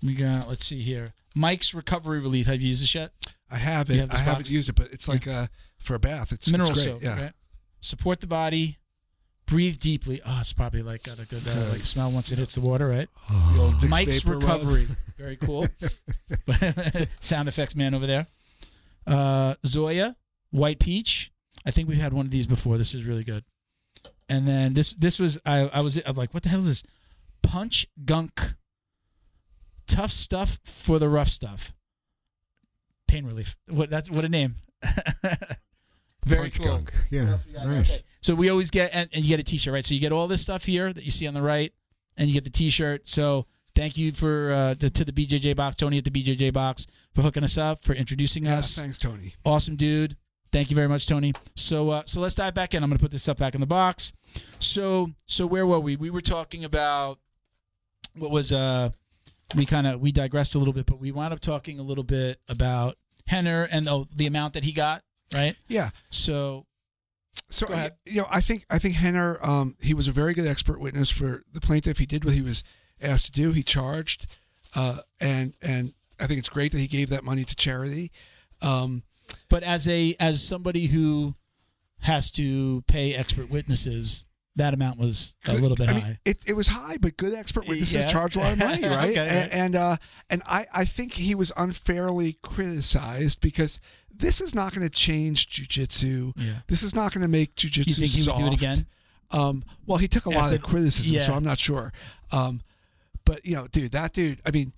[0.03, 0.47] We got.
[0.47, 1.13] Let's see here.
[1.35, 2.47] Mike's recovery relief.
[2.47, 3.11] Have you used this yet?
[3.49, 3.97] I haven't.
[3.97, 5.47] have I this haven't used it, but it's like uh,
[5.79, 6.31] for a bath.
[6.31, 7.03] It's mineral it's soap.
[7.03, 7.21] Yeah.
[7.21, 7.31] Right?
[7.81, 8.77] Support the body.
[9.47, 10.21] Breathe deeply.
[10.25, 12.87] Oh, it's probably like got a good uh, like smell once it hits the water,
[12.87, 13.09] right?
[13.57, 14.87] Old Mike's recovery.
[15.17, 15.67] Very cool.
[17.19, 18.27] Sound effects man over there.
[19.07, 20.15] Uh, Zoa,
[20.51, 21.31] white peach.
[21.65, 22.77] I think we've had one of these before.
[22.77, 23.43] This is really good.
[24.29, 26.83] And then this this was I I was I'm like what the hell is this?
[27.43, 28.53] Punch gunk.
[29.87, 31.73] Tough stuff for the rough stuff.
[33.07, 33.57] Pain relief.
[33.69, 34.55] What that's what a name.
[36.25, 36.65] Very Punch cool.
[36.67, 36.93] gunk.
[37.09, 37.23] Yeah.
[37.23, 37.67] What else we got?
[37.67, 37.89] Nice.
[37.91, 38.01] Okay.
[38.21, 39.85] So we always get and, and you get a T-shirt, right?
[39.85, 41.73] So you get all this stuff here that you see on the right,
[42.15, 43.09] and you get the T-shirt.
[43.09, 43.47] So
[43.81, 47.23] thank you for uh, the, to the BJJ box, Tony at the BJJ box for
[47.23, 48.75] hooking us up, for introducing Yeah, us.
[48.77, 49.33] thanks, Tony.
[49.43, 50.15] Awesome dude.
[50.51, 51.33] Thank you very much, Tony.
[51.55, 52.83] So uh, so let's dive back in.
[52.83, 54.13] I'm going to put this stuff back in the box.
[54.59, 55.95] So so where were we?
[55.95, 57.17] We were talking about
[58.17, 58.89] what was uh
[59.55, 62.03] we kind of we digressed a little bit, but we wound up talking a little
[62.03, 62.97] bit about
[63.29, 65.03] Rener and oh, the amount that he got,
[65.33, 65.55] right?
[65.69, 65.91] Yeah.
[66.09, 66.65] So
[67.49, 67.93] So ahead.
[68.05, 71.09] you know, I think I think Rener, um, he was a very good expert witness
[71.09, 71.97] for the plaintiff.
[71.97, 72.61] He did what he was
[73.01, 73.51] asked to do.
[73.51, 74.27] He charged,
[74.75, 78.11] uh, and and I think it's great that he gave that money to charity.
[78.61, 79.03] Um,
[79.49, 81.35] but as a as somebody who
[82.01, 84.25] has to pay expert witnesses,
[84.55, 85.99] that amount was a little bit I high.
[86.07, 88.11] mean, it, it was high, but good expert witnesses Yeah.
[88.11, 89.11] charge a lot of money, right?
[89.11, 89.97] Okay, and and, uh,
[90.29, 93.79] and I, I think he was unfairly criticized because
[94.13, 96.33] this is not going to change jujitsu.
[96.35, 96.55] yeah.
[96.67, 98.85] This is not going to make jujitsu You think he would do it again?
[99.31, 101.33] Um, well, he took a lot of criticism, so.
[101.33, 101.93] I'm not sure.
[102.31, 102.61] Um,
[103.25, 104.41] but you know, dude, that dude.
[104.45, 104.73] I mean,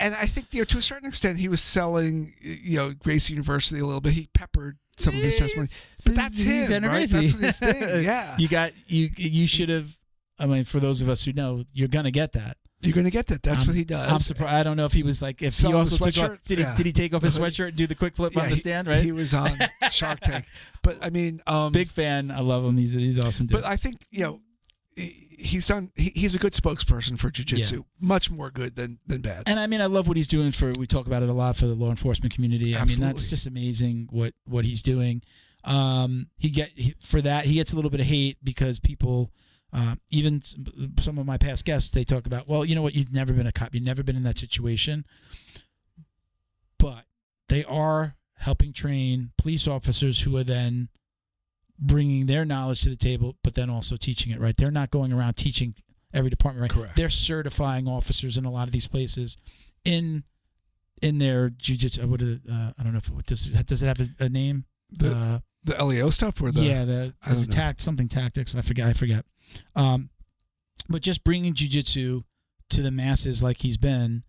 [0.00, 3.32] and I think you know to a certain extent he was selling, you know, Gracie
[3.32, 4.12] University a little bit.
[4.14, 5.68] He peppered some of his testimony,
[6.04, 7.08] but that's He's him, right?
[7.08, 8.02] That's what his thing.
[8.04, 9.96] Yeah, You got you you should have
[10.38, 12.56] I mean for those of us who know, you're going to get that.
[12.80, 13.42] you're gonna get that.
[13.42, 14.10] That's I'm- what he does.
[14.10, 14.54] I'm surprised.
[14.54, 16.64] I don't know if he was like if Selling he also took off, did he
[16.64, 16.74] Yeah.
[16.76, 18.60] did he take off his sweatshirt and do the quick flip Yeah, on the he-
[18.60, 19.02] stand, right?
[19.04, 19.50] He was on
[19.92, 20.44] Shark Tank,
[20.82, 22.30] but I mean, um, Big fan.
[22.32, 22.76] I love him.
[22.76, 23.60] He's he's awesome dude.
[23.62, 24.40] But I think you know
[25.38, 25.90] he's done.
[25.94, 27.72] He, he's a good spokesperson for jujitsu.
[27.72, 27.78] Yeah.
[28.00, 29.44] Much more good than than bad.
[29.46, 30.72] and I mean, I love what he's doing for.
[30.78, 32.76] We talk about it a lot for the law enforcement community.
[32.76, 35.22] I mean, that's just amazing what what he's doing.
[35.64, 39.32] Um, he get he, for that he gets a little bit of hate because people,
[39.72, 43.12] uh, even some of my past guests, they talk about, well, you know what, you've
[43.12, 45.04] never been a cop, you've never been in that situation,
[46.78, 47.04] but
[47.48, 50.88] they are helping train police officers who are then
[51.78, 54.40] bringing their knowledge to the table, but then also teaching it.
[54.40, 54.56] Right?
[54.56, 55.74] They're not going around teaching
[56.12, 56.62] every department.
[56.62, 56.70] Right?
[56.70, 56.96] Correct.
[56.96, 59.36] They're certifying officers in a lot of these places
[59.84, 60.24] in
[61.02, 62.04] in their jujitsu.
[62.06, 62.42] What is it?
[62.50, 63.54] Uh, I don't know if it does.
[63.54, 64.64] It, does it have a, a name?
[64.90, 68.54] The- uh, the LEO stuff or the yeah, the I the tact something tactics.
[68.54, 68.86] I forget.
[68.86, 69.24] I forget.
[69.76, 70.10] Um,
[70.88, 72.22] but just bringing jujitsu
[72.70, 74.22] to the masses like he's been,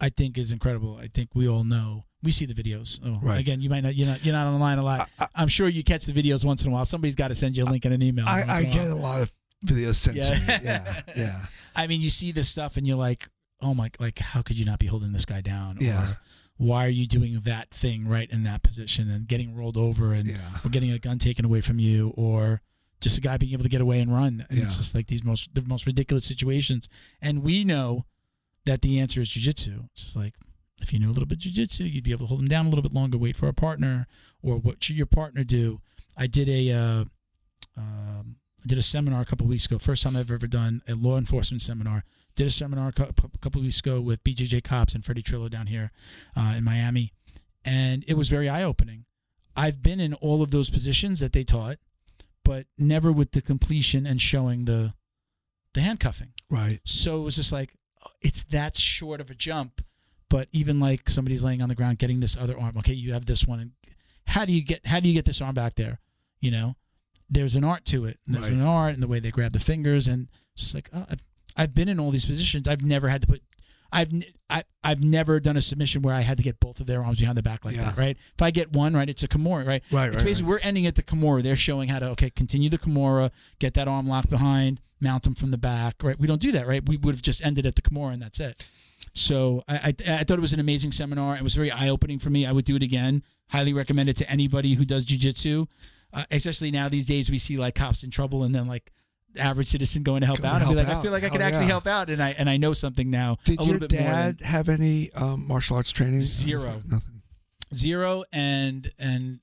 [0.00, 0.98] I think is incredible.
[1.00, 2.04] I think we all know.
[2.22, 3.00] We see the videos.
[3.04, 3.40] Oh, Right.
[3.40, 3.94] Again, you might not.
[3.96, 4.24] You're not.
[4.24, 5.08] You're not online a lot.
[5.18, 6.84] I, I'm sure you catch the videos once in a while.
[6.84, 8.26] Somebody's got to send you a link in an email.
[8.28, 9.32] I, I get a lot of
[9.66, 10.22] videos sent Yeah.
[10.24, 10.64] to me.
[10.64, 13.28] Yeah, yeah, I mean, you see this stuff and you're like,
[13.60, 15.78] oh my, like, how could you not be holding this guy down?
[15.80, 16.02] Yeah.
[16.12, 16.18] Or
[16.58, 20.28] why are you doing that thing right in that position and getting rolled over and
[20.28, 20.36] yeah.
[20.64, 22.60] or getting a gun taken away from you or
[23.00, 24.44] just a guy being able to get away and run?
[24.48, 26.88] And it's just like these most the most ridiculous situations.
[27.20, 28.04] And we know
[28.64, 29.86] that the answer is jujitsu.
[29.92, 30.34] It's just like
[30.82, 32.66] if you knew a little bit of jujitsu, you'd be able to hold them down
[32.66, 34.06] a little bit longer, wait for a partner,
[34.42, 35.80] or what should your partner do?
[36.16, 37.04] I did a uh,
[37.76, 39.78] um, I did a seminar a couple of weeks ago.
[39.78, 42.04] First time I've ever done a law enforcement seminar.
[42.34, 45.66] Did a seminar a couple of weeks ago with BJJ cops and Freddie Trillo down
[45.66, 45.90] here
[46.36, 47.12] uh, in Miami,
[47.64, 49.04] and it was very eye opening.
[49.54, 51.76] I've been in all of those positions that they taught,
[52.44, 54.94] but never with the completion and showing the
[55.74, 56.32] the handcuffing.
[56.50, 56.80] Right.
[56.84, 59.82] So it was just like oh, it's that short of a jump.
[60.32, 62.74] But even like somebody's laying on the ground getting this other arm.
[62.78, 63.70] Okay, you have this one, and
[64.28, 66.00] how do you get how do you get this arm back there?
[66.40, 66.76] You know,
[67.28, 68.18] there's an art to it.
[68.24, 68.58] And there's Right.
[68.58, 71.22] an art in the way they grab the fingers, and it's just like oh, I've
[71.54, 72.66] I've been in all these positions.
[72.66, 73.42] I've never had to put.
[73.92, 74.10] I've
[74.48, 77.20] I, I've never done a submission where I had to get both of their arms
[77.20, 77.84] behind the back like Yeah.
[77.90, 78.16] that, right?
[78.34, 79.82] If I get one, right, it's a Kimura, right?
[79.92, 81.42] Right, It's right, basically we're ending at the Kimura.
[81.42, 85.34] They're showing how to okay continue the Kimura, get that arm locked behind, mount them
[85.34, 86.18] from the back, right?
[86.18, 86.82] We don't do that, right?
[86.88, 88.66] We would have just ended at the Kimura and that's it.
[89.14, 91.36] So I, I, I thought it was an amazing seminar.
[91.36, 92.46] It was very eye opening for me.
[92.46, 93.22] I would do it again.
[93.50, 95.66] Highly recommend it to anybody who does jujitsu.
[96.14, 98.92] Uh, especially now these days, we see like cops in trouble and then like
[99.38, 100.58] average citizen going to help out.
[100.58, 101.68] to I'd be help like, I feel like I can actually yeah.
[101.68, 104.10] help out, and I and I know something now Did a your little bit more.
[104.10, 106.20] dad Than, have any um, martial arts training?
[106.20, 106.82] Zero.
[106.86, 107.22] Nothing.
[107.74, 109.40] zero and and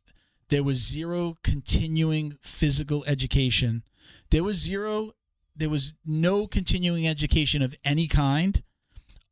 [0.49, 3.83] there was zero continuing physical education
[4.29, 5.11] there was zero
[5.55, 8.61] there was no continuing education of any kind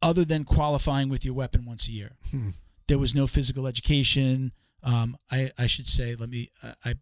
[0.02, 2.50] other than qualifying with your weapon once a year Hmm.
[2.88, 4.52] there was no physical education
[4.84, 6.50] um, I, I should say let me
[6.86, 6.96] i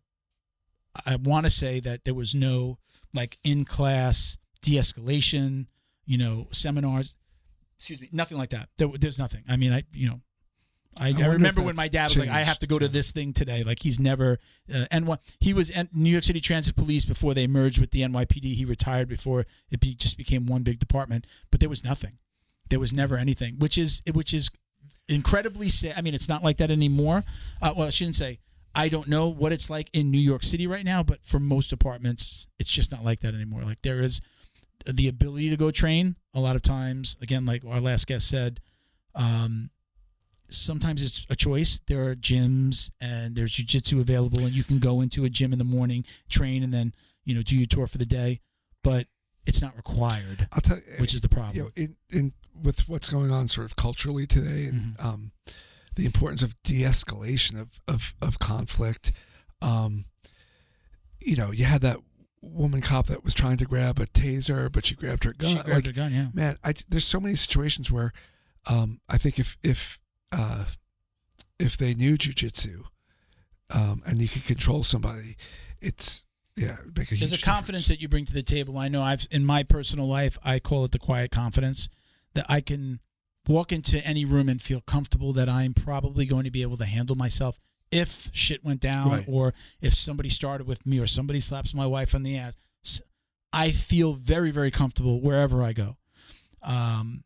[1.06, 2.78] i want to say that there was no
[3.14, 5.68] like in class de-escalation
[6.06, 7.16] you know seminars
[7.78, 10.22] excuse me nothing like that there, there's nothing i mean i you know
[10.98, 13.12] I, I, if remember when my dad was like, "I have to go to this
[13.12, 14.40] thing today." Like he's never,
[14.74, 18.00] uh, and he was N- New York City Transit Police before they merged with the
[18.02, 18.54] NYPD.
[18.56, 21.28] He retired before it be, just became one big department.
[21.52, 22.20] But there was nothing.
[22.70, 24.50] There was never anything, which is which is
[25.08, 25.96] incredibly sad.
[25.98, 27.24] I mean, it's not like that anymore.
[27.62, 28.40] Uh, well, I shouldn't say.
[28.78, 31.72] I don't know what it's like in New York City right now, but for most
[31.72, 33.64] apartments, it's just not like that anymore.
[33.64, 34.20] Like there is
[34.86, 37.16] the ability to go train a lot of times.
[37.22, 38.60] Again, like our last guest said,
[39.16, 39.70] um,
[40.50, 41.80] sometimes it's a choice.
[41.88, 45.60] There are gyms and there's jujitsu available, and you can go into a gym in
[45.60, 46.94] the morning, train, and then
[47.24, 48.42] you know do your tour for the day.
[48.84, 49.08] But
[49.48, 51.56] it's not required, I'll tell you, which is the problem.
[51.56, 55.06] you know, in, in with what's going on sort of culturally today, and Mhm.
[55.06, 55.32] um,
[55.96, 59.12] the importance of de-escalation of of, of conflict.
[59.62, 60.06] Um,
[61.22, 62.00] you know, you had that
[62.42, 65.50] woman cop that was trying to grab a taser, but she grabbed her gun.
[65.50, 66.14] she grabbed like, her gun.
[66.14, 66.28] Yeah.
[66.34, 68.14] man, I, there's so many situations where
[68.68, 69.98] um, I think if if
[70.32, 70.66] uh,
[71.60, 72.84] if they knew jujitsu
[73.72, 75.38] um, and you could control somebody,
[75.82, 76.24] it's
[76.56, 77.88] yeah, a There's a confidence difference.
[77.90, 78.78] that you bring to the table.
[78.78, 81.90] I know I've in my personal life, I call it the quiet confidence
[82.36, 83.00] that I can
[83.48, 86.86] walk into any room and feel comfortable that I'm probably going to be able to
[86.86, 87.60] handle myself
[87.92, 89.26] if shit went down Right.
[89.28, 92.56] or if somebody started with me or somebody slaps my wife on the ass.
[93.54, 95.98] I feel very very comfortable wherever I go.
[96.62, 97.24] Um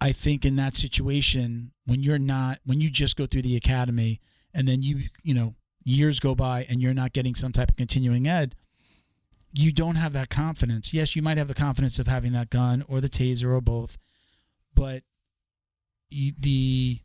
[0.00, 4.20] I think in that situation when you're not when you just go through the academy
[4.54, 5.54] and then you you know
[5.84, 8.54] years go by and you're not getting some type of continuing ed
[9.52, 10.94] you don't have that confidence.
[10.94, 13.96] Yes you might have the confidence of having that gun or the taser or both
[14.74, 15.02] but
[16.10, 16.98] the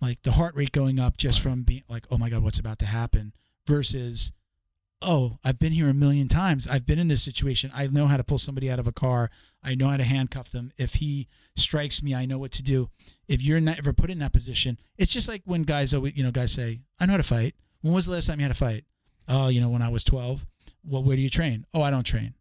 [0.00, 2.78] like the heart rate going up just from being like oh my god what's about
[2.78, 3.32] to happen
[3.66, 4.32] versus
[5.02, 6.66] oh i've been here a million times.
[6.66, 7.70] I've been in this situation.
[7.74, 9.30] I know how to pull somebody out of a car.
[9.62, 10.72] I know how to handcuff them.
[10.76, 12.88] If he strikes me i know what to do.
[13.26, 16.30] If you're never put in that position it's just like when guys always you know
[16.30, 17.54] guys say i know how to fight.
[17.82, 18.84] When was the last time you had a fight?
[19.28, 20.46] Oh you know when i was 12
[20.88, 21.64] well where do you train?
[21.74, 22.34] Oh i don't train.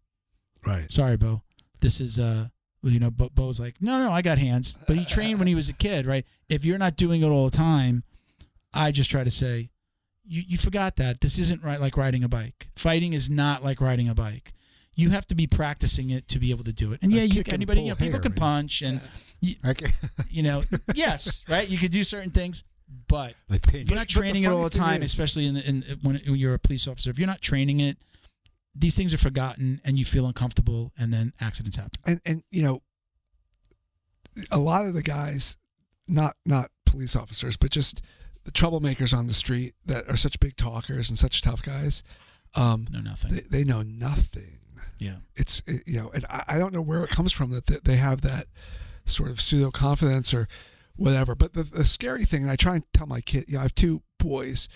[0.65, 0.91] Right.
[0.91, 1.41] sorry bo.
[1.81, 2.47] This is uh
[2.83, 4.77] you know bo, bo's like no no i got hands.
[4.87, 6.25] But he trained when he was a kid right?
[6.49, 8.03] If you're not doing it all the time
[8.73, 9.69] i just try to say
[10.29, 11.21] you, you forgot that.
[11.21, 12.67] This isn't right like riding a bike.
[12.75, 14.53] Fighting is not like riding a bike.
[14.93, 16.99] You have to be practicing it to be able to do it.
[17.01, 18.99] And I yeah you anybody you know people hair, can punch and
[19.63, 19.91] I, ca-
[20.29, 20.63] you know
[20.93, 21.67] yes right?
[21.67, 22.63] You could do certain things
[23.07, 26.53] but if you're not training it all the time, is- especially in, in when you're
[26.53, 27.97] a police officer, if you're not training it,
[28.77, 31.99] these things are forgotten and you feel uncomfortable, and then accidents happen.
[32.05, 32.81] and and you know
[34.51, 35.57] a lot of the guys
[36.07, 38.01] not not police officers but just
[38.43, 42.03] the troublemakers on the street that are such big talkers and such tough guys
[42.55, 43.31] um No, nothing.
[43.33, 44.59] they, they know nothing
[44.99, 47.65] yeah, it's it, you know and I, I don't know where it comes from that,
[47.67, 48.45] that they have that
[49.05, 50.47] sort of pseudo confidence or
[50.95, 53.59] whatever but the, the scary thing and i try and tell my kid you know
[53.59, 54.67] i have two boys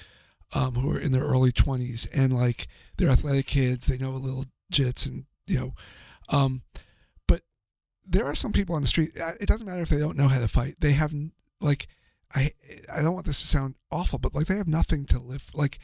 [0.54, 2.68] um, who are in their early 20s and like
[2.98, 5.74] they're athletic kids they know a little jits and you know
[6.30, 6.62] um,
[7.28, 7.42] but
[8.06, 10.28] there are some people on the street uh, it doesn't matter if they don't know
[10.28, 11.14] how to fight they have
[11.60, 11.88] like
[12.34, 12.52] i
[12.94, 15.80] i don't want this to sound awful but like they have nothing to live like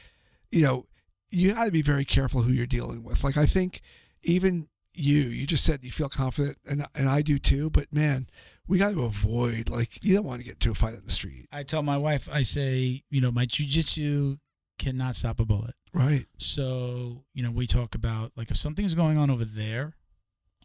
[0.50, 0.86] you know
[1.30, 3.80] you got to be very careful who you're dealing with like i think
[4.22, 8.28] even you you just said you feel confident and and I do too but man
[8.68, 11.10] we got to avoid like you don't want to get into a fight on the
[11.10, 11.48] street.
[11.50, 14.38] I tell my wife, I say, you know, my jujitsu
[14.78, 15.74] cannot stop a bullet.
[15.92, 19.96] right So, you know, we talk about like if something's going on over there,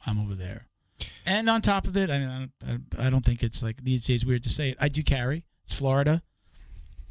[0.05, 0.67] I'm over there.
[1.25, 4.05] And on top of it, I mean, I don't, I don't think it's like these
[4.05, 4.77] days weird to say it.
[4.79, 5.45] I do carry.
[5.65, 6.21] It's Florida.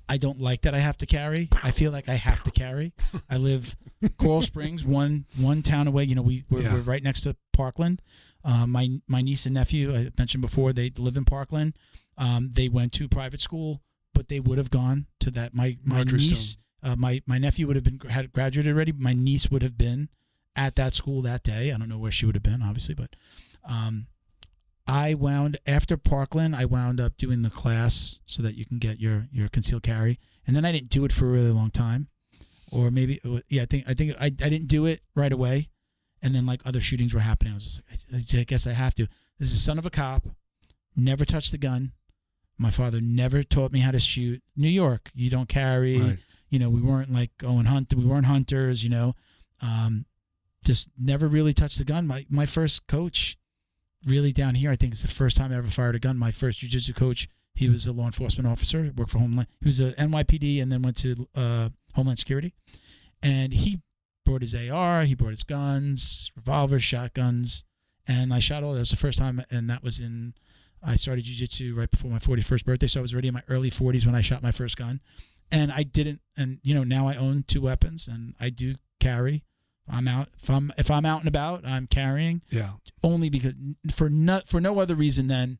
[0.09, 1.49] I don't like that I have to carry.
[1.65, 2.93] I feel like I have to carry.
[3.31, 3.77] I live
[4.19, 6.05] Coral Springs, one one town away.
[6.05, 6.75] You know, we we're, Yeah.
[6.75, 8.03] we're right next to Parkland.
[8.45, 11.75] Um, my my niece and nephew, I mentioned before, they live in Parkland.
[12.19, 13.81] Um, they went to private school,
[14.13, 15.55] but they would have gone to that.
[15.55, 18.93] My my Rogers niece, uh, my my nephew would have been had graduated already.
[18.93, 20.09] My niece would have been
[20.57, 21.73] at that school that day.
[21.73, 23.11] I don't know where she would have been, obviously, but
[23.69, 24.07] um,
[24.87, 26.57] I wound after Parkland.
[26.57, 30.19] I wound up doing the class so that you can get your your concealed carry,
[30.47, 32.09] and then I didn't do it for a really long time,
[32.71, 35.69] or maybe it yeah, I think I think I, I didn't do it right away,
[36.21, 37.53] and then like other shootings were happening.
[37.53, 37.81] I was just
[38.13, 39.07] like, I, I guess I have to.
[39.39, 40.25] This is son of a cop,
[40.97, 41.93] never touched the gun.
[42.59, 44.43] My father never taught me how to shoot.
[44.57, 45.99] New York, you don't carry.
[45.99, 46.19] Right.
[46.53, 47.95] You know, we weren't like going hunt.
[47.95, 48.85] We weren't hunters.
[48.85, 49.15] You know,
[49.63, 50.05] um,
[50.65, 52.07] just never really touched the gun.
[52.07, 53.39] My my first coach,
[54.07, 56.19] really down here, I think it's the first time I ever fired a gun.
[56.19, 59.49] My first jujitsu coach, he was a law enforcement officer, worked for Homeland.
[59.63, 62.53] He was a NYPD and then went to uh, Homeland Security,
[63.23, 63.81] and he
[64.27, 67.65] brought his AR, he brought his guns, revolvers, shotguns,
[68.07, 68.75] and I shot all.
[68.75, 70.35] That was the first time, and that was in.
[70.85, 73.71] I started jujitsu right before my 41st birthday, so I was already in my early
[73.71, 75.01] 40s when I shot my first gun,
[75.53, 76.21] and I didn't.
[76.37, 79.45] And you know, now I own two weapons, and I do carry.
[79.89, 80.29] I'm out.
[80.43, 82.73] If I'm if I'm out and about, I'm carrying Yeah.
[83.03, 83.55] only because
[83.93, 85.59] for no for no other reason than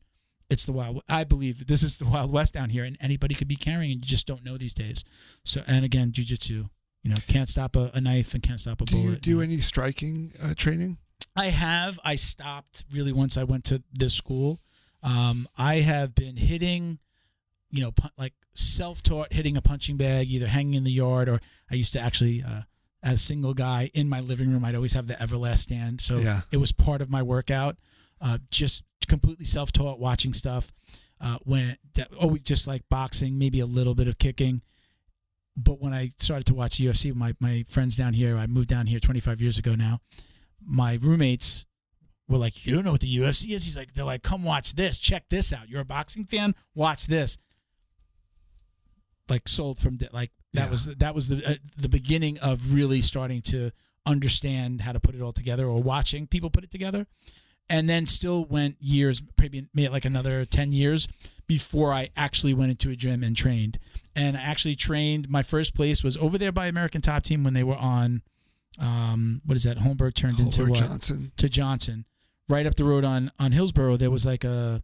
[0.49, 1.01] it's the wild.
[1.09, 4.01] I believe this is the wild west down here, and anybody could be carrying, and
[4.01, 5.03] you just don't know these days.
[5.43, 6.69] So, and again, jujitsu,
[7.03, 9.21] you know, can't stop a, a knife and can't stop a bullet.
[9.21, 10.97] Do you do any striking uh, training?
[11.35, 11.99] I have.
[12.05, 14.61] I stopped really once I went to this school.
[15.01, 16.99] Um, I have been hitting,
[17.71, 21.39] you know, like self-taught hitting a punching bag, either hanging in the yard or
[21.71, 22.61] I used to actually, uh,
[23.01, 26.01] as a single guy in my living room, I'd always have the Everlast stand.
[26.01, 26.41] So Yeah.
[26.51, 27.77] it was part of my workout.
[28.21, 30.71] Uh, just completely self-taught, watching stuff.
[31.19, 34.61] Uh, when that, oh, just like boxing, maybe a little bit of kicking.
[35.55, 38.87] But when I started to watch UFC, my my friends down here, I moved down
[38.87, 39.99] here 25 years ago now
[40.65, 41.65] my roommates
[42.27, 44.73] were like, "You don't know what the UFC is." He's like, "They're like, come watch
[44.75, 44.97] this.
[44.97, 45.67] Check this out.
[45.69, 46.55] You're a boxing fan.
[46.73, 47.37] Watch this."
[49.29, 50.71] Like sold from di- like that Yeah.
[50.71, 53.71] was that was the uh, the beginning of really starting to
[54.05, 57.07] understand how to put it all together or watching people put it together.
[57.69, 61.07] And then still went years, maybe maybe like another 10 years
[61.47, 63.79] before I actually went into a gym and trained.
[64.17, 67.53] And I actually trained, my first place was over there by American Top Team when
[67.53, 68.21] they were on,
[68.79, 69.77] um, what is that?
[69.77, 70.79] Holmberg turned into what?
[70.79, 71.31] Johnson.
[71.37, 72.05] to Johnson.
[72.49, 74.83] Right up the road on on Hillsborough, there was like a,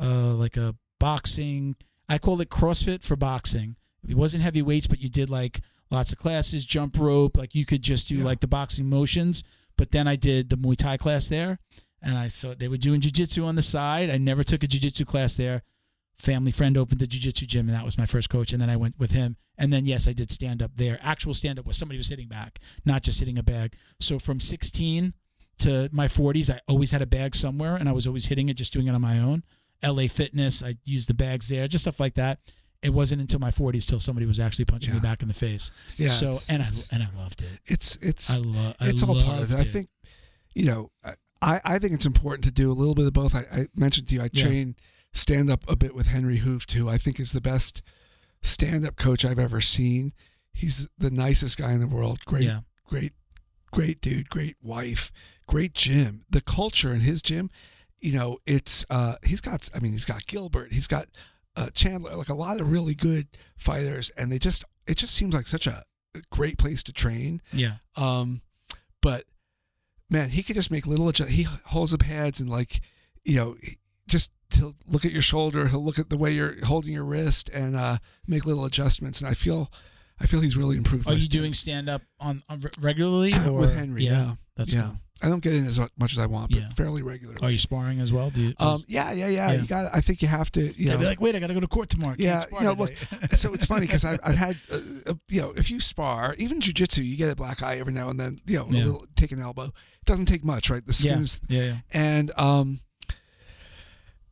[0.00, 1.76] uh, like a boxing.
[2.08, 3.76] I call it CrossFit for boxing.
[4.06, 5.60] It wasn't heavy weights, but you did like
[5.90, 7.36] lots of classes, jump rope.
[7.36, 8.24] Like you could just do Yeah.
[8.24, 9.42] like the boxing motions.
[9.76, 11.58] But then I did the Muay Thai class there,
[12.02, 14.08] and I saw they were doing jujitsu on the side.
[14.10, 15.62] I never took a jujitsu class there.
[16.14, 18.52] Family friend opened the jujitsu gym, and that was my first coach.
[18.52, 19.36] And then I went with him.
[19.58, 20.98] And then yes, I did stand up there.
[21.02, 23.74] Actual stand up where somebody was sitting back, not just hitting a bag.
[23.98, 25.14] So from 16
[25.58, 28.54] to my 40s, I always had a bag somewhere, and I was always hitting it,
[28.56, 29.42] just doing it on my own.
[29.82, 32.38] LA Fitness, I used the bags there, just stuff like that.
[32.82, 35.70] It wasn't until my 40s till somebody was actually punching me back in the face.
[35.96, 36.08] Yeah.
[36.08, 37.60] So and I and I loved it.
[37.64, 38.76] it's it's I love.
[38.80, 39.58] it's all part of it.
[39.60, 39.88] I think,
[40.54, 40.90] you know,
[41.40, 43.34] I, I think it's important to do a little bit of both.
[43.34, 44.44] I, I mentioned to you, I Yeah.
[44.46, 44.76] train
[45.14, 47.80] stand up a bit with Henry Hooft, who I think is the best
[48.42, 50.12] stand up coach I've ever seen.
[50.52, 52.20] He's the nicest guy in the world.
[52.26, 52.60] Great, Yeah.
[52.84, 53.12] great,
[53.72, 55.10] great dude, great wife,
[55.46, 56.26] great gym.
[56.28, 57.50] The culture in his gym,
[58.04, 61.06] you know, it's uh he's got I mean, he's got Gilbert, he's got
[61.56, 65.34] uh Chandler, like a lot of really good fighters, and they just it just seems
[65.34, 65.84] like such a
[66.30, 67.40] great place to train.
[67.52, 67.76] Yeah.
[67.96, 68.42] Um,
[69.00, 69.24] but
[70.10, 71.30] man, he could just make little adjust.
[71.30, 72.80] He holds up heads and like,
[73.24, 73.56] you know,
[74.06, 75.68] just he'll look at your shoulder.
[75.68, 79.20] He'll look at the way you're holding your wrist and uh, make little adjustments.
[79.20, 79.72] And I feel,
[80.20, 81.08] I feel he's really improved.
[81.08, 84.04] Are you stand- doing stand up on, on regularly or with Henry?
[84.04, 84.82] Yeah, That's yeah.
[84.82, 84.96] cool.
[85.24, 86.68] I don't get in as much as I want, but Yeah.
[86.76, 87.40] fairly regularly.
[87.42, 88.30] Are you sparring as well?
[88.30, 88.54] Do you?
[88.58, 89.60] Um, yeah, yeah, yeah, Yeah.
[89.62, 89.94] You got.
[89.94, 90.60] I think you have to.
[90.60, 92.14] You yeah, know, be like, wait, I got to go to court tomorrow.
[92.16, 92.92] Can't Yeah, you know, look,
[93.34, 96.60] so it's funny because I've, I've had, uh, uh, you know, if you spar, even
[96.60, 98.38] jujitsu, you get a black eye every now and then.
[98.44, 98.84] You know, a Yeah.
[98.84, 99.64] little, take an elbow.
[99.64, 100.84] It doesn't take much, right?
[100.86, 101.76] The yeah, skin's yeah, yeah.
[101.92, 102.80] and um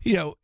[0.03, 0.35] you know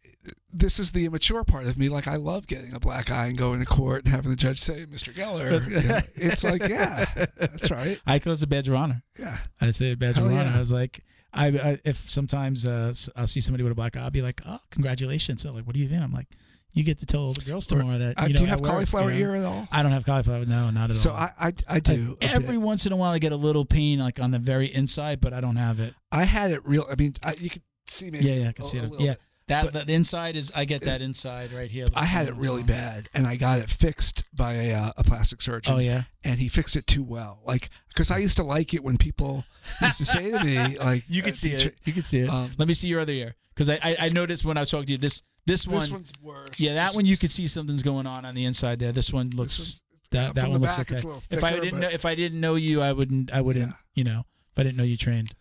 [0.52, 3.36] this is the immature part of me like i love getting a black eye and
[3.38, 6.66] going to court and having the judge say mr geller That's- you know, it's like
[6.68, 7.04] yeah
[7.36, 9.02] that's right I call it a badge of honor.
[9.18, 10.44] yeah I say a badge Hell of honor.
[10.44, 10.56] yeah.
[10.56, 14.00] I was like, I, I if sometimes uh, I'll see somebody with a black eye,
[14.00, 15.42] I'll be like, oh, congratulations.
[15.42, 16.02] They're like, what do you mean?
[16.02, 16.26] I'm like,
[16.72, 18.48] you get to tell all the girls Or, tomorrow that uh, you know do you
[18.50, 19.32] have it," cauliflower you know?
[19.32, 20.46] ear at all I don't have cauliflower.
[20.46, 21.16] No, not at so all.
[21.18, 22.62] I, I i do a every bit.
[22.62, 25.32] once in a while, I get a little pain like on the very inside, but
[25.34, 25.94] I don't have it.
[26.10, 28.64] i had it real i mean I, you could see me Yeah, yeah, I can
[28.64, 28.90] a- see it.
[28.98, 29.20] Yeah, bit.
[29.48, 31.88] That But- the inside is I get that inside right here.
[31.94, 35.40] I had it really bad, and I got it fixed by a, uh, a plastic
[35.42, 35.74] surgeon.
[35.74, 36.04] Oh yeah.
[36.24, 37.40] and he fixed it too well.
[37.46, 39.44] Like, because I used to like it when people
[39.80, 41.74] used to say to me, like, You could uh, see it.
[41.84, 42.28] You could see it.
[42.28, 44.70] Um, Let me see your other ear because I, I I noticed when I was
[44.70, 46.50] talking to you this this one This one's worse.
[46.58, 48.92] yeah that This one you could see something's going on on the inside there.
[48.92, 49.80] This one looks
[50.10, 50.94] that that one looks okay.
[50.96, 53.68] little if I didn't but- know if I didn't know you, I wouldn't I wouldn't
[53.70, 53.76] Yeah.
[53.94, 54.20] you know
[54.52, 55.32] if I didn't know you trained.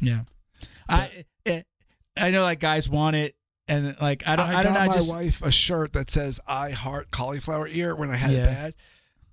[0.00, 0.22] Yeah,
[0.88, 1.22] I eh,
[2.16, 3.34] I know like guys want it
[3.68, 5.92] and like I don't I, I don't know got I my just wife a shirt
[5.94, 8.38] that says "I heart cauliflower ear" when I had Yeah.
[8.38, 8.74] it bad.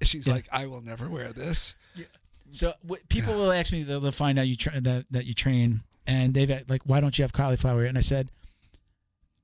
[0.04, 0.34] She's Yeah.
[0.34, 2.06] like, "I will never wear this." Yeah.
[2.52, 5.34] So what, people will ask me, they'll, they'll find out you tra- that that you
[5.34, 7.88] train, and they've like, why don't you have cauliflower ear?
[7.88, 8.30] And I said,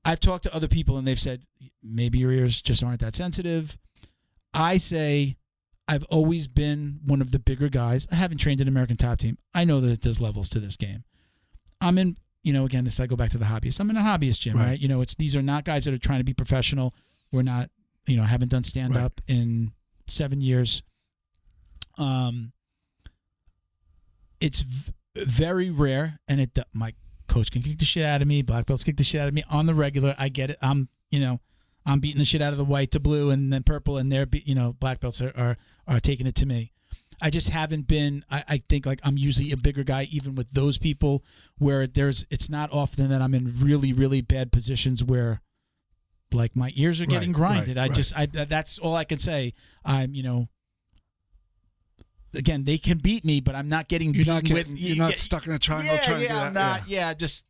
[0.04, 1.42] I've talked to other people, and they've said
[1.82, 3.78] maybe your ears just aren't that sensitive.
[4.54, 5.36] I say,
[5.88, 8.06] I've always been one of the bigger guys.
[8.10, 9.38] I haven't trained an American top team.
[9.54, 11.04] I know that there's levels to this game.
[11.80, 13.80] I'm in, you know, again, this I go back to the hobbyist.
[13.80, 14.66] I'm in a hobbyist gym, Right.
[14.70, 14.78] right?
[14.80, 16.94] You know, it's these are not guys that are trying to be professional.
[17.32, 17.70] We're not,
[18.06, 19.04] you know, haven't done stand Right.
[19.04, 19.72] up in
[20.06, 20.82] seven years.
[21.98, 22.52] Um,
[24.40, 26.94] it's v- very rare, and it my
[27.28, 28.42] coach can kick the shit out of me.
[28.42, 30.14] Black belts kick the shit out of me on the regular.
[30.18, 30.56] I get it.
[30.62, 31.40] I'm you know
[31.84, 34.26] I'm beating the shit out of the white to blue and then purple, and they're
[34.26, 35.56] be- you know black belts are are,
[35.86, 36.72] are taking it to me.
[37.20, 38.24] I just haven't been.
[38.30, 41.24] I, I think like I'm usually a bigger guy, even with those people.
[41.58, 45.42] Where there's, it's not often that I'm in really, really bad positions where,
[46.32, 47.78] like my ears are getting Right, right, grinded.
[47.78, 47.92] I right.
[47.94, 49.52] just, I that's all I can say.
[49.84, 50.48] I'm, you know,
[52.34, 54.80] again, they can beat me, but I'm not getting You're beaten not getting, with.
[54.80, 56.88] you're not stuck in a triangle yeah, trying yeah, to do I'm not.
[56.88, 57.14] Yeah.
[57.14, 57.46] just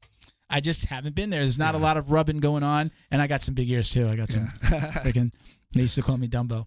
[0.48, 1.42] I just haven't been there.
[1.42, 4.08] There's not a lot of rubbing going on, and I got some big ears too.
[4.08, 4.90] I got some Yeah.
[5.04, 5.30] freaking.
[5.72, 6.66] They used to call me Dumbo.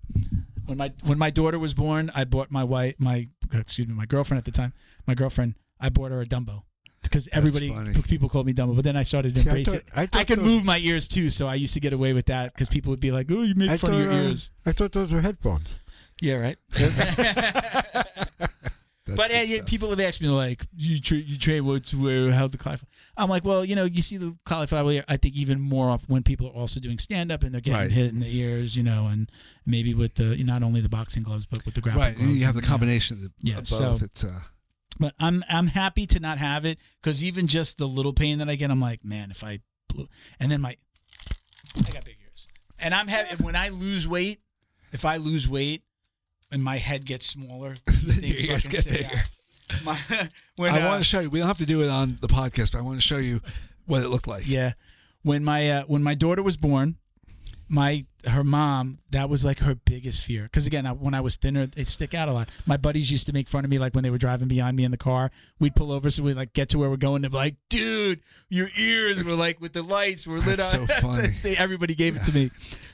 [0.66, 4.06] When my when my daughter was born, I bought my wife my excuse me my
[4.06, 4.74] girlfriend at the time
[5.06, 6.64] my girlfriend I bought her a Dumbo
[7.02, 7.70] because everybody
[8.04, 8.76] people called me Dumbo.
[8.76, 9.86] But then I started to See, I embrace thought- it.
[9.96, 12.28] I I, could those- move my ears too, so I used to get away with
[12.28, 14.24] that because people would be like, "Oh, you make I fun of your thought, uh,
[14.30, 15.68] ears." I thought those were headphones.
[16.22, 16.58] Yeah, right.
[19.16, 22.48] That's but uh, people have asked me like, "You tra- you train what's where how
[22.48, 25.04] the cauliflower?" I'm like, well, you know, you see the cauliflower.
[25.08, 27.80] I think even more often when people are also doing stand up and they're getting
[27.80, 27.92] Right.
[27.92, 29.30] hit in the ears, you know, and
[29.66, 32.30] maybe with the not only the boxing gloves but with the grappling right, gloves.
[32.32, 32.72] and you have the and, know.
[32.72, 34.40] combination of, the, Yeah, of so- it's uh,
[35.00, 38.50] But I'm I'm happy to not have it because even just the little pain that
[38.50, 39.60] I get, I'm like, man, if I
[39.90, 40.08] blew,
[40.40, 40.76] and then my,
[41.78, 42.48] I got big ears,
[42.80, 44.40] and I'm having when I lose weight,
[44.92, 45.82] if I lose weight,
[46.54, 49.24] and my head gets smaller, Your things ears get bigger.
[49.84, 49.98] My,
[50.56, 51.30] when, I uh, want to show you.
[51.30, 53.42] We don't have to do it on the podcast, but I want to show you
[53.86, 54.48] what it looked like.
[54.48, 54.74] Yeah,
[55.24, 56.98] when my uh, when my daughter was born,
[57.70, 61.36] my her mom that was like her biggest fear because again I, when I was
[61.36, 62.50] thinner they stick out a lot.
[62.66, 64.84] My buddies used to make fun of me like when they were driving behind me
[64.84, 65.32] in the car.
[65.60, 67.24] We'd pull over so we like get to where we're going.
[67.24, 70.90] They'd be like, "Dude, your ears were like with the lights were lit That's up."
[70.90, 71.28] so funny.
[71.42, 72.52] They- Everybody gave it to me,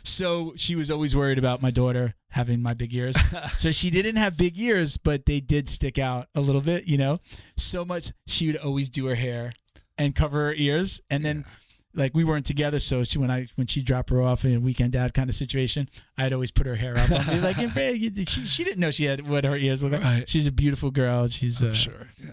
[0.09, 3.15] so she was always worried about my daughter having my big ears.
[3.57, 6.87] so she didn't have big ears, but they did stick out a little bit.
[6.87, 7.19] You know,
[7.57, 9.51] so much she would always do her hair
[9.97, 11.45] and cover her ears, and then
[11.93, 14.59] like we weren't together, so she when I when she dropped her off in a
[14.59, 17.11] weekend dad kind of situation, I'd always put her hair up.
[17.11, 20.03] on me, like she, she didn't know she had what her ears look like.
[20.03, 20.29] Right.
[20.29, 21.27] She's a beautiful girl.
[21.27, 22.09] She's uh, sure.
[22.23, 22.31] Yeah.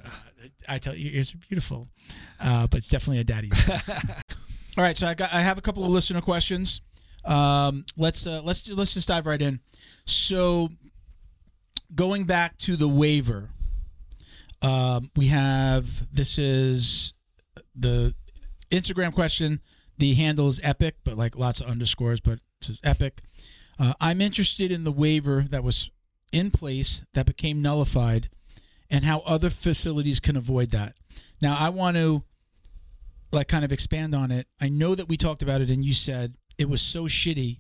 [0.69, 1.89] I tell you, your ears are beautiful,
[2.41, 3.69] uh, but it's definitely a daddy's.
[4.79, 6.81] All right, so I got I have a couple of listener questions.
[7.27, 9.61] Um, let's uh, let's let's just dive right in.
[10.07, 10.71] So,
[11.95, 13.51] going back to the waiver,
[14.63, 17.13] um, we have this is
[17.75, 18.15] the
[18.71, 19.61] Instagram question.
[19.99, 23.23] The handle is epic, but like lots of underscores, but it says epic.
[23.79, 25.91] Uh, I'm interested in the waiver that was
[26.33, 28.29] in place that became nullified
[28.91, 30.95] and how other facilities can avoid that.
[31.41, 32.23] Now, I want to
[33.33, 34.47] like kind of expand on it.
[34.61, 37.59] I know that we talked about it and you said it was so shitty.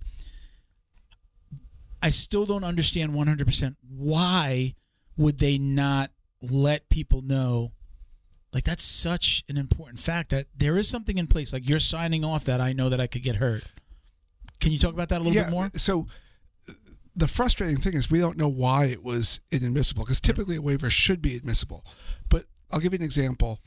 [2.02, 4.74] I still don't understand 100% why
[5.16, 6.10] would they not
[6.42, 7.72] let people know
[8.52, 12.24] like that's such an important fact that there is something in place like you're signing
[12.24, 13.64] off that I know that I could get hurt.
[14.60, 15.70] Can you talk about that a little yeah, bit more?
[15.76, 16.06] So
[17.14, 20.90] the frustrating thing is we don't know why it was inadmissible because typically a waiver
[20.90, 21.84] should be admissible.
[22.28, 23.60] But I'll give you an example.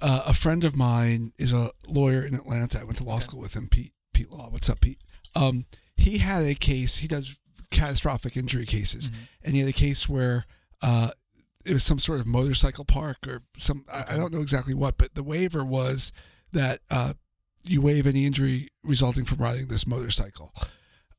[0.00, 2.80] Uh, a friend of mine is a lawyer in Atlanta.
[2.80, 3.92] I went to law school with him, Pete.
[4.16, 4.48] Pete Law.
[4.50, 4.98] What's up, Pete?
[5.34, 5.66] Um,
[5.96, 6.98] he had a case.
[6.98, 7.36] He does
[7.70, 9.10] catastrophic injury cases,
[9.42, 10.46] and he had a case where
[10.82, 11.10] uh,
[11.64, 13.84] it was some sort of motorcycle park or some.
[13.92, 16.12] I, I don't know exactly what, but the waiver was
[16.52, 17.12] that uh,
[17.68, 20.52] you waive any injury resulting from riding this motorcycle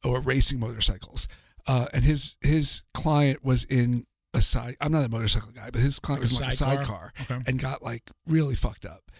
[0.03, 1.28] or racing motorcycles.
[1.68, 4.76] Uh, and his his client was in a side.
[4.82, 7.14] I'm not a motorcycle guy, but his client Like was in like a sidecar?
[7.18, 7.44] sidecar Okay.
[7.45, 9.11] and got like really fucked up.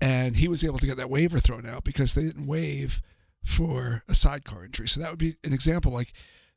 [0.00, 3.00] and he was able to get that waiver thrown out because they didn't waive
[3.46, 4.88] for a sidecar injury.
[4.88, 5.92] So that would be an example.
[5.92, 6.12] Like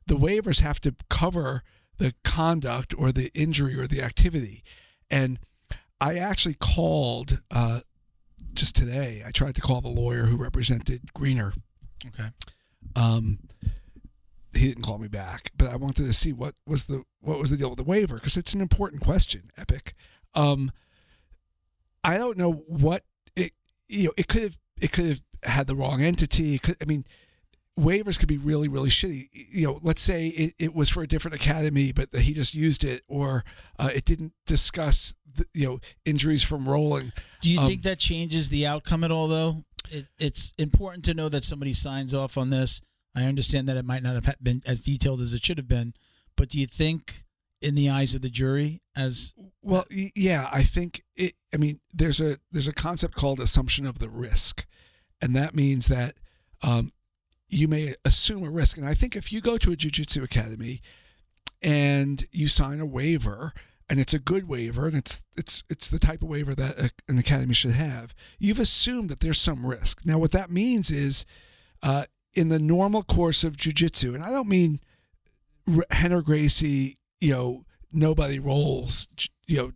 [0.06, 1.62] the waivers have to cover
[1.98, 4.62] the conduct or the injury or the activity,
[5.10, 5.38] and
[6.00, 7.80] I actually called uh,
[8.52, 9.22] just today.
[9.24, 11.52] I tried to call the lawyer who represented Greener.
[12.06, 12.30] Okay.
[12.96, 13.38] Um,
[14.54, 17.50] he didn't call me back, but I wanted to see what was the what was
[17.50, 19.50] the deal with the waiver because it's an important question.
[19.56, 19.94] Epic.
[20.34, 20.72] Um,
[22.02, 23.02] I don't know what
[23.36, 23.52] it.
[23.88, 26.60] You know, it could have it could have had the wrong entity.
[26.80, 27.04] I mean,
[27.78, 29.28] waivers could be really really shitty.
[29.32, 32.54] You know, let's say it, it was for a different academy, but that he just
[32.54, 33.44] used it, or
[33.78, 37.12] uh, it didn't discuss the, you know injuries from rolling.
[37.40, 39.64] Do you Um, think that changes the outcome at all, though?
[39.90, 42.80] It, it's important to know that somebody signs off on this.
[43.14, 45.94] I understand that it might not have been as detailed as it should have been,
[46.36, 47.24] but do you think,
[47.60, 49.84] in the eyes of the jury, as Well,
[50.14, 51.34] yeah, I think it.
[51.52, 54.64] I mean, there's a there's a concept called assumption of the risk,
[55.20, 56.14] and that means that
[56.62, 56.92] um,
[57.48, 58.76] you may assume a risk.
[58.76, 60.80] And I think if you go to a jujitsu academy
[61.62, 63.52] and you sign a waiver,
[63.88, 67.18] and it's a good waiver, and it's it's it's the type of waiver that an
[67.18, 70.02] academy should have, you've assumed that there's some risk.
[70.04, 71.26] Now, what that means is,
[71.82, 74.78] uh, in the normal course of jujitsu, and I don't mean
[75.68, 79.08] Rener Gracie, you know, nobody rolls,
[79.46, 79.72] you know,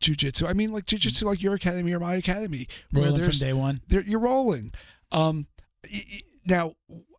[0.00, 0.48] jujitsu.
[0.48, 3.80] I mean, like jujitsu, like your academy or my academy, rolling from day one?
[3.88, 4.70] you're rolling.
[5.12, 5.46] Um,
[5.90, 6.74] y- y- now,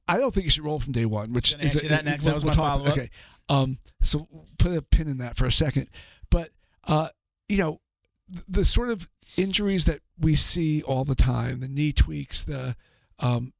[0.07, 1.33] I don't think you should roll from day one.
[1.33, 2.23] Which is you that next.
[2.25, 2.91] That was my talk- follow-up.
[2.93, 3.09] Okay,
[3.47, 4.27] um, so
[4.57, 5.89] put a pin in that for a second.
[6.31, 6.49] But
[6.87, 7.09] uh,
[7.47, 7.81] you know,
[8.27, 9.07] the, the sort of
[9.37, 12.75] injuries that we see all the time, the knee tweaks, the
[13.19, 13.53] um,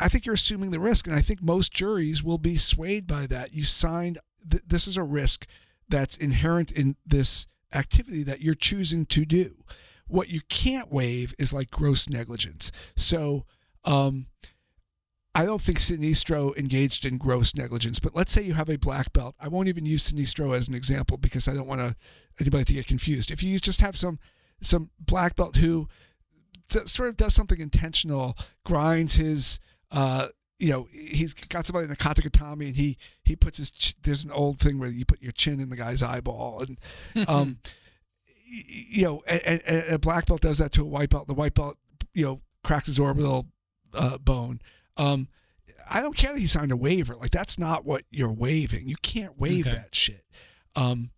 [0.00, 3.26] I think you're assuming the risk, and I think most juries will be swayed by
[3.26, 3.52] that.
[3.52, 4.18] You signed.
[4.48, 5.46] Th- this is a risk
[5.88, 9.56] that's inherent in this activity that you're choosing to do.
[10.06, 12.70] What you can't waive is like gross negligence.
[12.96, 13.46] So,
[13.84, 14.26] um,
[15.36, 19.12] I don't think Sinistro engaged in gross negligence, but let's say you have a black
[19.12, 19.34] belt.
[19.40, 21.96] I won't even use Sinistro as an example because I don't want
[22.40, 23.32] anybody to get confused.
[23.32, 24.20] If you just have some
[24.60, 25.88] some black belt who
[26.86, 29.58] sort of does something intentional, grinds his,
[29.90, 30.28] uh,
[30.58, 33.94] you know, he's got somebody in a kata gatame and he he puts his ch-
[34.02, 37.58] there's an old thing where you put your chin in the guy's eyeball and um,
[38.46, 41.26] you know, a, a, a black belt does that to a white belt.
[41.26, 41.76] The white belt,
[42.12, 43.46] you know, cracks his orbital
[43.94, 44.60] uh, bone.
[44.96, 45.28] Um,
[45.90, 47.16] I don't care that he signed a waiver.
[47.16, 48.86] Like that's not what you're waiving.
[48.88, 49.76] You can't waive Okay.
[49.76, 50.24] that shit.
[50.76, 51.10] Um,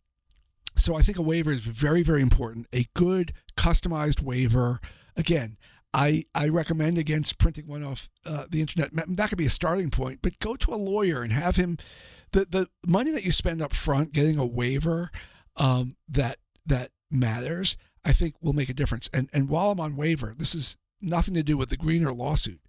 [0.77, 2.67] so I think a waiver is very, very important.
[2.73, 4.81] A good customized waiver.
[5.17, 5.57] Again,
[5.97, 8.91] I I recommend against printing one off uh, the internet.
[8.95, 11.79] That could be a starting point, but go to a lawyer and have him.
[12.33, 15.11] The the money that you spend up front getting a waiver
[15.57, 19.09] um, that that matters, I think will make a difference.
[19.15, 22.61] And and while I'm on waiver, this is nothing to do with the Greener lawsuit.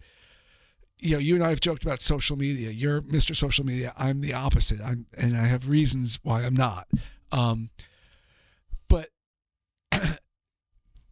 [0.99, 2.71] You know, you and I have joked about social media.
[2.71, 3.35] You're Mr.
[3.35, 3.93] Social Media.
[3.97, 4.79] I'm the opposite.
[4.81, 6.87] I'm, and I have reasons why I'm not.
[7.31, 7.69] Um,
[8.87, 9.09] but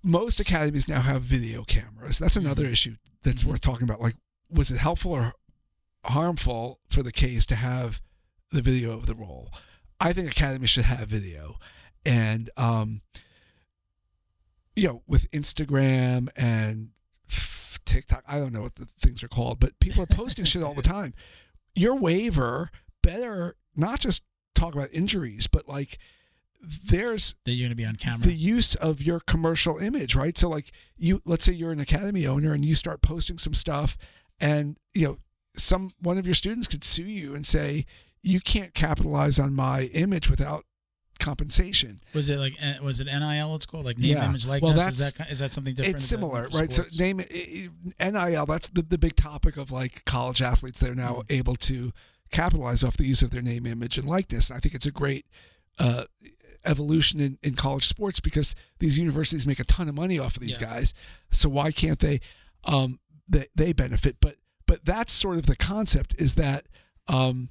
[0.06, 2.20] most academies now have video cameras.
[2.20, 3.48] That's another issue that's Mhm.
[3.48, 4.00] worth talking about.
[4.00, 4.16] Like,
[4.50, 5.34] was it helpful or
[6.06, 8.00] harmful for the case to have
[8.52, 9.52] the video of the role?
[10.00, 11.60] I think academies should have video,
[12.06, 13.02] and um,
[14.76, 16.92] you know, with Instagram and
[17.86, 20.74] TikTok, I don't know what the things are called, but people are posting shit all
[20.76, 21.14] the time.
[21.74, 22.70] Your waiver
[23.02, 24.22] better not just
[24.54, 25.98] talk about injuries, but like
[26.86, 28.28] there's That you're going to be on camera.
[28.28, 30.38] the use of your commercial image, right?
[30.38, 33.98] So like you let's say you're an academy owner and you start posting some stuff
[34.40, 35.18] and you know
[35.58, 37.86] some one of your students could sue you and say
[38.22, 40.66] you can't capitalize on my image without
[41.20, 42.02] compensation.
[42.14, 43.56] was it like eh, was it NIL?
[43.56, 44.28] It's called like name, Yeah.
[44.30, 44.88] image, Well, likeness.
[44.88, 45.96] is that's- that ki- is that something different?
[45.96, 46.74] it's Is that similar, right?
[46.74, 47.20] So name
[48.00, 48.46] NIL.
[48.46, 50.80] That's the, the big topic of like college athletes.
[50.80, 51.24] They're now Mm.
[51.30, 51.92] able to
[52.32, 54.52] capitalize off the use of their name, image, and likeness.
[54.52, 55.26] I think it's a great
[55.80, 56.06] uh,
[56.66, 60.42] evolution in, in college sports because these universities make a ton of money off of
[60.42, 60.68] these Yeah.
[60.70, 60.94] guys.
[61.32, 62.20] So why can't they?
[62.66, 64.36] Um, they, they benefit, but
[64.68, 66.66] but that's sort of the concept is that
[67.08, 67.50] um,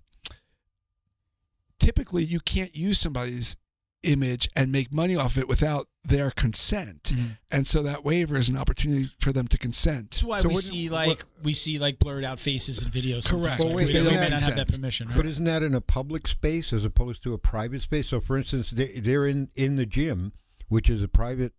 [1.79, 3.57] typically you can't use somebody's
[4.03, 7.05] image and make money off it without their consent.
[7.15, 7.39] Mhm.
[7.51, 10.11] And so that waiver is an opportunity for them to consent.
[10.11, 12.89] That's why So we what- see what- like we see like blurred out faces in
[12.91, 13.27] videos.
[13.29, 13.59] Correct.
[13.61, 15.09] Well, wait, Because they isn't may not have that permission.
[15.09, 15.17] Right?
[15.17, 18.09] But isn't that in a public space as opposed to a private space?
[18.09, 20.33] So, for instance, they, they're in, in the gym,
[20.69, 21.53] which is a private,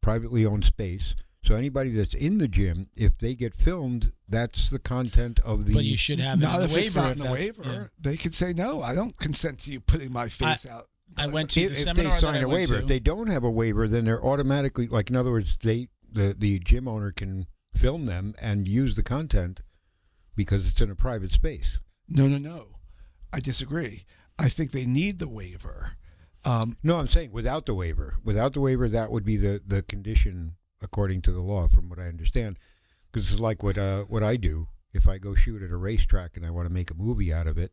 [0.00, 1.14] privately owned space.
[1.44, 5.74] So anybody that's in the gym, if they get filmed, that's the content of the.
[5.74, 7.00] but you should have it in the waiver.
[7.00, 7.62] not if in the waiver.
[7.64, 7.84] yeah.
[8.00, 10.88] They could say, no, I don't consent to you putting my face out.
[11.16, 12.74] I went to if, the if they seminar sign that I a went waiver.
[12.76, 12.80] to.
[12.80, 15.10] If they don't have a waiver, then they're automatically like.
[15.10, 19.62] In other words, they the the gym owner can film them and use the content
[20.36, 21.80] because it's in a private space.
[22.08, 22.66] No, no, no.
[23.32, 24.04] I disagree.
[24.38, 25.92] I think they need the waiver.
[26.44, 28.16] Um, No, I'm saying without the waiver.
[28.22, 31.98] Without the waiver, that would be the, the condition according to the law, from what
[31.98, 32.58] I understand.
[33.10, 34.68] Because it's like what uh, what I do.
[34.92, 37.46] If I go shoot at a racetrack and I want to make a movie out
[37.46, 37.72] of it,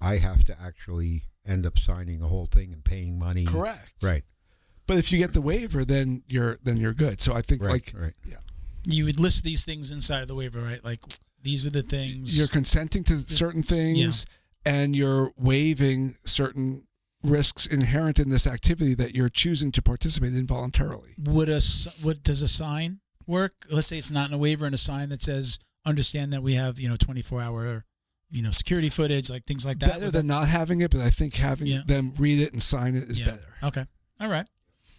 [0.00, 3.44] I have to actually end up signing a whole thing and paying money.
[3.44, 3.90] correct.
[4.02, 4.22] Right.
[4.86, 7.20] But if you get the waiver, then you're then you're good.
[7.20, 7.72] So I think Right.
[7.72, 8.14] like right.
[8.84, 10.84] You would list these things inside of the waiver, right?
[10.84, 11.00] Like
[11.40, 12.36] these are the things.
[12.36, 13.76] you're consenting to certain It's- yeah.
[14.04, 14.26] things
[14.64, 16.86] and you're waiving certain
[17.22, 21.14] risks inherent in this activity that you're choosing to participate in voluntarily.
[21.18, 21.60] would a
[22.00, 23.66] what does a sign work?
[23.70, 26.54] Let's say it's not in a waiver and a sign that says understand that we
[26.54, 27.84] have you know 24 hour
[28.32, 29.90] you know security footage like things like that.
[29.90, 31.82] better than not having it, but I think having Yeah.
[31.86, 33.26] them read it and sign it is Yeah.
[33.26, 33.48] better.
[33.62, 33.84] Okay.
[34.20, 34.46] All right.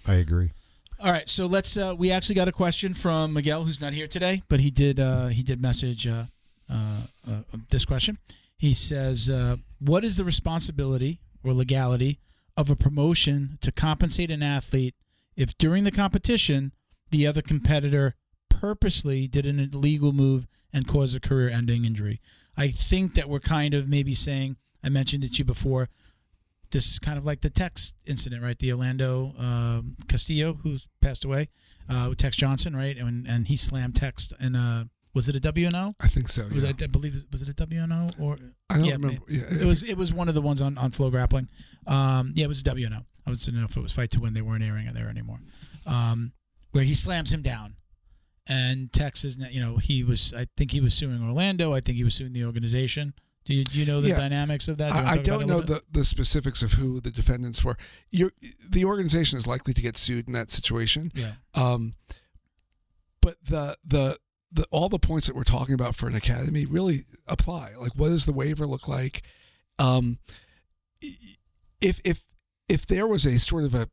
[0.05, 0.51] I agree.
[0.99, 1.27] All right.
[1.27, 1.75] So let's.
[1.75, 4.99] Uh, we actually got a question from Miguel, who's not here today, but he did.
[4.99, 6.25] Uh, he did message uh,
[6.69, 8.17] uh, uh, this question.
[8.55, 12.19] He says, uh, "What is the responsibility or legality
[12.55, 14.95] of a promotion to compensate an athlete
[15.35, 16.71] if during the competition
[17.09, 18.15] the other competitor
[18.49, 22.21] purposely did an illegal move and caused a career-ending injury?"
[22.57, 24.57] I think that we're kind of maybe saying.
[24.85, 25.89] I mentioned it to you before
[26.73, 28.57] this is kind of like the Tex incident, right?
[28.57, 31.47] The Orlando um, Castillo, who's passed away,
[31.87, 32.97] uh, with Tex Johnson, right?
[32.97, 35.93] And and he slammed Tex in a was it a WNO?
[36.01, 36.47] I think so.
[36.47, 36.71] Was yeah.
[36.71, 38.39] it, I believe was it a WNO or
[38.69, 39.21] I don't yeah, remember.
[39.29, 41.47] Yeah, it was it was one of the ones on on Flow Grappling.
[41.87, 43.05] Um, yeah, it was a WNO.
[43.25, 44.33] I was not know if it was Fight to Win.
[44.33, 45.39] They weren't airing it there anymore.
[45.85, 46.33] Um,
[46.71, 47.75] where he slams him down,
[48.47, 49.37] and Texas.
[49.51, 51.73] you know he was I think he was suing Orlando.
[51.73, 53.13] I think he was suing the organization.
[53.45, 54.15] Do you, do you know the Yeah.
[54.17, 54.93] dynamics of that?
[54.93, 57.75] Do I, I talk about don't know the, the specifics of who the defendants were.
[58.09, 58.31] You're,
[58.65, 61.11] the organization is likely to get sued in that situation.
[61.13, 61.33] Yeah.
[61.53, 61.93] Um,
[63.21, 64.17] but the the
[64.51, 67.71] the all the points that we're talking about for an academy really apply.
[67.77, 69.23] Like, what does the waiver look like?
[69.77, 70.19] Um,
[71.81, 72.25] if if
[72.69, 73.89] if there was a sort of a,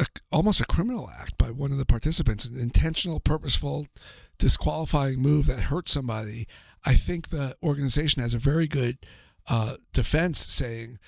[0.00, 3.86] a, almost a criminal act by one of the participants, an intentional, purposeful,
[4.38, 6.46] disqualifying move that hurt somebody,
[6.84, 8.98] I think the organization has a very good
[9.48, 10.98] uh, defense saying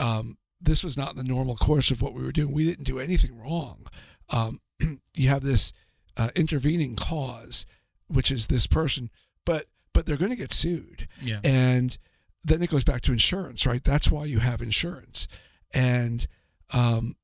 [0.00, 2.52] um, this was not the normal course of what we were doing.
[2.54, 3.86] We didn't do anything wrong.
[4.30, 4.60] Um,
[5.14, 5.72] you have this
[6.16, 7.66] uh, intervening cause,
[8.08, 9.10] which is this person,
[9.44, 11.40] but but they're going to get sued, Yeah.
[11.42, 11.98] and
[12.44, 13.82] then it goes back to insurance, right?
[13.82, 15.26] That's why you have insurance,
[15.74, 16.26] and
[16.72, 17.16] um,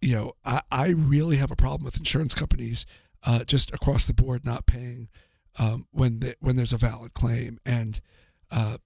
[0.00, 2.86] you know I, I really have a problem with insurance companies
[3.24, 5.08] uh, just across the board not paying
[5.58, 8.00] um, when the, when there's a valid claim, and
[8.50, 8.78] uh,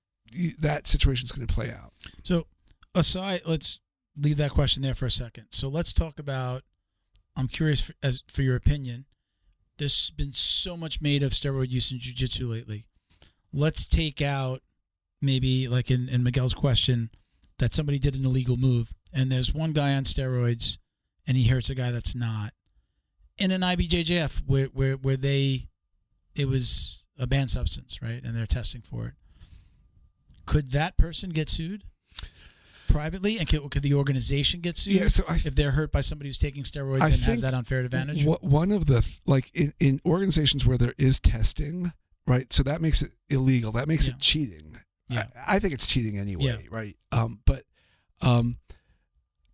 [0.58, 1.92] that situation is going to play out.
[2.22, 2.46] So,
[2.94, 3.80] aside, let's
[4.16, 5.46] leave that question there for a second.
[5.50, 6.62] So, let's talk about.
[7.36, 9.06] I'm curious for, as, for your opinion.
[9.78, 12.86] There's been so much made of steroid use in jiu-jitsu lately.
[13.52, 14.60] Let's take out
[15.22, 17.10] maybe like in, in Miguel's question
[17.58, 20.78] that somebody did an illegal move and there's one guy on steroids
[21.30, 22.52] and he hurts a guy that's not.
[23.38, 25.68] In an IBJJF where where where they
[26.34, 28.20] it was a banned substance, right?
[28.24, 29.14] And they're testing for it.
[30.44, 31.84] Could that person get sued
[32.88, 36.00] privately, and could, could the organization get sued Yeah, so I if they're hurt by
[36.00, 38.24] somebody who's taking steroids I and has that unfair advantage?
[38.24, 41.92] One of the like in, in organizations where there is testing,
[42.26, 42.52] right?
[42.52, 43.70] So that makes it illegal.
[43.70, 44.14] That makes Yeah.
[44.14, 44.80] it cheating.
[45.08, 45.26] Yeah.
[45.46, 46.56] I, I think it's cheating anyway, Yeah.
[46.70, 46.96] right?
[47.12, 47.62] Um, but
[48.20, 48.56] um,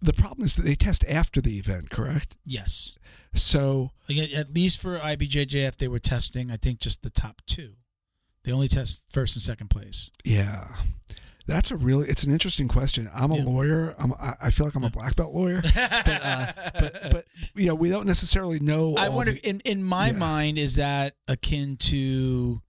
[0.06, 2.36] the problem is that they test after the event, correct?
[2.44, 2.96] Yes,
[3.34, 6.50] So like at, least for IBJJF, they were testing.
[6.50, 7.74] I think just the top two.
[8.44, 10.10] They only test first and second place.
[10.24, 10.68] yeah,
[11.48, 13.08] that's a really it's an interesting question.
[13.14, 13.44] I'm a Yeah.
[13.44, 13.94] lawyer.
[13.98, 17.24] I'm I, feel like I'm a black belt lawyer, but, uh, but but
[17.54, 18.94] you know we don't necessarily know.
[18.96, 20.18] I wonder the- in in my Yeah.
[20.18, 22.62] mind is that akin to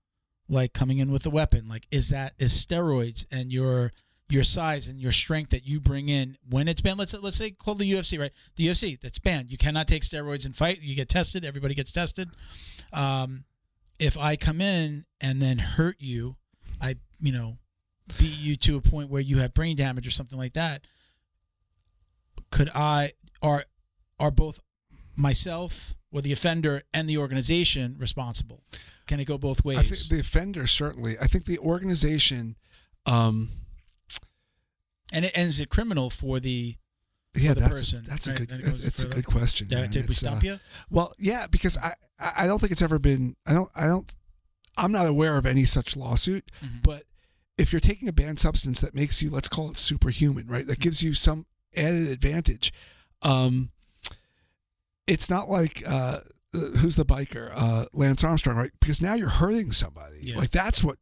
[0.49, 3.91] like coming in with a weapon like is that is steroids and your
[4.30, 7.52] your size and your strength that you bring in when it's banned let's let's say
[7.52, 10.95] call the UFC right the UFC that's banned you cannot take steroids and fight you
[10.95, 12.30] get tested everybody gets tested
[12.91, 13.45] um
[13.99, 16.36] if I come in and then hurt you
[16.82, 17.58] I you know
[18.20, 20.86] beat you to a point where you have brain damage or something like that
[22.52, 23.64] could I are
[24.20, 24.62] are both
[25.16, 28.64] myself or the offender and the organization responsible?
[29.08, 30.10] Can it go both ways?
[30.10, 31.18] The offender certainly.
[31.20, 32.56] I think the organization.
[33.06, 33.49] Um,
[35.14, 36.76] and it ends it criminal for the
[37.36, 38.36] yeah, that's person, A, that's right?
[38.36, 38.48] a good.
[38.50, 39.68] Then it goes It's a good question.
[39.70, 39.90] yeah, man.
[39.92, 40.60] did we It's, uh, stump you?
[40.90, 43.36] Well, yeah, because I I don't think it's ever been.
[43.46, 44.12] I don't I don't.
[44.76, 46.50] I'm not aware of any such lawsuit.
[46.64, 46.82] Mhm.
[46.84, 47.04] But
[47.58, 50.66] if you're taking a banned substance that makes you, let's call it superhuman, right?
[50.68, 52.72] That gives you some added advantage.
[53.24, 53.72] Um,
[55.06, 56.22] it's not like uh,
[56.54, 58.72] uh, who's the biker, uh, Lance Armstrong, right?
[58.80, 60.20] Because now you're hurting somebody.
[60.22, 60.38] Yeah.
[60.38, 60.98] Like that's what,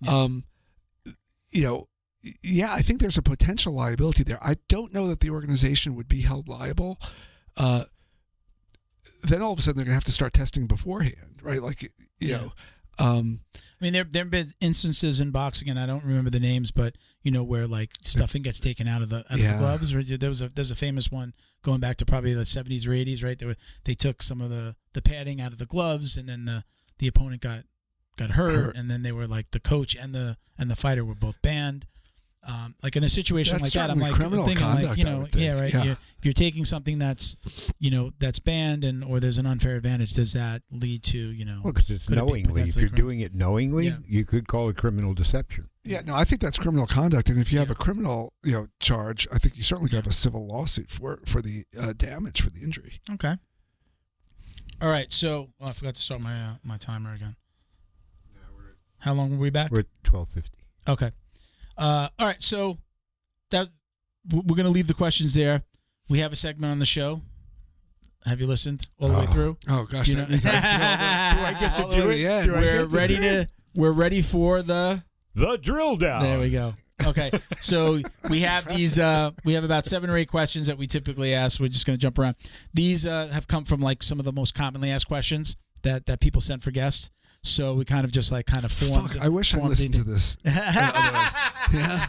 [0.00, 0.22] Yeah.
[0.22, 0.44] um,
[1.50, 1.87] you know,
[2.42, 4.38] yeah, I think there's a potential liability there.
[4.42, 6.98] I don't know that the organization would be held liable.
[7.56, 7.84] Uh,
[9.22, 11.62] then all of a sudden they're gonna have to start testing beforehand, right?
[11.62, 11.88] Like, you
[12.18, 12.36] Yeah.
[12.36, 12.52] know,
[12.98, 16.40] um, I mean, there there have been instances in boxing, and I don't remember the
[16.40, 19.58] names, but you know where like stuffing gets taken out of the out of the
[19.58, 19.94] gloves.
[19.94, 21.32] Or There was a there's a famous one
[21.62, 23.38] going back to probably the 70s or 80s, right?
[23.38, 26.44] They were they took some of the the padding out of the gloves, and then
[26.44, 26.64] the
[26.98, 27.64] the opponent got
[28.16, 28.76] got hurt, Hurt.
[28.76, 31.86] and then they were like the coach and the and the fighter were both banned.
[32.46, 35.04] Um, like in a situation That's like that, I'm certainly like criminal thinking like you
[35.04, 35.34] know think.
[35.44, 35.82] yeah right Yeah.
[35.82, 37.36] you if you're taking something that's
[37.78, 41.44] you know that's banned and or there's an unfair advantage, does that lead to you
[41.44, 42.62] know Well, because it's Could it be knowingly.
[42.62, 43.96] If you're doing it knowingly, Yeah.
[44.06, 45.68] you could call it criminal deception.
[45.84, 47.72] yeah, no, I think that's criminal conduct, and if you have Yeah.
[47.72, 51.18] a criminal, you know, charge, I think you certainly could have a civil lawsuit for
[51.26, 53.00] for the uh, damage for the injury.
[53.10, 53.36] Okay.
[54.80, 55.12] All right.
[55.12, 57.34] So oh, I forgot to start my uh, my timer again.
[59.00, 59.70] How long were we back?
[59.70, 60.60] We're at twelve fifty.
[60.86, 61.10] Okay.
[61.78, 62.42] Uh, all right.
[62.42, 62.78] So
[63.50, 63.68] that
[64.32, 65.62] we're gonna leave the questions there.
[66.08, 67.20] We have a segment on the show.
[68.26, 69.32] Have you listened all the way Oh.
[69.32, 69.56] through?
[69.68, 72.02] Oh gosh, You know- means I have to do all the- Do I get to
[72.02, 72.16] do it?
[72.16, 72.46] the end.
[72.46, 73.48] Do I We're get to ready to.
[73.74, 75.02] We're ready for the.
[75.34, 76.22] The drill down.
[76.22, 76.74] There we go.
[77.06, 77.30] Okay.
[77.60, 78.98] So we have these.
[78.98, 81.60] Uh, we have about seven or eight questions that we typically ask.
[81.60, 82.34] We're just going to jump around.
[82.74, 86.18] These uh, have come from like some of the most commonly asked questions that that
[86.18, 87.08] people send for guests.
[87.48, 89.12] So we kind of just like kind of formed.
[89.12, 90.36] Fuck, I wish I listened the- to this.
[91.70, 92.08] Yeah,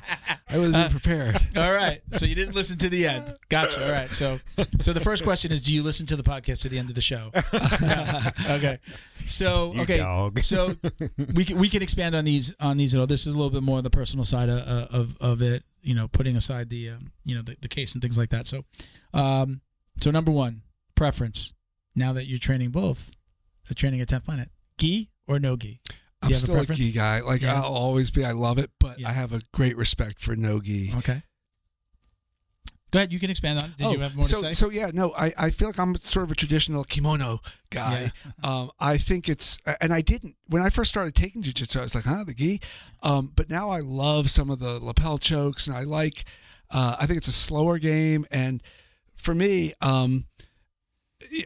[0.49, 1.37] I would have been prepared.
[1.57, 2.01] All right.
[2.13, 3.35] So you didn't listen to the end.
[3.49, 3.85] Gotcha.
[3.85, 4.09] All right.
[4.09, 4.39] So
[4.81, 6.95] so the first question is do you listen to the podcast to the end of
[6.95, 7.31] the show?
[7.53, 8.29] Yeah.
[8.51, 8.79] Okay.
[9.25, 9.97] So You okay.
[9.97, 10.39] dog.
[10.39, 10.75] So
[11.35, 13.07] we can we can expand on these on these at all.
[13.07, 14.59] This is a little bit more on the personal side of
[14.93, 18.01] of, of it, you know, putting aside the um, you know the, the case and
[18.01, 18.47] things like that.
[18.47, 18.63] So
[19.13, 19.59] um
[19.99, 20.61] so number 1,
[20.95, 21.53] preference.
[21.95, 23.11] Now that you're training both,
[23.69, 25.79] uh, training at 10th Planet, gi or no gi?
[25.87, 26.81] Do I'm a still a, preference?
[26.81, 27.21] gi guy.
[27.21, 27.55] Like Yeah.
[27.55, 28.25] I'll always be.
[28.25, 29.09] I love it, but Yeah.
[29.09, 30.93] I have a great respect for no gi.
[30.97, 31.23] Okay.
[32.91, 33.65] Go ahead, you can expand on.
[33.65, 33.77] it.
[33.77, 34.53] Did oh, you have more so to say?
[34.53, 37.39] so yeah, no, I, I feel like I'm sort of a traditional kimono
[37.69, 38.11] guy.
[38.43, 41.77] Um, I think it's, and I didn't when I first started taking jujitsu.
[41.77, 42.61] I was like, huh, the gi.
[43.03, 46.23] Um, but now I love some of the lapel chokes, and I like.
[46.71, 48.63] Uh, I think it's a slower game, and
[49.15, 50.25] for me, um,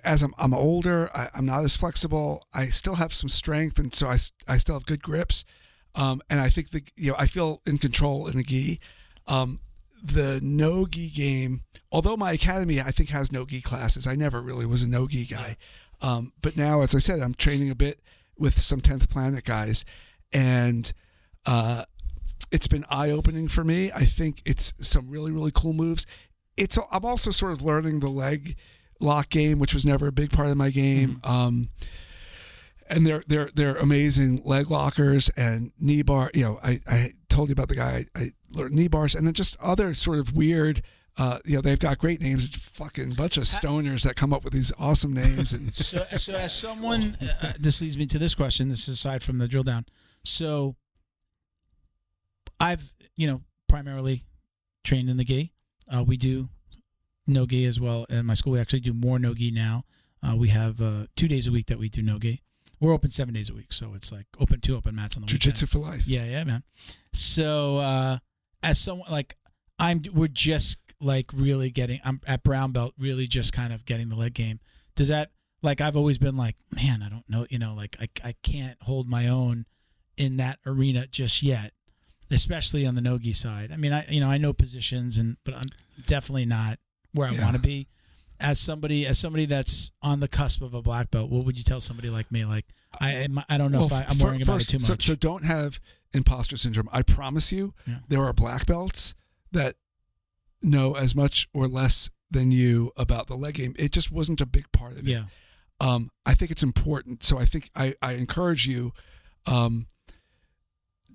[0.04, 2.45] as I'm, I'm older, I, I'm not as flexible.
[2.54, 4.18] I still have some strength, and so I,
[4.48, 5.45] I still have good grips.
[5.95, 8.80] Um, and I think the you know I feel in control in a gi.
[9.28, 9.60] Um,
[10.04, 14.41] the no gi game, although my academy I think has no gi classes, I never
[14.41, 15.56] really was a no gi guy.
[16.02, 18.02] Um, but now, as I said, I'm training a bit
[18.38, 19.86] with some tenth planet guys,
[20.34, 20.91] and
[21.45, 21.86] uh,
[22.52, 23.91] it's been eye opening for me.
[23.91, 26.06] I think it's some really really cool moves.
[26.58, 28.58] It's I'm also sort of learning the leg
[28.99, 31.20] lock game, which was never a big part of my game.
[31.24, 31.70] Um,
[32.90, 36.32] and they're they're they're amazing leg lockers and knee bar.
[36.34, 39.26] You know, I, I told you about the guy I, I learned knee bars, and
[39.26, 40.82] then just other sort of weird.
[41.15, 42.49] Uh, you know, they've got great names.
[42.49, 45.53] Fucking bunch of stoners that come up with these awesome names.
[45.53, 48.70] And So, so as someone, uh, this leads me to this question.
[48.70, 49.86] This is aside from the drill down.
[50.24, 50.76] So,
[52.60, 54.24] I've you know primarily
[54.84, 55.52] trained in the gi.
[55.88, 56.49] Uh, we do
[57.28, 58.54] no gi as well at my school.
[58.54, 59.84] We actually do more no gi now.
[60.22, 62.41] Uh, we have uh, two days a week that we do no gi.
[62.80, 65.32] We're open seven days a week, so it's like open two open mats on the
[65.32, 65.56] weekend.
[65.56, 66.06] jujitsu for life.
[66.06, 66.64] Yeah, yeah, man.
[67.14, 68.18] So uh
[68.62, 69.38] as someone like
[69.80, 74.10] I'm we're just like really getting I'm at brown belt really just kind of getting
[74.10, 74.60] the leg game.
[74.95, 75.32] Does that
[75.62, 78.78] like I've always been like, man, I don't know, you know, like I I can't
[78.82, 79.66] hold my own
[80.18, 81.72] in that arena just yet,
[82.30, 83.72] especially on the nogi side.
[83.72, 85.70] I mean, I you know, I know positions and but I'm
[86.06, 86.80] definitely not
[87.14, 87.44] where I Yeah.
[87.44, 87.88] want to be.
[88.40, 91.64] As somebody as somebody that's on the cusp of a black belt, what would you
[91.64, 92.65] tell somebody like me like
[92.99, 95.06] I I don't know if Well, I, I'm fir- worrying about it too so- much.
[95.06, 95.80] So, don't have
[96.14, 96.90] imposter syndrome.
[96.91, 97.99] I promise you, Yeah.
[98.07, 99.14] there are black belts
[99.52, 99.76] that
[100.61, 103.76] know as much or less than you about the leg game.
[103.77, 105.06] It just wasn't a big part of it.
[105.06, 105.26] yeah.
[105.80, 107.23] um, I think it's important.
[107.23, 108.91] So I think I, I encourage you
[109.45, 109.88] um,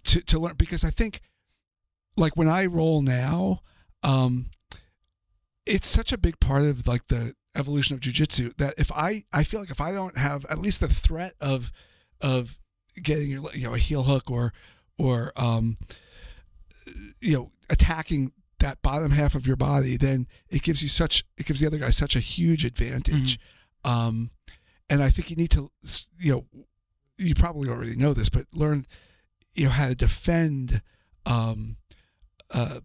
[0.04, 1.20] to to learn because I think
[2.16, 3.60] like when I roll now,
[4.02, 4.50] um,
[5.68, 9.44] it's such a big part of like the evolution of jujitsu that if I I
[9.44, 11.70] feel like if I don't have at least the threat of
[12.20, 12.58] of
[13.02, 14.52] getting your you know a heel hook or
[14.98, 15.76] or um,
[17.20, 21.46] you know attacking that bottom half of your body, then it gives you such it
[21.46, 23.38] gives the other guy such a huge advantage.
[23.84, 24.30] Um,
[24.90, 25.70] and I think you need to,
[26.18, 26.44] you know,
[27.18, 28.86] you probably already know this, but learn,
[29.52, 30.82] you know, how to defend
[31.26, 31.76] um,
[32.52, 32.80] uh,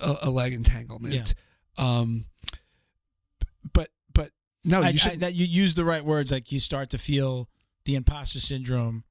[0.00, 1.34] a, a leg entanglement.
[1.78, 2.26] Um,
[3.72, 4.30] but but
[4.64, 6.32] no, I, you I, that you use the right words.
[6.32, 7.48] Like you start to feel
[7.84, 9.04] the imposter syndrome.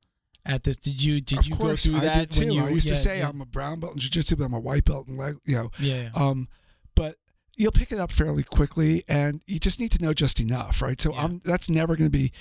[0.48, 2.42] At this, did you did of you go through I that too.
[2.42, 2.66] when you?
[2.66, 4.86] I used to say yeah, I'm a brown belt in jiu-jitsu, but I'm a white
[4.86, 5.38] belt in leg.
[5.44, 6.10] You know, yeah, yeah.
[6.14, 6.50] um,
[6.94, 7.16] but
[7.58, 11.02] you'll pick it up fairly quickly, and you just need to know just enough, right?
[11.02, 11.24] So Yeah.
[11.24, 12.32] I'm that's never going to be.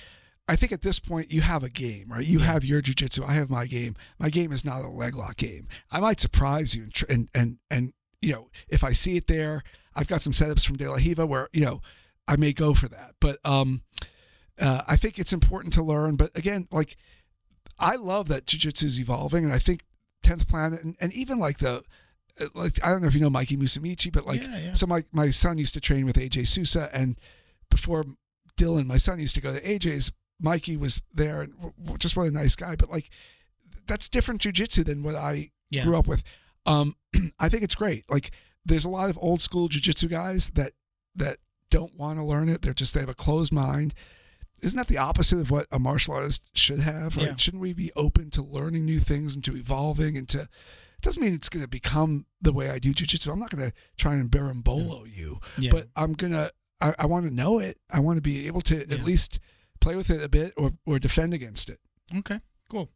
[0.46, 2.26] I think at this point you have a game, right?
[2.26, 2.44] You Yeah.
[2.44, 3.26] have your jujitsu.
[3.26, 3.94] I have my game.
[4.18, 5.66] My game is not a leg lock game.
[5.90, 7.92] I might surprise you, and and and, and
[8.24, 9.62] you know if I see it there,
[9.94, 11.80] I've got some setups from De La Riva where you know
[12.26, 13.14] I may go for that.
[13.20, 13.82] But um,
[14.60, 16.16] uh, I think it's important to learn.
[16.16, 16.96] But again, like
[17.78, 19.84] I love that jujitsu is evolving, and I think
[20.22, 21.82] Tenth Planet, and, and even like the
[22.40, 24.72] uh, like I don't know if you know Mikey Musumeci, but like Yeah, yeah.
[24.74, 27.18] so my my son used to train with AJ Sousa, and
[27.70, 28.04] before
[28.56, 30.10] Dylan, my son used to go to AJ's.
[30.40, 32.74] Mikey was there, and w- w- just what a nice guy.
[32.74, 33.08] But like
[33.86, 35.84] that's different jujitsu than what I Yeah.
[35.84, 36.22] grew up with.
[36.66, 36.96] Um,
[37.38, 38.04] I think it's great.
[38.10, 38.30] Like
[38.64, 40.72] there's a lot of old school jujitsu guys that
[41.14, 41.38] that
[41.70, 42.62] don't want to learn it.
[42.62, 43.94] They're just they have a closed mind.
[44.62, 47.16] Isn't that the opposite of what a martial artist should have?
[47.16, 47.34] Yeah.
[47.36, 50.48] Shouldn't we be open to learning new things and to evolving and to it
[51.02, 53.30] doesn't mean it's going to become the way I do jujitsu.
[53.30, 55.70] I'm not going to try and berimbolo you, yeah.
[55.70, 56.50] but I'm gonna.
[56.80, 57.76] I, I want to know it.
[57.90, 58.94] I want to be able to Yeah.
[58.94, 59.38] at least
[59.80, 61.78] play with it a bit or or defend against it.
[62.16, 62.90] okay, cool.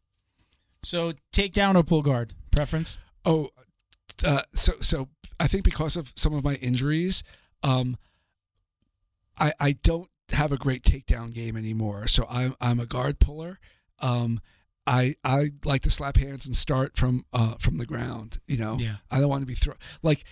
[0.81, 2.97] So takedown or pull guard preference?
[3.25, 3.49] Oh,
[4.25, 5.09] uh, so so
[5.39, 7.23] I think because of some of my injuries,
[7.63, 7.97] um,
[9.37, 12.07] I I don't have a great takedown game anymore.
[12.07, 13.59] So I'm I'm a guard puller.
[13.99, 14.41] Um,
[14.85, 18.39] I I like to slap hands and start from uh from the ground.
[18.47, 18.97] You know, Yeah.
[19.11, 20.23] I don't want to be thrown like,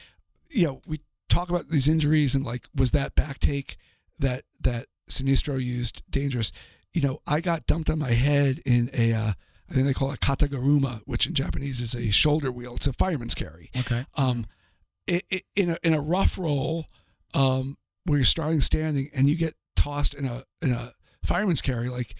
[0.49, 3.77] you know, we talk about these injuries and like was that back take
[4.19, 6.51] that that Sinistro used dangerous.
[6.93, 9.33] You know, I got dumped on my head in a uh,
[9.69, 12.75] I think they call it kata guruma, which in Japanese is a shoulder wheel.
[12.75, 13.69] It's a fireman's carry.
[13.77, 14.05] Okay.
[14.15, 14.45] Um,
[15.09, 16.85] i i in a in a rough roll,
[17.33, 20.93] um, where you're starting standing and you get tossed in a in a
[21.25, 22.15] fireman's carry, like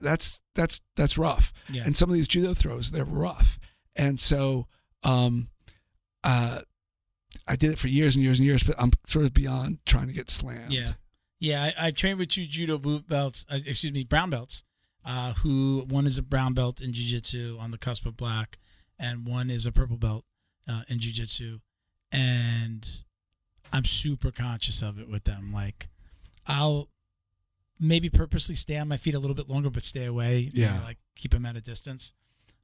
[0.00, 1.52] that's that's that's rough.
[1.70, 1.82] Yeah.
[1.84, 3.58] And some of these judo throws, they're rough.
[3.96, 4.66] And so,
[5.02, 5.48] um,
[6.24, 6.60] uh,
[7.48, 10.08] I did it for years and years and years, but I'm sort of beyond trying
[10.08, 10.72] to get slammed.
[10.72, 10.92] Yeah,
[11.38, 11.70] yeah.
[11.78, 13.46] I, I trained with two judo blue belts.
[13.50, 14.64] Uh, excuse me, brown belts.
[15.06, 18.58] Uh, who one is a brown belt in jiu-jitsu on the cusp of black,
[18.98, 20.24] and one is a purple belt
[20.68, 21.60] uh, in jiu-jitsu.
[22.10, 23.02] And
[23.72, 25.52] I'm super conscious of it with them.
[25.52, 25.88] Like,
[26.46, 26.88] I'll
[27.78, 30.50] maybe purposely stay on my feet a little bit longer, but stay away.
[30.52, 30.80] Yeah.
[30.84, 32.12] like keep them at a distance.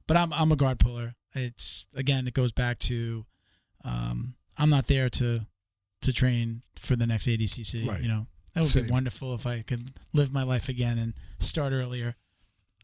[0.07, 1.15] But I'm I'm a guard puller.
[1.33, 3.25] It's again, it goes back to
[3.83, 5.47] um, I'm not there to
[6.01, 7.87] to train for the next ADCC.
[7.87, 8.01] Right.
[8.01, 8.85] You know, that would Same.
[8.85, 12.15] be wonderful if I could live my life again and start earlier.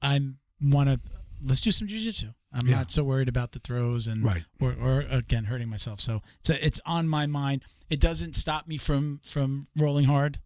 [0.02, 0.20] I
[0.62, 1.00] want to
[1.46, 2.34] let's do some jujitsu.
[2.52, 2.78] I'm Yeah.
[2.78, 4.44] not so worried about the throws and Right.
[4.60, 6.02] or, or again hurting myself.
[6.02, 7.64] So it's a, it's on my mind.
[7.90, 10.40] It doesn't stop me from from rolling hard,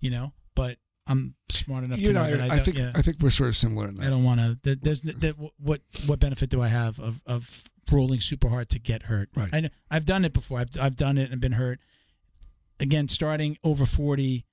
[0.00, 0.32] you know.
[0.54, 2.64] But I'm smart enough You to know, know that I, I, don't.
[2.64, 4.06] think yeah, I think we're sort of similar in that.
[4.06, 4.76] I don't want to.
[4.76, 9.04] There's that, what what benefit do I have of of rolling super hard to get
[9.04, 9.28] hurt?
[9.34, 9.48] Right.
[9.52, 10.58] I know, I've done it before.
[10.58, 11.80] I've I've done it and been hurt.
[12.80, 14.44] Again, starting over forty,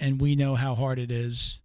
[0.00, 1.62] and we know how hard it is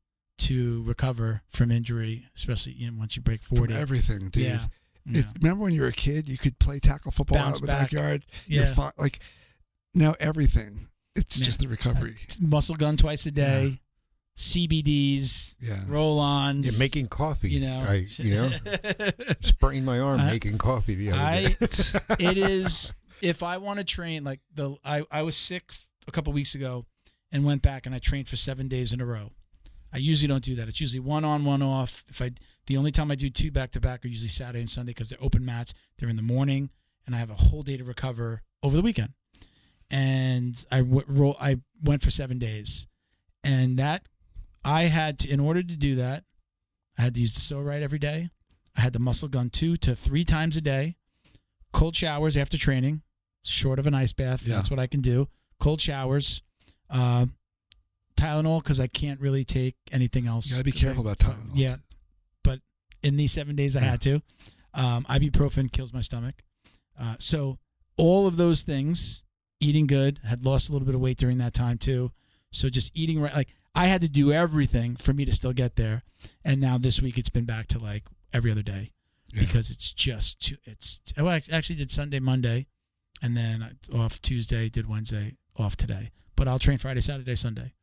[0.48, 3.74] to recover from injury, especially you know, once you break From forty.
[3.74, 4.44] everything, dude.
[4.44, 4.66] yeah.
[5.06, 5.32] If, yeah.
[5.42, 7.68] remember when you were a kid, you could play tackle football Bounce out in the
[7.74, 7.92] back.
[7.92, 8.26] backyard.
[8.48, 8.74] You're Yeah.
[8.74, 9.20] fi- like
[9.94, 10.88] now everything.
[11.16, 11.46] It's Yeah.
[11.46, 12.14] just the recovery.
[12.20, 13.80] Uh, it's muscle gun twice a day,
[14.38, 15.84] CBDs, Yeah.
[15.88, 16.74] roll-ons.
[16.74, 17.50] Yeah, making coffee.
[17.52, 18.50] you know, I, you know,
[19.42, 21.56] sprained my arm I- making coffee the other I day.
[22.32, 25.72] it is if I want to train like the I, I was sick
[26.08, 26.86] a couple weeks ago
[27.32, 29.32] and went back and I trained for seven days in a row.
[29.94, 30.68] I usually don't do that.
[30.68, 32.04] It's usually one on, one off.
[32.08, 32.32] If I
[32.68, 35.10] the only time I do two back to back are usually Saturday and Sunday because
[35.10, 35.74] they're open mats.
[35.98, 36.70] They're in the morning
[37.06, 39.14] and I have a whole day to recover over the weekend.
[39.92, 41.36] And I w- roll.
[41.40, 42.88] I went for seven days,
[43.44, 44.08] and that
[44.66, 46.24] I had to in order to do that,
[46.98, 48.30] I had to use the so right every day.
[48.76, 50.96] I had the muscle gun two to three times a day
[51.74, 53.02] cold showers after training,
[53.44, 54.48] short of an ice bath.
[54.48, 54.56] Yeah.
[54.56, 55.28] That's what I can do.
[55.60, 56.42] Cold showers,
[56.90, 57.26] uh,
[58.16, 60.48] Tylenol because I can't really take anything else.
[60.50, 61.52] You gotta be careful about Tylenol.
[61.54, 61.78] Yeah,
[62.44, 62.60] but
[63.02, 63.92] in these seven days I Yeah.
[63.92, 64.22] had to.
[64.74, 66.44] Um, ibuprofen kills my stomach.
[66.98, 67.60] Uh, so
[67.98, 69.24] all of those things,
[69.60, 72.12] eating good, had lost a little bit of weight during that time too.
[72.52, 75.76] So just eating right, like I had to do everything for me to still get
[75.76, 76.04] there.
[76.44, 78.92] And now this week it's been back to like every other day
[79.34, 79.40] Yeah.
[79.42, 82.68] because it's just too, it's well, I actually did Sunday, Monday,
[83.22, 86.10] and then off Tuesday, did Wednesday, off today.
[86.36, 87.74] But I'll train Friday, Saturday, Sunday.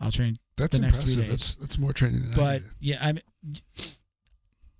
[0.00, 1.30] I'll train, That's the next three impressive.
[1.30, 1.30] days.
[1.30, 3.18] That's, that's more training than I but yeah, I'm.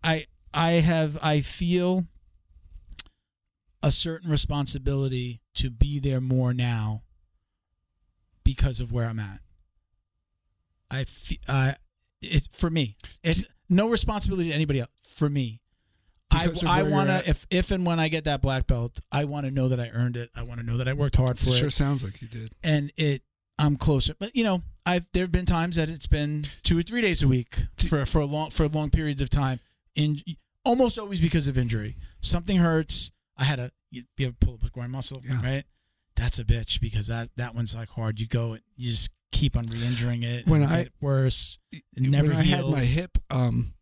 [0.04, 2.04] I I have I feel
[3.82, 7.02] a certain responsibility to be there more now
[8.44, 9.40] because of where I'm at.
[10.90, 11.72] I fe- uh,
[12.22, 12.96] it for me.
[13.22, 14.90] It's no responsibility to anybody else.
[15.02, 15.60] For me,
[16.30, 19.24] I Because I want to if if and when I get that black belt, I
[19.24, 20.30] want to know that I earned it.
[20.36, 22.28] I want to know that I worked hard It for sure it, sounds like you
[22.28, 22.52] did.
[22.62, 23.22] and it.
[23.58, 26.82] I'm closer, but you know, I've there have been times that it's been two or
[26.82, 27.56] three days a week
[27.88, 29.60] for for a long for long periods of time.
[29.94, 30.18] In
[30.64, 33.10] almost always because of injury, something hurts.
[33.36, 35.42] I had a you, you ever pull up a groin muscle, Yeah.
[35.42, 35.64] right?
[36.14, 38.20] That's a bitch because that that one's like hard.
[38.20, 40.46] You go, and you just keep on re-injuring it.
[40.46, 43.74] When and I- get worse, it never when I had my hip, um,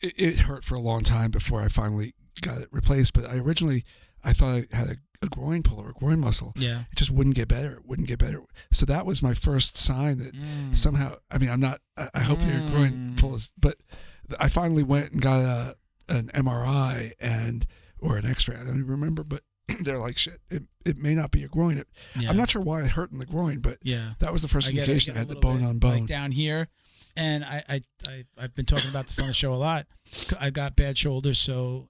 [0.00, 3.14] it, it hurt for a long time before I finally got it replaced.
[3.14, 3.84] But I originally
[4.22, 6.52] I thought I had a, a groin pull or a groin muscle.
[6.56, 6.80] yeah.
[6.90, 7.74] It just wouldn't get better.
[7.74, 8.42] It wouldn't get better.
[8.72, 10.76] So that was my first sign that Mm.
[10.76, 11.16] somehow.
[11.30, 11.80] I mean, I'm not.
[11.96, 13.18] I, I hope your groin Mm.
[13.18, 13.50] pull is.
[13.58, 13.76] But
[14.40, 15.76] I finally went and got a
[16.08, 17.66] an MRI and
[17.98, 18.56] or an X-ray.
[18.56, 19.42] I don't even remember, but
[19.80, 20.40] they're like shit.
[20.50, 21.78] It it may not be your groin.
[21.78, 21.86] It,
[22.18, 22.28] yeah.
[22.28, 24.14] I'm not sure why it hurt in the groin, but Yeah.
[24.18, 25.90] that was the first I indication I, I, had the bone bit, on bone.
[26.00, 26.68] like down here,
[27.16, 29.86] and I, I, I, I've been talking about this on the show a lot.
[30.40, 31.88] I got bad shoulders, so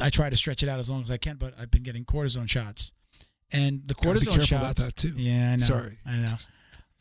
[0.00, 1.36] I try to stretch it out as long as I can.
[1.36, 2.92] But I've been getting cortisone shots,
[3.52, 4.62] and the Gotta be cortisone careful shots.
[4.62, 5.12] about that, too.
[5.16, 5.64] Yeah, I know.
[5.64, 5.98] Sorry.
[6.06, 6.34] I know.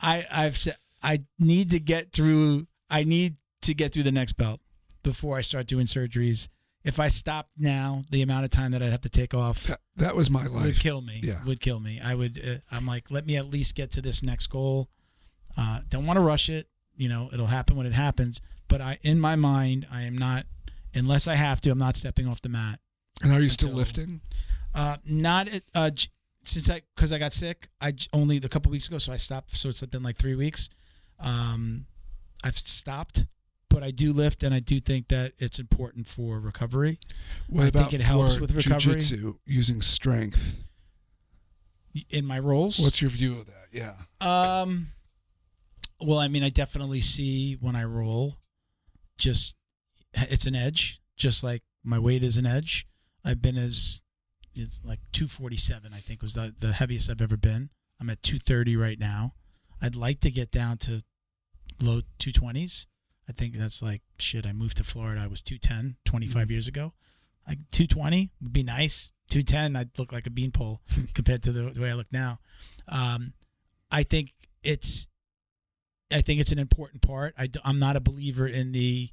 [0.01, 2.67] I, I've said I need to get through.
[2.89, 4.61] I need to get through the next belt
[5.03, 6.47] before I start doing surgeries.
[6.81, 9.79] If I stopped now, the amount of time that I'd have to take off that,
[9.97, 11.19] that was my life would kill me.
[11.21, 11.43] Yeah.
[11.43, 11.99] Would kill me.
[11.99, 12.39] I would.
[12.39, 14.87] Uh, I'm like, let me at least get to this next goal.
[15.57, 16.67] Uh, don't want to rush it.
[16.95, 18.39] You know, it'll happen when it happens.
[18.69, 20.45] But I, in my mind, I am not,
[20.93, 21.71] unless I have to.
[21.71, 22.79] I'm not stepping off the mat.
[23.21, 24.21] And are you still until- lifting?
[24.73, 25.91] Uh, not at, uh,
[26.43, 27.69] since I because I got sick.
[27.81, 29.51] I only a couple weeks ago, so I stopped.
[29.57, 30.69] So it's been like three weeks.
[31.19, 31.87] Um,
[32.43, 33.25] I've stopped,
[33.69, 36.99] but I do lift, and I do think that it's important for recovery.
[37.47, 38.95] What I about think it helps with recovery.
[38.95, 40.63] jujitsu using strength?
[42.11, 43.67] In my roles, What's your view of that?
[43.71, 43.93] Yeah.
[44.21, 44.87] Um,
[45.99, 48.37] well, I mean, I definitely see when I roll,
[49.17, 49.55] just
[50.13, 52.85] it's an edge, just like my weight is an edge.
[53.23, 54.01] I've been as
[54.53, 57.69] it's like 247, I think was the the heaviest I've ever been.
[57.99, 59.33] I'm at 230 right now.
[59.81, 61.03] I'd like to get down to
[61.81, 62.87] low 220s.
[63.27, 64.45] I think that's like shit.
[64.45, 65.21] I moved to Florida.
[65.21, 66.93] I was 210 25 years ago.
[67.47, 69.13] Like 220 would be nice.
[69.29, 70.81] 210, I'd look like a beanpole
[71.13, 72.39] compared to the, the way I look now.
[72.87, 73.33] Um,
[73.91, 74.33] I think
[74.63, 75.07] it's
[76.11, 77.35] I think it's an important part.
[77.37, 79.09] I, am not a believer in the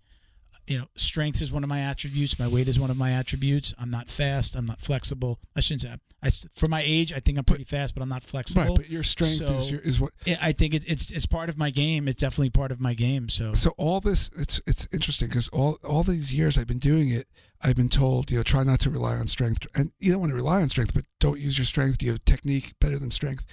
[0.66, 2.38] you know strength is one of my attributes.
[2.38, 3.74] My weight is one of my attributes.
[3.78, 4.54] I'm not fast.
[4.56, 5.38] I'm not flexible.
[5.56, 7.12] I shouldn't say I, for my age.
[7.12, 8.76] I think I'm pretty fast, but I'm not Right, flexible.
[8.76, 10.12] but your strength is your, is what.
[10.26, 12.08] I- I think it, it's it's part of my game.
[12.08, 13.28] It's definitely part of my game.
[13.28, 17.08] So So all this, it's it's interesting because all all these years I've been doing
[17.10, 17.28] it,
[17.62, 20.30] I've been told you know try not to rely on strength, and you don't want
[20.30, 22.02] to rely on strength, but don't use your strength.
[22.02, 23.44] You have technique better than strength.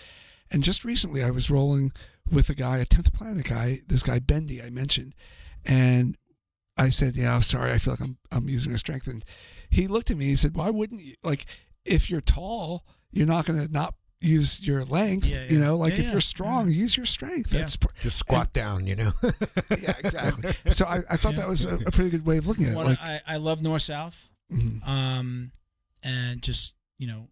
[0.52, 1.92] And just recently, I was rolling
[2.30, 5.14] with a guy, a tenth planet guy, this guy Ben Eddy I mentioned,
[5.66, 6.16] and
[6.78, 9.24] I said, "Yeah, I'm sorry, I feel like I'm I'm using a strength." And
[9.70, 10.26] he looked at me.
[10.26, 11.16] He said, "Why wouldn't you?
[11.24, 11.46] Like,
[11.86, 15.26] if you're tall, you're not going to not use your length.
[15.26, 17.52] Yeah, You know, like Yeah, if yeah, you're strong, use your strength.
[17.54, 17.60] Yeah.
[17.60, 19.12] That's pr- Just squat down, you know.
[19.82, 20.54] yeah, exactly.
[20.72, 21.40] So I, I thought Yeah.
[21.42, 22.76] that was a, a pretty good way of looking at it.
[22.78, 24.32] Like, I, I love north south.
[24.52, 24.88] mhm.
[24.88, 25.52] um,
[26.06, 27.28] and just you know,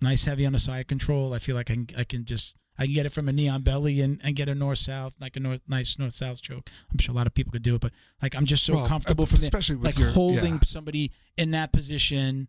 [0.00, 1.34] nice heavy on the side control.
[1.34, 3.48] I feel like I can I can just I can get it from a knee
[3.48, 6.68] on belly and, and get a north south like a north nice north south choke.
[6.90, 7.92] I'm sure a lot of people could do it, but
[8.22, 10.60] like I'm just so Well, comfortable from the, especially with like your- holding yeah.
[10.66, 12.48] somebody in that position.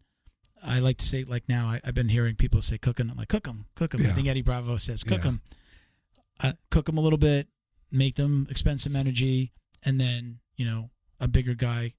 [0.65, 3.11] I like to say like now I, I've been hearing people say cook 'em.
[3.11, 4.05] I'm like cook them, cook them.
[4.05, 5.23] I think Eddie Bravo says cook Yeah.
[5.23, 5.41] them.
[6.43, 7.47] Uh, cook them a little bit,
[7.91, 9.51] make them expend some energy,
[9.85, 10.89] and then you know
[11.19, 11.91] a bigger guy,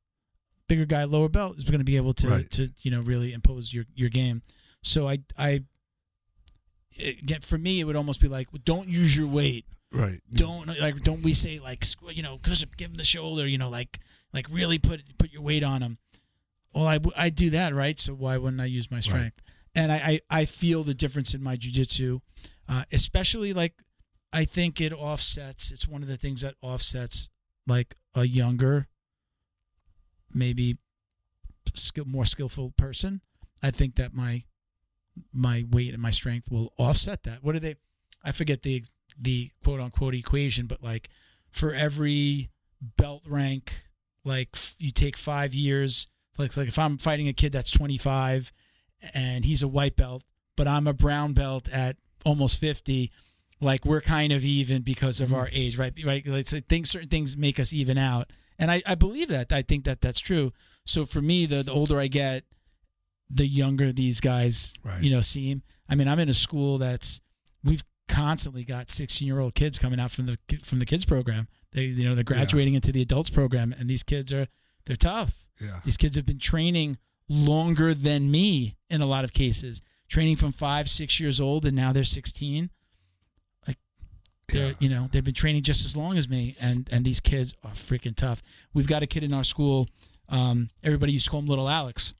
[0.69, 2.51] bigger guy lower belt is going to be able to Right.
[2.53, 4.43] to you know really impose your your game.
[4.83, 5.65] So I I
[6.99, 9.67] it, get for me it would almost be like don't use your weight.
[9.93, 10.21] Right.
[10.33, 12.39] don't like don't we say like you know
[12.77, 14.01] give him the shoulder you know like
[14.35, 15.99] like really put put your weight on him.
[16.75, 17.99] Well i i do that right?
[17.99, 19.41] So why wouldn't i use my strength?
[19.75, 22.21] And I, I i feel the difference in my jujitsu
[22.69, 23.75] uh especially like
[24.33, 27.29] i think it offsets it's one of the things that offsets
[27.67, 28.89] like a younger
[30.35, 30.77] maybe
[31.75, 33.21] skill more skillful person.
[33.63, 34.45] I think that my
[35.33, 37.75] my weight and my strength will offset that what are they
[38.25, 38.83] i forget the
[39.19, 41.09] the quote unquote equation, but like
[41.51, 42.51] for every
[42.97, 43.73] belt rank,
[44.25, 46.09] like f- you take five years.
[46.39, 48.53] Like like if I'm fighting a kid that's 25
[49.15, 50.25] and he's a white belt,
[50.57, 53.11] but I'm a brown belt at almost 50,
[53.61, 55.39] like we're kind of even because of mm-hmm.
[55.39, 55.93] our age, right?
[56.05, 56.27] Right?
[56.27, 59.53] Like so things, certain things make us even out, and I, I believe that.
[59.53, 60.53] I think that that's true.
[60.85, 62.45] So for me, the, the older I get,
[63.31, 65.03] the younger these guys, Right.
[65.03, 65.63] you know, seem.
[65.89, 67.21] I mean, I'm in a school that's
[67.65, 71.49] we've constantly got 16 year old kids coming out from the from the kids program.
[71.73, 74.47] They you know they're graduating into the adults program, and these kids are
[74.85, 75.47] they're tough.
[75.61, 75.81] Yeah.
[75.85, 76.99] These kids have been training
[77.29, 81.75] longer than me in a lot of cases, training from five six years old, and
[81.75, 82.71] now they're 16.
[83.67, 83.79] Like
[84.49, 84.75] they're Yeah.
[84.79, 87.73] you know they've been training just as long as me, and and these kids are
[87.73, 88.43] freaking tough.
[88.73, 89.89] We've got a kid in our school.
[90.29, 92.15] Um, everybody used to call him Little Alex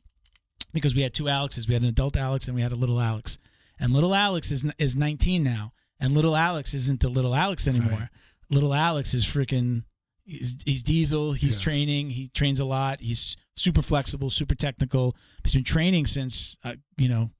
[0.77, 1.67] because we had two Alexes.
[1.67, 3.39] We had an adult Alex and we had a little Alex.
[3.79, 7.99] And little Alex is is 19 now, and little Alex isn't the little Alex anymore.
[8.01, 8.09] Right.
[8.49, 9.85] Little Alex is freaking.
[10.25, 11.33] He's, he's diesel.
[11.35, 11.65] He's Yeah.
[11.65, 12.11] training.
[12.11, 13.01] He trains a lot.
[13.01, 15.15] He's super flexible, super technical.
[15.45, 17.33] He's been training since uh, you know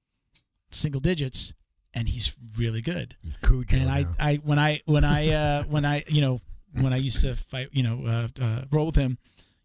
[0.69, 1.53] single digits,
[1.93, 3.15] and he's really good
[3.81, 4.15] and I, now.
[4.19, 6.39] I when I when I uh, when I you know
[6.79, 9.17] when I used to fight you know uh, uh, roll with him,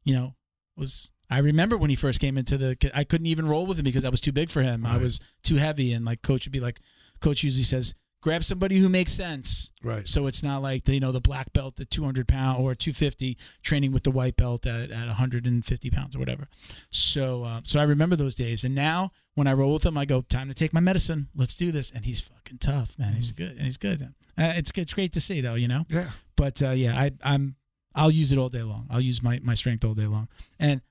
[0.05, 0.35] you know
[0.77, 3.85] was I remember when he first came into the I couldn't even roll with him
[3.85, 4.85] because I was too big for him.
[4.85, 6.79] I was too heavy, and like coach would be like,
[7.21, 9.71] coach usually says, grab somebody who makes sense.
[9.83, 10.07] Right.
[10.07, 13.39] So it's not like the, you know the black belt at 200 pound or 250
[13.63, 16.49] training with the white belt at, at 150 pounds or whatever.
[16.91, 20.05] So uh, so I remember those days, and now when I roll with him, I
[20.05, 21.29] go time to take my medicine.
[21.35, 23.15] Let's do this, and he's fucking tough, man.
[23.15, 24.03] He's good, and he's good.
[24.03, 25.87] Uh, it's it's great to see though, you know.
[25.89, 26.11] Yeah.
[26.37, 27.57] But uh, yeah, I I'm
[27.95, 28.87] I'll use it all day long.
[28.91, 30.29] I'll use my my strength all day long,
[30.59, 30.83] and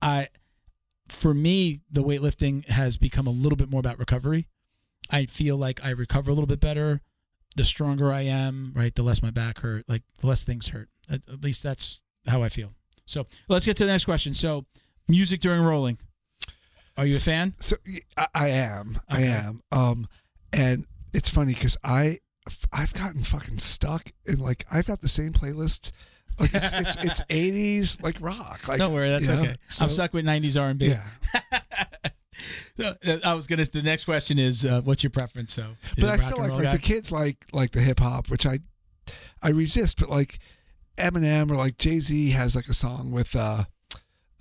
[0.00, 0.28] I
[1.08, 4.46] for me the weightlifting has become a little bit more about recovery.
[5.10, 7.00] I feel like I recover a little bit better
[7.58, 10.88] the stronger I am, right, the less my back hurt, like the less things hurt.
[11.10, 12.72] At, at least that's how I feel.
[13.04, 14.34] So let's get to the next question.
[14.34, 14.66] So,
[15.08, 15.98] music during rolling.
[16.96, 17.54] Are you a fan?
[17.58, 17.76] So
[18.16, 19.00] I, I am.
[19.08, 19.62] I am.
[19.72, 20.08] Um,
[20.52, 22.18] and it's funny because I
[22.72, 25.90] I've gotten fucking stuck in like I've got the same playlists.
[26.40, 28.66] Like it's it's it's eighties like rock.
[28.68, 29.56] Like Don't worry, that's know, okay.
[29.68, 30.86] so- I'm stuck with '90s R&B.
[30.86, 31.02] Yeah,
[32.76, 33.64] So, uh, I was gonna.
[33.64, 35.54] The next question is, uh, what's your preference?
[35.54, 38.60] So, but I still like like the kids like like the hip hop, which I
[39.42, 39.98] I resist.
[39.98, 40.38] But like
[40.96, 43.64] Eminem or like Jay Z has like a song with uh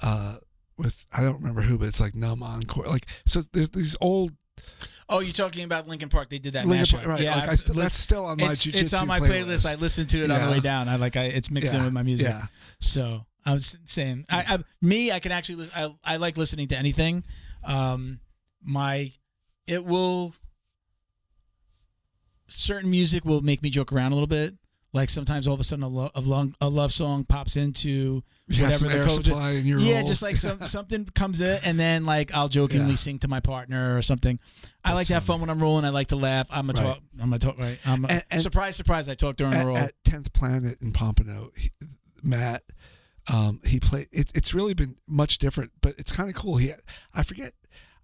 [0.02, 0.36] uh
[0.78, 2.86] with I don't remember who, but it's like Numb Encore.
[2.86, 4.34] Like so, there's these old
[5.10, 6.30] Oh, you're talking about Linkin Park?
[6.30, 7.04] They did that Linkin mashup.
[7.04, 7.22] Park, right?
[7.22, 9.66] Yeah, like I st- that's still on my it's, jujitsu it's on my playlist.
[9.66, 10.90] I listen to it on the way down.
[10.90, 11.16] I like.
[11.16, 12.28] I it's mixed in with my music.
[12.28, 12.48] Yeah.
[12.80, 16.78] So I was saying, I, I me, I can actually, I, I like listening to
[16.78, 17.24] anything.
[17.64, 18.20] Um,
[18.62, 19.12] my,
[19.66, 20.34] it will.
[22.48, 24.56] Certain music will make me joke around a little bit.
[24.94, 28.24] Like sometimes all of a sudden a, lo- a, long, a love song pops into
[28.48, 29.26] whatever some the air coach.
[29.26, 30.08] supply in your Yeah, roll.
[30.08, 32.96] just like some something comes in, and then like I'll jokingly Yeah.
[32.96, 34.40] sing to my partner or something.
[34.86, 35.84] I like to have fun when I'm rolling.
[35.86, 36.48] I like to laugh.
[36.50, 36.82] I'm a Right.
[36.86, 37.00] talk.
[37.22, 37.60] I'm a talk.
[37.60, 37.78] Right.
[37.86, 39.10] I'm a, And- and- surprise, surprise.
[39.10, 39.78] I talk during at, roll.
[39.78, 41.72] at 10th Planet in Pompano, he,
[42.24, 42.64] Matt,
[43.28, 44.08] um, he played.
[44.14, 46.58] It, it's really been much different, but it's kind of cool.
[46.58, 46.72] He,
[47.14, 47.54] I forget.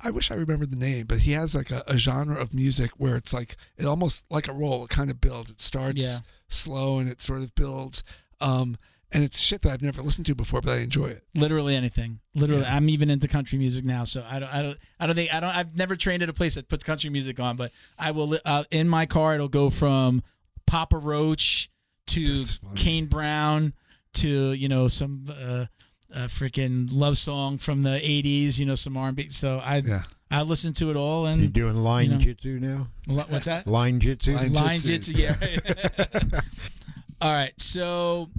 [0.03, 2.91] I wish I remembered the name, but he has like a, a genre of music
[2.97, 4.83] where it's like it almost like a roll.
[4.83, 5.49] It kind of builds.
[5.49, 6.17] It starts Yeah.
[6.49, 8.03] slow and it sort of builds.
[8.41, 8.77] Um,
[9.11, 11.23] and it's shit that I've never listened to before, but I enjoy it.
[11.35, 12.19] Literally anything.
[12.33, 12.75] Literally, Yeah.
[12.75, 14.03] I'm even into country music now.
[14.05, 14.53] So I don't.
[14.53, 14.77] I don't.
[14.99, 15.33] I don't think.
[15.33, 15.55] I don't.
[15.55, 18.37] I've never trained at a place that puts country music on, but I will.
[18.43, 20.23] Uh, in my car, it'll go from
[20.65, 21.69] Papa Roach
[22.07, 22.43] to
[22.75, 23.73] Kane Brown
[24.15, 25.65] to you know some uh,
[26.13, 28.59] uh, freaking love song from the '80s.
[28.59, 29.29] You know some R&B.
[29.29, 30.03] So I Yeah.
[30.31, 31.25] I listen to it all.
[31.27, 32.17] And you And doing line know.
[32.17, 32.87] jitsu now?
[33.05, 33.67] What's that?
[33.67, 34.33] Line jitsu.
[34.35, 35.13] Line Line jitsu.
[35.13, 35.21] jitsu.
[35.21, 35.35] Yeah.
[35.39, 36.33] Right.
[37.21, 37.53] all right.
[37.59, 38.29] So.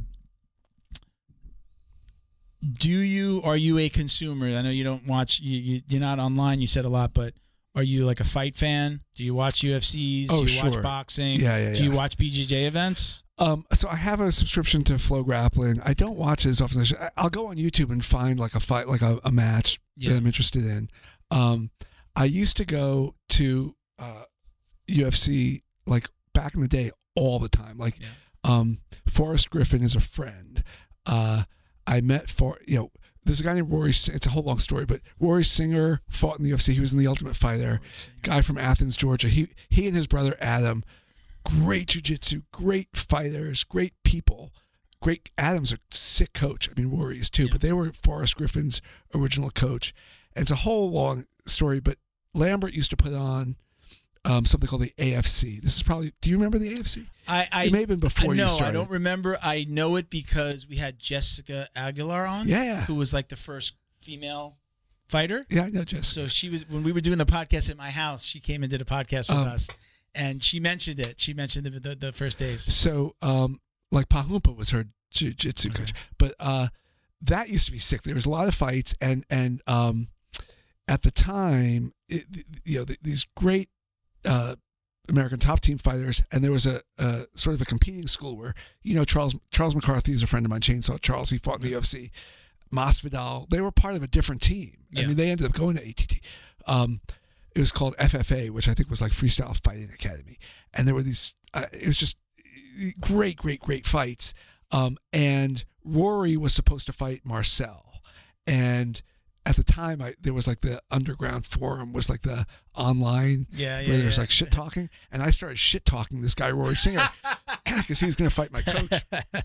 [2.78, 4.46] Do you are you a consumer?
[4.46, 6.60] I know you don't watch you, you you're not online.
[6.62, 7.34] You said a lot, but
[7.74, 9.00] are you like a fight fan?
[9.16, 10.28] Do you watch UFCs?
[10.30, 10.70] Oh, Do you sure.
[10.70, 11.40] watch boxing?
[11.40, 13.22] Yeah, yeah, Do you watch BJJ events?
[13.38, 15.80] Um, so I have a subscription to Flow Grappling.
[15.84, 16.98] I don't watch it as often I should.
[16.98, 20.10] I- I'll go on YouTube and find like a fight, like a, a match Yeah.
[20.10, 20.88] that I'm interested in.
[21.30, 21.70] Um,
[22.14, 24.24] I used to go to uh,
[24.88, 27.76] UFC like back in the day all the time.
[27.78, 28.08] Like, Yeah.
[28.44, 28.78] um,
[29.08, 30.62] Forrest Griffin is a friend.
[31.06, 31.44] Uh,
[31.86, 32.90] I met for you know.
[33.26, 33.88] There's a guy named Rory.
[33.90, 36.74] It's a whole long story, but Rory Singer fought in the UFC.
[36.74, 37.80] He was in the Ultimate Fighter.
[38.20, 39.28] Guy from Athens, Georgia.
[39.28, 40.84] He he and his brother Adam
[41.44, 44.52] great jujitsu, great fighters, great people.
[45.00, 45.30] Great.
[45.36, 46.68] Adam's a sick coach.
[46.70, 47.48] I mean, Warriors too, Yeah.
[47.52, 48.80] but they were Forrest Griffin's
[49.14, 49.92] original coach.
[50.34, 51.98] And it's a whole long story, but
[52.32, 53.56] Lambert used to put on
[54.24, 55.60] um, something called the AFC.
[55.60, 56.14] This is probably.
[56.22, 57.04] Do you remember the AFC?
[57.28, 58.68] I I it may have been before no, you started.
[58.68, 59.36] I don't remember.
[59.42, 63.74] I know it because we had Jessica Aguilar on, Yeah, who was like the first
[64.00, 64.56] female
[65.10, 65.44] fighter.
[65.50, 66.08] yeah, I know, Jess.
[66.08, 68.24] So she was when we were doing the podcast at my house.
[68.24, 69.68] She came and did a podcast with Um, us,
[70.14, 71.20] and she mentioned it.
[71.20, 72.62] She mentioned the the, the first days.
[72.62, 73.60] So, um,
[73.90, 75.78] like Pahumpa was her jiu-jitsu Okay.
[75.78, 76.68] coach, but uh,
[77.22, 78.02] that used to be sick.
[78.02, 80.08] There was a lot of fights, and and um,
[80.88, 82.24] at the time, it,
[82.64, 83.68] you know, th- these great
[84.24, 84.56] uh,
[85.08, 88.54] American Top Team fighters, and there was a, a sort of a competing school where
[88.82, 90.60] you know Charles Charles McCarthy is a friend of mine.
[90.60, 92.10] Chainsaw Charles, he fought in the UFC.
[92.72, 94.72] Masvidal, they were part of a different team.
[94.96, 96.20] I mean, they ended up going to ATT.
[96.66, 97.00] Um,
[97.54, 100.38] it was called FFA, which I think was like Freestyle Fighting Academy,
[100.72, 101.34] and there were these.
[101.52, 102.16] Uh, it was just
[103.00, 104.34] great, great, great fights.
[104.72, 108.00] Um, and Rory was supposed to fight Marcel,
[108.46, 109.00] and
[109.46, 113.80] at the time, I there was like the underground forum was like the online Yeah,
[113.80, 113.88] yeah.
[113.88, 114.22] where there's yeah.
[114.22, 117.02] like shit talking, and I started shit talking this guy Rory Singer
[117.64, 119.02] because he was going to fight my coach.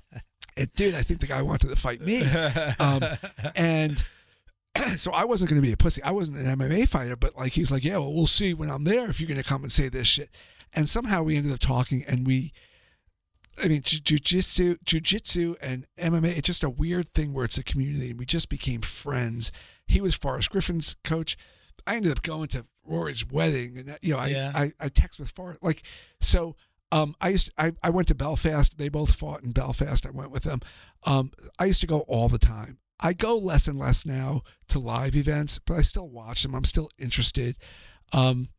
[0.57, 2.21] And dude, I think the guy wanted to fight me,
[2.79, 3.01] um,
[3.55, 4.03] and
[4.97, 6.01] so I wasn't going to be a pussy.
[6.03, 8.83] I wasn't an MMA fighter, but like he's like, yeah, well, we'll see when I'm
[8.83, 10.29] there if you're going to come and say this shit.
[10.73, 12.53] And somehow we ended up talking, and we.
[13.61, 16.37] I mean, ju- jujitsu, jujitsu, and MMA.
[16.37, 19.51] It's just a weird thing where it's a community, and we just became friends.
[19.85, 21.35] He was Forrest Griffin's coach.
[21.85, 24.51] I ended up going to Rory's wedding, and you know, I, Yeah.
[24.55, 25.83] I I text with Forrest like
[26.21, 26.55] so.
[26.91, 28.77] Um, I used I, I went to Belfast.
[28.77, 30.05] They both fought in Belfast.
[30.05, 30.61] I went with them.
[31.03, 32.77] Um, I used to go all the time.
[32.99, 36.53] I go less and less now to live events, but I still watch them.
[36.53, 37.55] I'm still interested.
[38.13, 38.49] Um,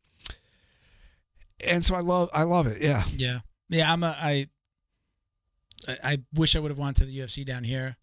[1.65, 2.81] and so I love I love it.
[2.81, 3.03] Yeah.
[3.15, 3.39] Yeah,
[3.69, 3.91] yeah.
[3.91, 4.15] I'm a.
[4.19, 4.47] I.
[5.87, 7.97] I I wish I would have went to the UFC down here.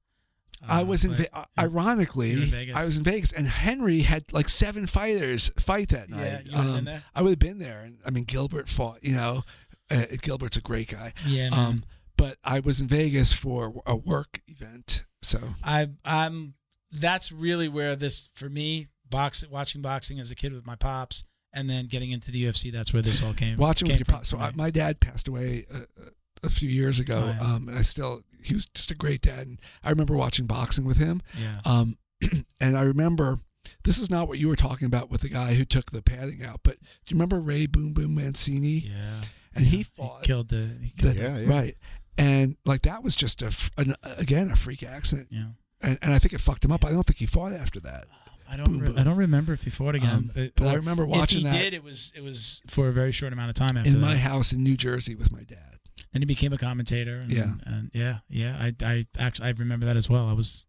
[0.67, 1.11] I Uh, was in.
[1.13, 2.77] but- Ve- ironically, in?
[2.77, 6.45] I was in Vegas, and Henry had like seven fighters fight that Yeah, night.
[6.47, 7.05] been Um, there.
[7.15, 9.03] I would have been there, and I mean Gilbert fought.
[9.05, 9.45] You know,
[9.91, 11.13] uh, Gilbert's a great guy.
[11.25, 11.59] Yeah, man.
[11.59, 11.85] Um,
[12.17, 16.55] but I was in Vegas for a work event, so I I'm
[16.93, 21.25] that's really where this for me box watching boxing as a kid with my pops
[21.53, 24.15] and then getting into the UFC that's where this all came watching came with your
[24.17, 24.29] pops.
[24.29, 27.23] So I, my dad passed away a, a few years ago.
[27.25, 27.55] Oh, yeah.
[27.55, 30.99] Um, I still he was just a great dad, and I remember watching boxing with
[30.99, 31.23] him.
[31.39, 31.99] yeah Um,
[32.61, 33.41] and I remember
[33.85, 36.43] this is not what you were talking about with the guy who took the padding
[36.45, 38.79] out, but do you remember Ray Boom Boom Mancini?
[38.87, 39.23] yeah
[39.55, 39.85] And he Yeah.
[39.97, 41.49] fought killed the, he the- Yeah, yeah.
[41.51, 41.75] right,
[42.19, 45.49] and like that was just a an, again a freak accident, yeah
[45.81, 46.85] and, and I think it fucked him up.
[46.85, 48.07] I don't think he fought after that.
[48.51, 48.95] I don't re-.
[48.97, 51.39] I don't remember if he fought again Um, Uh, but I or remember if watching
[51.41, 53.89] he that did it was it was for a very short amount of time after
[53.89, 54.07] in that.
[54.07, 55.79] my house in New Jersey with my dad.
[56.13, 57.53] then he became a commentator and, Yeah.
[57.65, 60.67] and yeah yeah I I actually I remember that as well I was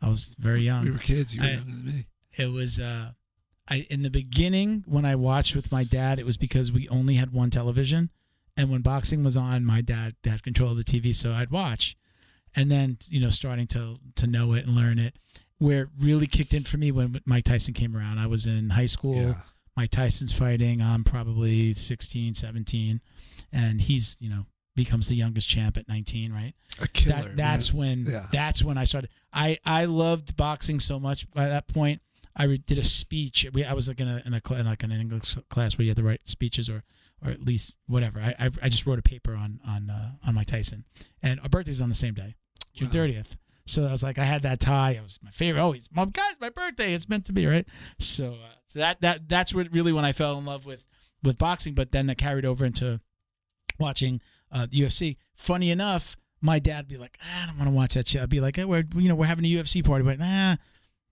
[0.00, 1.34] I was very young We were kids.
[1.34, 2.06] You were I- younger than me.
[2.38, 3.10] it was uh
[3.68, 7.14] I in the beginning when I watched with my dad it was because we only
[7.16, 8.10] had one television
[8.58, 11.96] and when boxing was on my dad had control of the TV so I'd watch
[12.56, 15.14] and then you know starting to to know it and learn it
[15.58, 18.70] where it really kicked in for me when Mike Tyson came around I was in
[18.70, 19.34] high school Yeah.
[19.76, 23.00] Mike Tyson's fighting I'm probably 16 17
[23.52, 24.44] and he's you know
[24.76, 27.16] becomes the youngest champ at 19 right A killer.
[27.22, 27.78] that, that's man.
[27.78, 28.26] when Yeah.
[28.30, 29.10] that's when I started.
[29.32, 32.00] I I loved boxing so much by that point.
[32.36, 33.44] I re- did a speech.
[33.52, 35.96] We, I was like in a in a like an English class where you had
[35.96, 36.84] to write speeches or
[37.24, 38.20] or at least whatever.
[38.20, 40.84] I I, I just wrote a paper on on uh, on Mike Tyson,
[41.22, 42.34] and our birthday's on the same day,
[42.74, 42.92] June Wow.
[42.92, 43.36] thirtieth.
[43.66, 44.92] So I was like, I had that tie.
[44.92, 45.62] It was my favorite.
[45.62, 46.94] Oh, it's my God, it's my birthday.
[46.94, 47.66] It's meant to be, right?
[47.98, 50.86] So, uh, so that that that's what really when I fell in love with
[51.22, 51.74] with boxing.
[51.74, 53.00] But then I carried over into
[53.78, 54.20] watching
[54.50, 55.16] uh, the UFC.
[55.34, 58.22] Funny enough, my dad would be like, "Ah, I don't want to watch that shit.
[58.22, 60.56] I'd be like, hey, we're you know we're having a UFC party, but nah.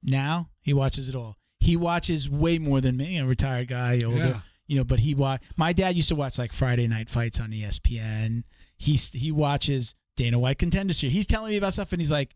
[0.02, 1.36] Now he watches it all.
[1.58, 4.40] He watches way more than me, a retired guy, older, Yeah.
[4.66, 4.84] You know.
[4.84, 5.42] But he watch.
[5.56, 8.44] My dad used to watch like Friday night fights on ESPN.
[8.76, 11.14] He's he watches Dana White Contender Series.
[11.14, 12.34] He's telling me about stuff, and he's like,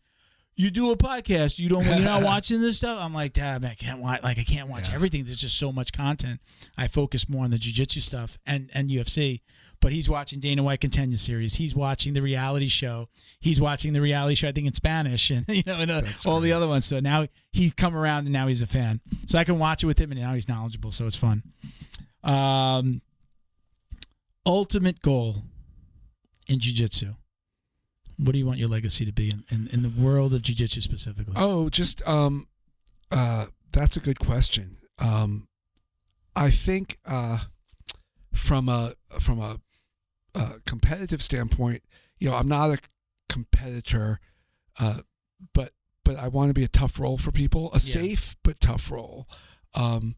[0.56, 1.58] "You do a podcast.
[1.58, 1.84] You don't.
[1.84, 4.22] You're not watching this stuff." I'm like, "Dad, man, I can't watch.
[4.22, 4.94] Like, I can't watch Yeah.
[4.94, 5.24] everything.
[5.24, 6.40] There's just so much content.
[6.78, 9.40] I focus more on the jujitsu stuff and and UFC."
[9.82, 11.54] But he's watching Dana White Contender Series.
[11.54, 13.08] He's watching the reality show.
[13.40, 16.40] He's watching the reality show, I think in Spanish, and you know, and uh, all
[16.40, 16.84] the other ones.
[16.84, 19.00] So now he's come around, and now he's a fan.
[19.26, 20.92] So I can watch it with him, and now he's knowledgeable.
[20.92, 21.42] So it's fun.
[22.22, 23.02] Um,
[24.46, 25.44] ultimate goal
[26.48, 27.14] in jiu-jitsu
[28.16, 30.80] what do you want your legacy to be in, in, in the world of jiu-jitsu
[30.80, 32.46] specifically Oh, just um,
[33.10, 34.76] uh, that's a good question.
[34.98, 35.48] Um,
[36.36, 37.38] I think uh,
[38.32, 39.60] from a from a,
[40.34, 41.82] a competitive standpoint,
[42.18, 42.78] you know, I'm not a
[43.28, 44.20] competitor,
[44.78, 45.00] uh,
[45.54, 45.72] but
[46.04, 49.26] but I want to be a tough role for people, a safe but tough role.
[49.74, 50.16] Um,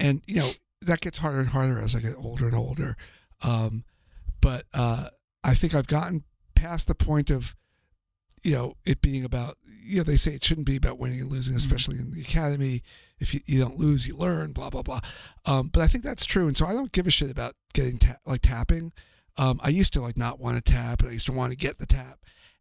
[0.00, 0.50] and you know
[0.86, 2.96] that gets harder and harder as I get older and older.
[3.42, 3.84] Um,
[4.40, 5.08] but uh,
[5.42, 6.24] I think I've gotten
[6.54, 7.54] past the point of
[8.42, 11.30] you know it being about you know they say it shouldn't be about winning and
[11.30, 12.82] losing especially in the academy.
[13.18, 15.00] If you, you don't lose you learn blah blah blah.
[15.46, 16.46] Um, but i think that's true.
[16.46, 18.92] And so i don't give a shit about getting ta- like tapping.
[19.36, 21.56] Um, i used to like not want to tap and i used to want to
[21.56, 22.18] get the tap.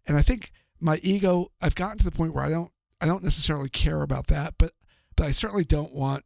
[0.07, 3.23] And i think my ego i've gotten to the point where i don't i don't
[3.23, 4.71] necessarily care about that but
[5.15, 6.25] but i certainly don't want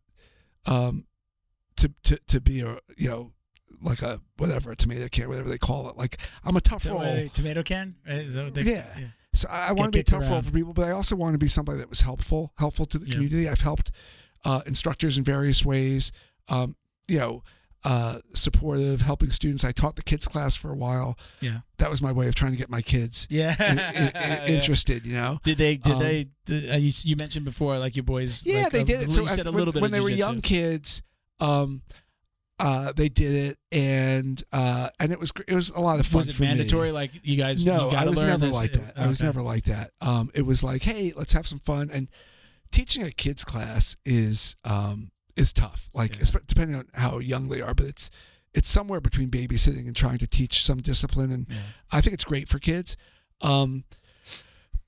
[0.66, 1.06] um
[1.78, 3.32] to to, to be a you know
[3.82, 5.98] like a whatever a tomato can, whatever they call it.
[5.98, 7.30] Like I'm a tough So, role.
[7.34, 7.96] tomato can?
[8.06, 8.98] Is that what they, Yeah.
[9.34, 11.38] So I, I want to be tough role for people, but I also want to
[11.38, 13.14] be somebody that was helpful, helpful to the Yeah.
[13.16, 13.48] community.
[13.48, 13.92] I've helped
[14.44, 16.12] uh, instructors in various ways.
[16.48, 16.76] Um,
[17.08, 17.44] you know,
[17.84, 19.64] uh, supportive, helping students.
[19.64, 21.16] I taught the kids class for a while.
[21.40, 21.60] Yeah.
[21.78, 23.56] That was my way of trying to get my kids Yeah.
[23.60, 24.48] i- i- i- Yeah.
[24.48, 25.06] interested.
[25.06, 25.40] You know.
[25.44, 25.78] Did they?
[25.78, 26.28] Did Um, they?
[26.46, 28.44] Did, uh, you, you mentioned before, like your boys.
[28.46, 30.28] Yeah, like, they did So said a when- little bit when they were jiu-jitsu.
[30.28, 31.04] young kids.
[31.40, 31.82] Um,
[32.60, 36.20] uh, they did it, and uh, and it was it was a lot of fun.
[36.20, 36.48] Was it for me.
[36.50, 36.92] mandatory?
[36.92, 37.66] Like you guys?
[37.66, 38.56] No, you I was learn never this.
[38.60, 38.94] like that.
[38.98, 39.92] I was never like that.
[40.02, 41.90] Um, it was like, hey, let's have some fun.
[41.94, 42.08] And
[42.72, 45.90] teaching a kids class is um, is tough.
[45.94, 46.40] Like Yeah.
[46.48, 48.10] depending on how young they are, but it's
[48.56, 51.32] it's somewhere between babysitting and trying to teach some discipline.
[51.32, 51.58] And Yeah.
[51.92, 52.98] I think it's great for kids.
[53.42, 53.84] Um,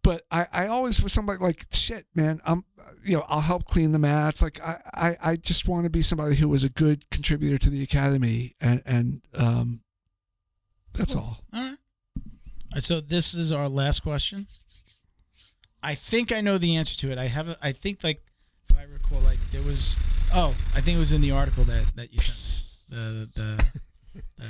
[0.03, 2.41] but I, I always was somebody like shit, man.
[2.45, 2.63] I'm,
[3.05, 4.41] you know, I'll help clean the mats.
[4.41, 7.69] Like I, I, I just want to be somebody who was a good contributor to
[7.69, 9.81] the academy, and and um,
[10.93, 11.21] that's Cool.
[11.23, 11.37] all.
[11.53, 11.75] All
[12.73, 12.83] right.
[12.83, 14.47] So this is our last question.
[15.81, 17.17] I think I know the answer to it.
[17.17, 17.49] I have.
[17.49, 18.21] A, I think like
[18.69, 19.95] if I recall, like there was.
[20.33, 22.63] Oh, I think it was in the article that that you sent.
[22.89, 23.71] The the
[24.37, 24.45] the,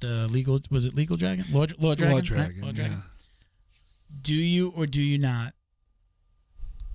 [0.00, 2.24] the legal was it legal dragon law, law dragon Law right?
[2.24, 2.88] Dragon, yeah.
[4.20, 5.54] Do you or do you not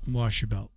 [0.08, 0.72] wash your belt?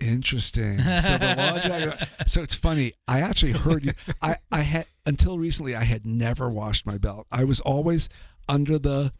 [0.00, 0.78] Interesting.
[0.78, 1.94] So the law dragon.
[2.26, 2.92] So it's funny.
[3.08, 3.92] I actually heard you.
[4.20, 5.74] I I had until recently.
[5.74, 7.26] I had never washed my belt.
[7.30, 8.08] I was always
[8.48, 9.12] under the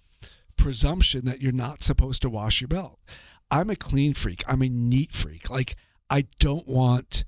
[0.56, 2.98] presumption that you're not supposed to wash your belt.
[3.50, 4.42] I'm a clean freak.
[4.46, 5.48] I'm a neat freak.
[5.48, 5.76] Like
[6.10, 7.24] I don't want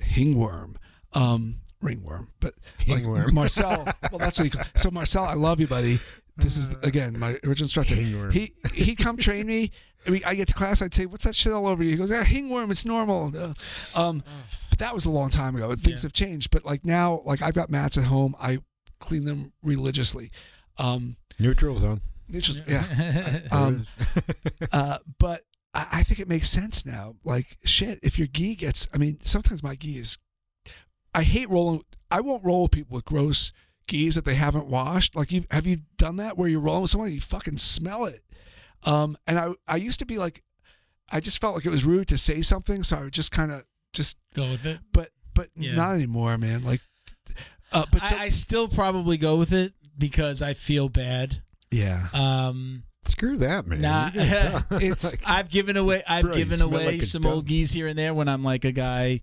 [0.00, 0.76] hingworm,
[1.14, 2.54] um, ringworm, but
[2.86, 3.32] like Hingworm.
[3.32, 3.84] Marcel.
[4.10, 4.50] Well, that's what he.
[4.50, 5.98] Call, so Marcel, I love you, buddy.
[6.38, 7.94] This is again my original instructor.
[7.94, 8.32] Hingworm.
[8.32, 9.70] He he come train me.
[10.06, 10.80] I mean, I get to class.
[10.80, 12.70] I'd say, "What's that shit all over you?" He goes, "Ah, hingworm.
[12.70, 13.54] It's normal." Uh,
[14.00, 14.22] Um,
[14.70, 15.74] but that was a long time ago.
[15.74, 16.06] Things Yeah.
[16.06, 16.50] have changed.
[16.50, 18.34] But like now, like I've got mats at home.
[18.40, 18.58] I
[19.00, 20.30] clean them religiously.
[20.78, 22.00] Um, Neutral zone.
[22.28, 23.40] Neutral, just, yeah.
[23.52, 23.86] Um,
[24.72, 25.42] uh, but
[25.74, 27.14] I, I think it makes sense now.
[27.24, 30.18] Like shit, if your gi gets, I mean, sometimes my gi is.
[31.14, 31.82] I hate rolling.
[32.10, 33.52] I won't roll with people with gross
[33.88, 35.16] gis that they haven't washed.
[35.16, 38.04] Like you, have you done that where you're rolling with someone and you fucking smell
[38.04, 38.22] it?
[38.84, 40.44] Um, and I, I used to be like,
[41.10, 43.50] I just felt like it was rude to say something, so I would just kind
[43.50, 44.78] of just, Go with it.
[44.92, 45.74] but but Yeah.
[45.74, 46.62] not anymore, man.
[46.64, 46.80] Like,
[47.72, 51.42] uh, but so, I, I still probably go with it because I feel bad.
[51.70, 53.80] yeah, Um, Screw that, man.
[53.80, 54.10] Nah.
[54.80, 57.32] It's- like, I've given away I've Bro, given away like some dove.
[57.32, 59.22] old gis here and there when I'm like a guy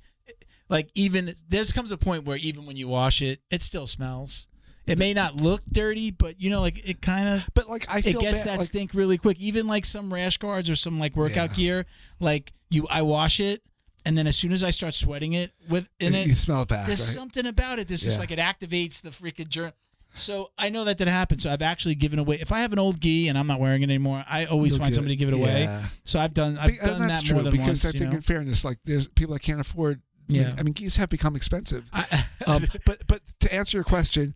[0.70, 4.48] like even there's comes a point where even when you wash it it still smells.
[4.88, 8.02] It may not look dirty, but you know like it kind of but like I
[8.02, 9.40] feel it gets bad, that like, stink really quick.
[9.40, 11.56] Even like some rash guards or some like workout Yeah.
[11.56, 11.86] gear,
[12.20, 13.64] like you I wash it
[14.06, 16.68] and then as soon as I start sweating it with in you it smell it
[16.68, 16.86] back.
[16.88, 17.16] there's right?
[17.16, 17.88] something about it.
[17.88, 19.72] This is like it activates the freaking germ.
[20.14, 21.44] So I know that that happens.
[21.44, 22.38] So I've actually given away.
[22.40, 24.84] If I have an old gi and I'm not wearing it anymore, I always You'll
[24.84, 25.64] find somebody to give it away.
[25.64, 25.84] Yeah.
[26.06, 26.58] So I've done.
[26.58, 27.82] I've and done that more than because once.
[27.82, 28.16] Because I you think, know?
[28.18, 30.02] in fairness, like there's people that can't afford.
[30.28, 30.56] Yeah.
[30.58, 31.84] I mean, gis have become expensive.
[31.94, 34.36] I, Um, but but to answer your question,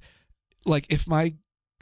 [0.66, 1.36] like if my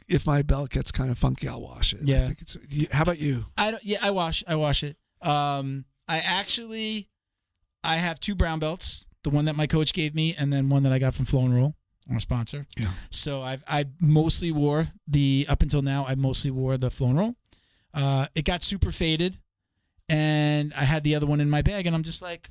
[0.08, 2.00] if my belt gets kind of funky, I'll wash it.
[2.00, 2.26] I Yeah.
[2.26, 2.56] think it's,
[2.92, 3.46] how about you?
[3.58, 3.84] I don't.
[3.84, 4.42] Yeah, I wash.
[4.48, 4.96] I wash it.
[5.20, 7.08] Um, I actually,
[7.84, 9.06] I have two brown belts.
[9.24, 11.44] The one that my coach gave me, and then one that I got from Flow
[11.44, 11.74] and Roll,
[12.10, 12.66] our sponsor.
[12.78, 12.90] Yeah.
[13.10, 16.06] So I've I mostly wore the up until now.
[16.08, 17.34] I mostly wore the Flow and Roll.
[17.92, 19.36] Uh, it got super faded,
[20.08, 22.50] and I had the other one in my bag, and I'm just like,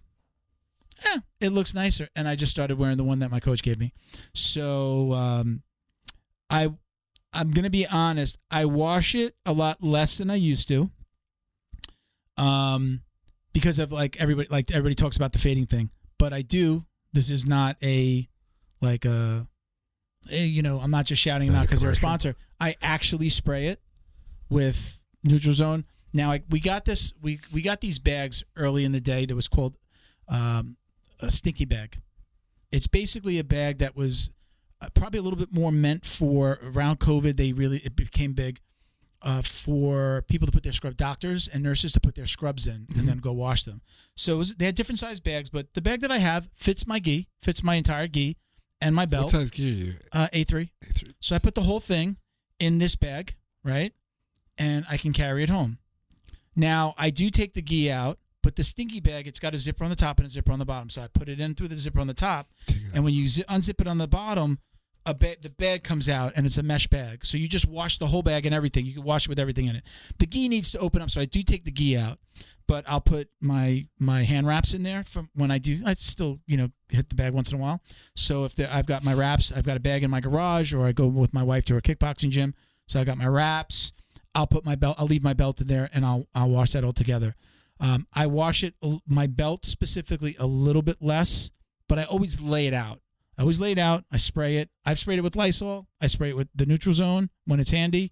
[1.05, 2.09] eh, it looks nicer.
[2.15, 3.93] And I just started wearing the one that my coach gave me.
[4.33, 5.63] So um,
[6.49, 6.73] I
[7.33, 8.37] I'm gonna be honest.
[8.51, 10.89] I wash it a lot less than I used to.
[12.37, 13.01] Um,
[13.53, 16.85] because of like everybody like everybody talks about the fading thing, but I do.
[17.13, 18.27] This is not a
[18.81, 19.47] like a,
[20.31, 22.35] eh, you know, I'm not just shouting them out because they're a sponsor.
[22.59, 23.81] I actually spray it
[24.49, 25.85] with Neutral Zone.
[26.13, 27.13] Now I, we got this.
[27.21, 29.75] We we got these bags early in the day that was called
[30.29, 30.77] um,
[31.19, 31.99] a stinky bag.
[32.71, 34.31] It's basically a bag that was
[34.93, 37.37] probably a little bit more meant for around COVID.
[37.37, 38.59] They really it became big
[39.21, 42.87] uh, for people to put their scrub doctors and nurses to put their scrubs in
[42.97, 43.81] and then go wash them.
[44.15, 46.87] So it was, they had different size bags, but the bag that I have fits
[46.87, 48.37] my gi, fits my entire gi
[48.79, 49.25] and my belt.
[49.25, 49.95] What size gear are you?
[50.13, 50.69] Uh, A3.
[50.85, 51.13] A3.
[51.19, 52.17] So I put the whole thing
[52.59, 53.93] in this bag, right?
[54.57, 55.79] And I can carry it home.
[56.55, 59.83] Now I do take the gi out, but the stinky bag, it's got a zipper
[59.83, 60.89] on the top and a zipper on the bottom.
[60.89, 62.47] So I put it in through the zipper on the top,
[62.93, 64.59] and when you zi- unzip it on the bottom,
[65.05, 67.25] a bag, the bag comes out and it's a mesh bag.
[67.25, 68.85] So you just wash the whole bag and everything.
[68.85, 69.83] You can wash it with everything in it.
[70.17, 72.19] The gi needs to open up, so I do take the gi out,
[72.69, 75.81] but I'll put my my hand wraps in there from when I do.
[75.85, 77.81] I still you know hit the bag once in a while.
[78.15, 80.87] So if there, I've got my wraps, I've got a bag in my garage, or
[80.87, 82.55] I go with my wife to a kickboxing gym.
[82.87, 83.91] So I got my wraps.
[84.33, 84.95] I'll put my belt.
[84.97, 87.35] I'll leave my belt in there, and I'll I'll wash that all together.
[87.79, 88.73] Um, I wash it
[89.07, 91.51] my belt specifically a little bit less,
[91.87, 93.01] but I always lay it out.
[93.37, 94.03] I always lay it out.
[94.11, 94.69] I spray it.
[94.85, 95.87] I've sprayed it with Lysol.
[96.01, 98.11] I spray it with the Neutral Zone when it's handy.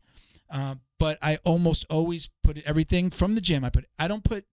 [0.51, 3.63] Uh, but I almost always put everything from the gym.
[3.63, 3.85] I put.
[3.97, 4.45] I don't put.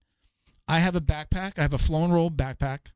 [0.67, 1.59] I have a backpack.
[1.59, 2.91] I have a flow and roll backpack.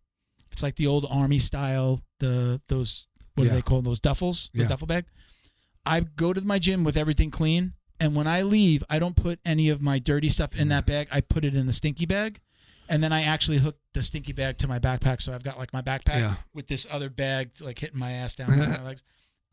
[0.51, 2.01] It's like the old army style.
[2.19, 3.51] The those what Yeah.
[3.51, 4.49] do they call those duffels?
[4.53, 4.67] The Yeah.
[4.69, 5.05] duffel bag.
[5.85, 9.39] I go to my gym with everything clean, and when I leave, I don't put
[9.45, 11.07] any of my dirty stuff in that bag.
[11.11, 12.39] I put it in the stinky bag,
[12.89, 15.21] and then I actually hook the stinky bag to my backpack.
[15.21, 16.35] So I've got like my backpack Yeah.
[16.53, 19.03] with this other bag like hitting my ass down my legs,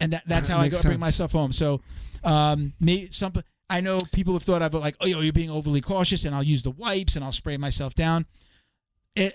[0.01, 1.53] and that, that's how I go Makes bring myself home.
[1.53, 1.81] So,
[2.23, 3.33] um, me some
[3.71, 6.35] I know people have thought of it like, oh, yo, you're being overly cautious, and
[6.35, 8.27] I'll use the wipes and I'll spray myself down.
[9.17, 9.35] It.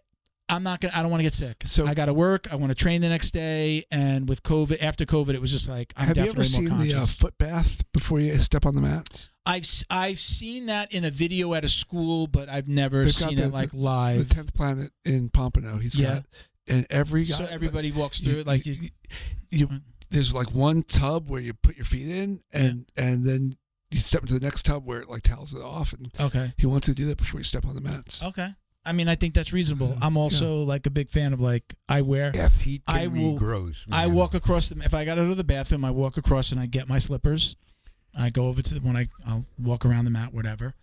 [0.49, 0.93] I'm not gonna.
[0.95, 1.63] I don't want to get sick.
[1.65, 2.51] So- I got to work.
[2.51, 3.85] I want to train the next day.
[3.91, 6.65] And with COVID, after COVID, it was just like I'm Have you ever more seen
[6.77, 9.29] the uh, foot bath before you step on the mats?
[9.45, 13.29] I've I've seen that in a video at a school, but I've never They've got
[13.29, 14.29] seen the- it like live.
[14.29, 15.77] The tenth planet in Pompano.
[15.77, 16.15] He's Yeah.
[16.15, 16.25] got
[16.67, 18.73] and every So guy- everybody walks through it like you.
[18.73, 18.89] you,
[19.51, 19.81] you-
[20.11, 23.57] there's like one tub where you put your feet in and and then
[23.91, 26.53] you step into the next tub where it like towels it off and Okay.
[26.57, 28.21] he wants to do that before you step on the mats.
[28.23, 28.49] Okay.
[28.89, 29.95] I mean, I think that's reasonable.
[30.01, 32.31] I'm also like a big fan of like I wear.
[32.33, 33.85] Yeah, feet can I will- gross.
[33.91, 34.15] I man.
[34.15, 34.83] walk across the.
[34.83, 36.97] If I got to go to the bathroom, I walk across and I get my
[36.97, 37.55] slippers.
[38.17, 40.73] I go over to the when I I'll walk around the mat, whatever.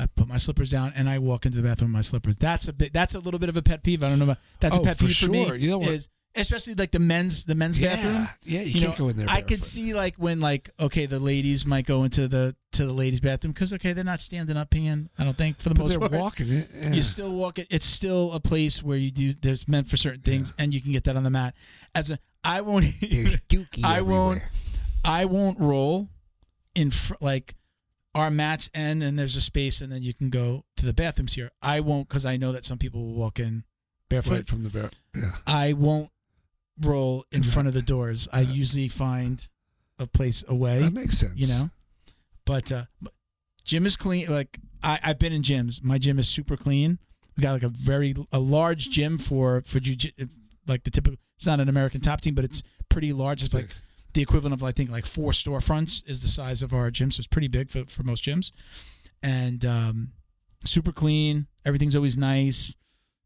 [0.00, 2.36] I put my slippers down and I walk into the bathroom with my slippers.
[2.36, 2.92] That's a bit.
[2.92, 4.02] That's a little bit of a pet peeve.
[4.02, 4.26] I don't know.
[4.26, 5.44] About, that's Oh, a pet for peeve for me.
[5.46, 5.54] sure.
[5.56, 6.08] You know what- Is
[6.38, 8.28] especially like the men's the men's bathroom.
[8.44, 9.26] Yeah, you, You can't know, go in there.
[9.28, 12.92] I could see like when like okay, the ladies might go into the to the
[12.92, 15.08] ladies' bathroom because okay, they're not standing up peeing.
[15.18, 16.12] I don't think for the but most they're part.
[16.12, 16.70] walking it.
[16.74, 16.92] Yeah.
[16.92, 17.66] You still walk it.
[17.70, 19.32] It's still a place where you do.
[19.32, 21.54] There's meant for certain things, and you can get that on the mat.
[21.94, 22.86] As a, I won't.
[23.00, 24.40] There's dookie I won't-
[25.04, 26.08] I won't roll
[26.74, 27.54] in fr- like
[28.14, 31.34] our mats end, and there's a space, and then you can go to the bathrooms
[31.34, 31.50] here.
[31.62, 33.64] I won't because I know that some people will walk in
[34.10, 34.32] barefoot.
[34.34, 34.90] right from the bear.
[35.14, 35.32] Yeah.
[35.46, 36.10] I won't
[36.82, 38.28] roll in front of the doors.
[38.32, 39.46] I usually find
[39.98, 41.34] a place away That makes sense.
[41.36, 41.70] you know?
[42.44, 43.12] But uh but
[43.64, 45.82] gym is clean like I, i've been in gyms.
[45.82, 46.98] My gym is super clean.
[47.36, 49.96] We got like a very a large gym for for jiu
[50.66, 53.42] like the typical it's not an american top team but it's pretty large.
[53.42, 53.74] It's like
[54.14, 57.20] the equivalent of i think like four storefronts is the size of our gym so
[57.20, 58.52] it's pretty big for, for most gyms.
[59.22, 60.12] And um
[60.64, 61.46] super clean.
[61.64, 62.74] Everything's always nice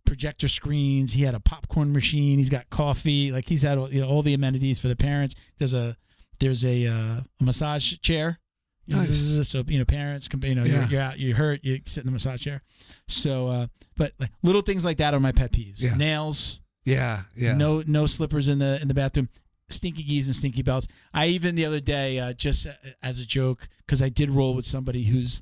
[0.05, 4.01] projector screens he had a popcorn machine he's got coffee like he's had all, you
[4.01, 5.97] know, all the amenities for the parents there's a
[6.41, 8.39] there's a, uh, a massage chair
[8.87, 9.49] You know, Nice.
[9.49, 10.81] so you know parents can you know Yeah.
[10.81, 12.63] you're, you're out you're hurt you sit in the massage chair
[13.09, 13.67] so uh
[13.97, 15.95] but like little things like that are my pet peeves Yeah.
[15.95, 17.23] nails Yeah.
[17.37, 17.57] Yeah.
[17.57, 19.29] no no slippers in the in the bathroom
[19.71, 22.67] stinky gis and stinky belts i even the other day uh, just
[23.03, 25.41] as a joke because i did roll with somebody who's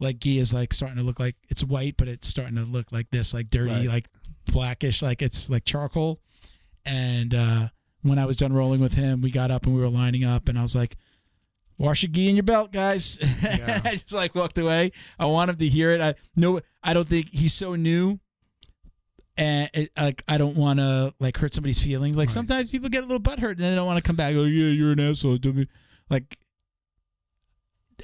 [0.00, 2.86] like gi is like starting to look like it's white but it's starting to look
[2.92, 3.86] like this like dirty Right.
[3.88, 4.08] like
[4.52, 6.20] blackish like it's like charcoal
[6.86, 7.68] and uh
[8.02, 10.48] when i was done rolling with him we got up and we were lining up
[10.48, 10.96] and i was like
[11.78, 13.80] wash your gi in your belt guys Yeah.
[13.84, 17.08] i just like walked away i want him to hear it i no i don't
[17.08, 18.18] think he's so new
[19.36, 22.16] and it, like I don't want to like hurt somebody's feelings.
[22.16, 22.34] Like Right.
[22.34, 24.34] sometimes people get a little butthurt and they don't want to come back.
[24.34, 25.38] Oh yeah, you're an asshole.
[25.38, 25.68] to me."
[26.10, 26.36] Like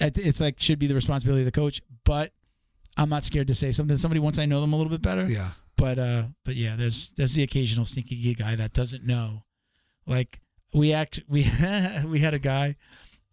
[0.01, 2.33] it's like should be the responsibility of the coach, but
[2.97, 3.97] I'm not scared to say something.
[3.97, 5.25] Somebody once I know them a little bit better.
[5.25, 5.51] Yeah.
[5.77, 9.45] But uh, but yeah, there's there's the occasional sneaky guy that doesn't know.
[10.07, 10.41] Like
[10.73, 11.47] we act we
[12.07, 12.77] we had a guy.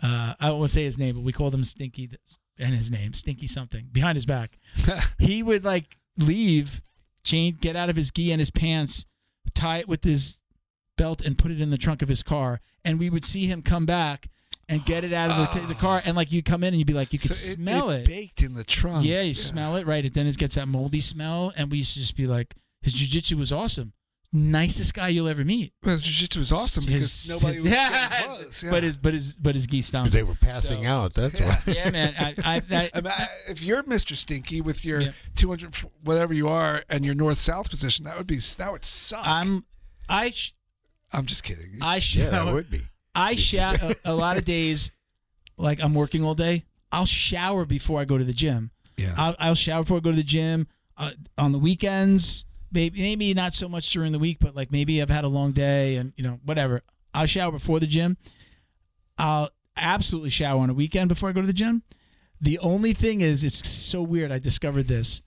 [0.03, 2.09] Uh, I won't say his name, but we called him Stinky,
[2.57, 4.57] and his name Stinky something behind his back.
[5.19, 6.81] he would like leave,
[7.23, 9.05] change, get out of his gi and his pants,
[9.53, 10.39] tie it with his
[10.97, 12.61] belt, and put it in the trunk of his car.
[12.83, 14.27] And we would see him come back
[14.71, 16.87] and get it out of the, the car, and like you'd come in and you'd
[16.87, 18.07] be like, you could So smell it.
[18.07, 19.05] baked in the trunk.
[19.05, 20.03] Yeah, you smell it, right?
[20.03, 22.93] It then it gets that moldy smell, and we used to just be like, his
[22.95, 23.93] jujitsu was awesome,
[24.33, 25.73] nicest guy you'll ever meet.
[25.83, 28.63] Well, jiu-jitsu was awesome because His- nobody his- was yeah, getting close.
[28.63, 28.71] Yeah.
[28.71, 30.09] but his but his but his gi stunk.
[30.11, 31.13] They were passing So- out.
[31.13, 31.49] That's Yeah.
[31.65, 31.73] why.
[31.73, 32.13] yeah, man.
[32.17, 34.15] I, I, that, I mean, I- if you're Mr.
[34.15, 35.11] Stinky with your Yeah.
[35.35, 39.21] 200 whatever you are and your north south position, that would be that would suck.
[39.25, 39.65] I'm
[40.09, 40.53] I sh-
[41.13, 41.79] I'm just kidding.
[41.81, 42.21] I should.
[42.21, 42.83] Yeah, that would be.
[43.15, 44.91] I shower a, a lot of days,
[45.57, 46.65] like I'm working all day.
[46.91, 48.71] I'll shower before I go to the gym.
[48.97, 49.13] yeah.
[49.17, 50.67] I'll, I'll shower before I go to the gym.
[50.97, 55.01] Uh, on the weekends, maybe maybe not so much during the week, but like maybe
[55.01, 56.81] I've had a long day and you know whatever.
[57.13, 58.17] I'll shower before the gym.
[59.17, 61.83] I'll absolutely shower on a weekend before I go to the gym.
[62.39, 64.31] The only thing is, it's so weird.
[64.31, 65.21] I discovered this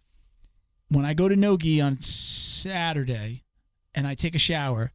[0.88, 3.42] when I go to Nogi on Saturday,
[3.94, 4.92] and I take a shower.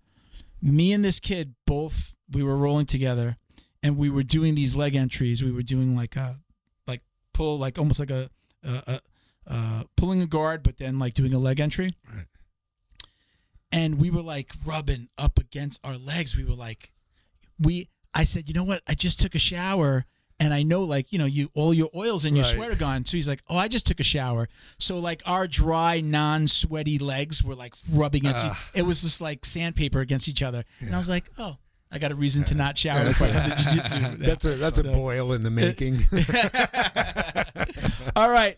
[0.61, 3.37] Me and this kid both we were rolling together,
[3.83, 5.43] and we were doing these leg entries.
[5.43, 6.39] We were doing like a
[6.87, 7.01] like
[7.33, 8.29] pull like almost like a,
[8.63, 9.01] a, a
[9.47, 11.89] uh, pulling a guard, but then like doing a leg entry.
[12.13, 12.25] Right.
[13.71, 16.35] And we were like rubbing up against our legs.
[16.35, 16.91] We were like,
[17.59, 17.89] we.
[18.13, 18.81] I said, you know what?
[18.87, 20.05] I just took a shower,
[20.39, 22.55] and I know like you know you all your oils and your Right.
[22.55, 23.05] sweat are gone.
[23.05, 24.49] So he's like, oh, I just took a shower.
[24.79, 28.45] So like our dry, non-sweaty legs were like rubbing against.
[28.45, 28.69] Ah.
[28.73, 30.63] it was just like sandpaper against each other.
[30.79, 31.57] And I was like, oh,
[31.91, 34.17] I got a reason to not shower if I come to jiu-jitsu.
[34.17, 36.01] That's a that's a boil in the making.
[38.15, 38.57] all right.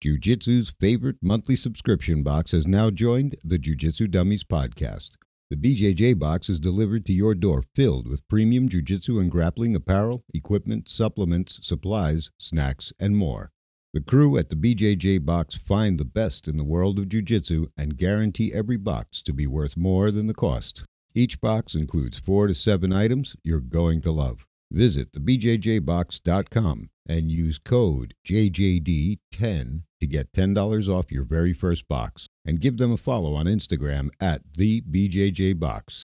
[0.00, 5.16] Jiu Jitsu's favorite monthly subscription box has now joined the Jiu Jitsu Dummies podcast.
[5.50, 9.74] The BJJ box is delivered to your door filled with premium Jiu Jitsu and grappling
[9.74, 13.50] apparel, equipment, supplements, supplies, snacks, and more.
[13.92, 17.66] The crew at the BJJ box find the best in the world of Jiu Jitsu
[17.76, 20.84] and guarantee every box to be worth more than the cost.
[21.14, 24.46] Each box includes four to seven items you're going to love.
[24.70, 32.28] Visit thebjjbox.com and use code JJD10 to get $10 off your very first box.
[32.44, 36.02] And give them a follow on Instagram at TheBJJBox.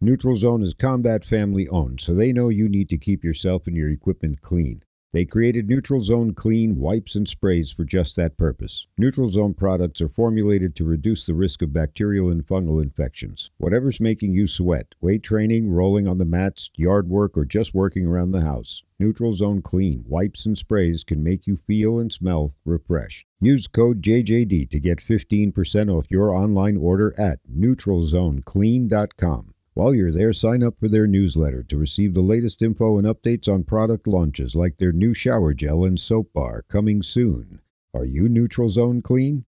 [0.00, 3.76] Neutral Zone is combat family owned, so they know you need to keep yourself and
[3.76, 4.82] your equipment clean.
[5.12, 8.86] They created Neutral Zone Clean wipes and sprays for just that purpose.
[8.96, 13.50] Neutral Zone products are formulated to reduce the risk of bacterial and fungal infections.
[13.58, 18.06] Whatever's making you sweat, weight training, rolling on the mats, yard work, or just working
[18.06, 22.54] around the house, Neutral Zone Clean wipes and sprays can make you feel and smell
[22.64, 23.26] refreshed.
[23.38, 29.52] Use code JJD to get 15% off your online order at neutralzoneclean.com.
[29.74, 33.48] While you're there, sign up for their newsletter to receive the latest info and updates
[33.48, 37.62] on product launches like their new shower gel and soap bar coming soon.
[37.94, 39.46] Are you Neutral Zone Clean?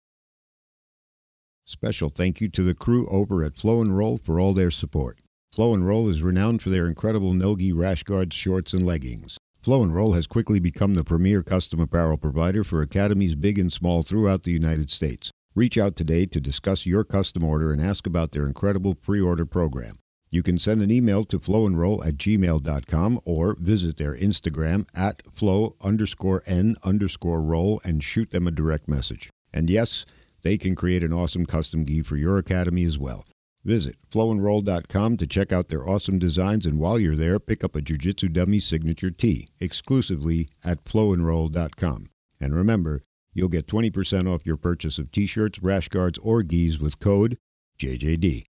[1.65, 5.19] Special thank you to the crew over at Flow and Roll for all their support.
[5.53, 9.39] Flow and Roll is renowned for their incredible Nogi rash guards, shorts, and leggings.
[9.61, 13.73] Flow and Roll has quickly become the premier custom apparel provider for academies big and
[13.73, 15.33] small throughout the United States.
[15.57, 19.95] Reach out today to discuss your custom order and ask about their incredible pre-order program.
[20.33, 25.77] You can send an email to flowandroll at gmail.com or visit their Instagram at flow
[25.83, 29.29] underscore n underscore roll and shoot them a direct message.
[29.53, 30.07] And yes,
[30.41, 33.27] they can create an awesome custom gi for your academy as well.
[33.63, 37.83] Visit flowandroll.com to check out their awesome designs, and while you're there, pick up a
[37.83, 42.07] Jiu Jitsu Dummy signature tee exclusively at flowandroll.com.
[42.41, 43.03] And remember,
[43.35, 47.37] you'll get 20% off your purchase of t shirts, rash guards, or gis with code
[47.79, 48.45] JJD.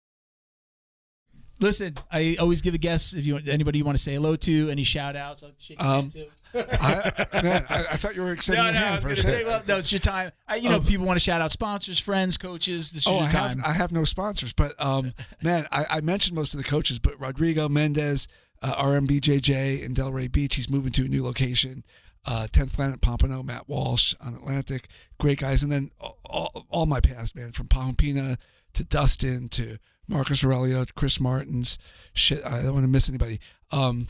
[1.61, 4.69] Listen, I always give a guess if you anybody you want to say hello to,
[4.69, 5.43] any shout outs.
[5.43, 6.25] I'll shake your Um, hand too.
[6.53, 9.77] I, man, I, I thought you were extending No, no, I was say, well, no,
[9.77, 10.31] it's your time.
[10.49, 12.91] I, you know, Um, people want to shout out sponsors, friends, coaches.
[12.91, 13.61] This is Oh, your I have, time.
[13.65, 17.17] I have no sponsors, but um, man, I, I mentioned most of the coaches, but
[17.21, 18.27] Rodrigo Mendez,
[18.61, 21.83] uh, RMBJJ in Delray Beach, he's moving to a new location.
[22.25, 24.87] Uh, 10th Planet Pompano, Matt Walsh on Atlantic,
[25.19, 28.37] great guys, and then all, all, all my past man from Pompina
[28.73, 31.77] to Dustin to Marcus Aurelio, Chris Martins.
[32.13, 33.39] Shit, I don't want to miss anybody.
[33.71, 34.07] Um,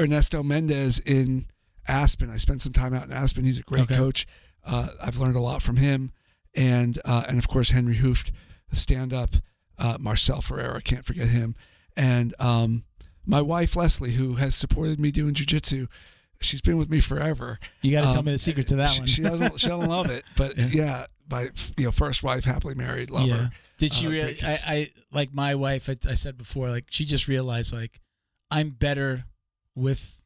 [0.00, 1.46] Ernesto Mendez in
[1.86, 2.30] Aspen.
[2.30, 3.44] I spent some time out in Aspen.
[3.44, 3.96] He's a great Okay.
[3.96, 4.26] coach.
[4.64, 6.12] Uh, I've learned a lot from him,
[6.54, 8.30] and uh, and of course Henri Hooft,
[8.70, 9.30] the stand-up.
[9.78, 11.56] Uh, Marcel Ferreira, can't forget him,
[11.96, 12.84] and um,
[13.26, 15.88] my wife Leslie, who has supported me doing jujitsu.
[16.40, 17.58] She's been with me forever.
[17.82, 19.06] you got to tell Um, me the secret to that she, one.
[19.08, 19.58] She doesn't.
[19.60, 20.68] She doesn't love it, but Yeah.
[20.72, 21.06] yeah.
[21.30, 23.50] my you know first wife, happily married, lover.
[23.78, 24.36] Did she uh, really?
[24.42, 24.58] I.
[24.66, 25.88] I like my wife.
[25.88, 28.00] I, I said before, like she just realized, like
[28.50, 29.24] I'm better
[29.74, 30.22] with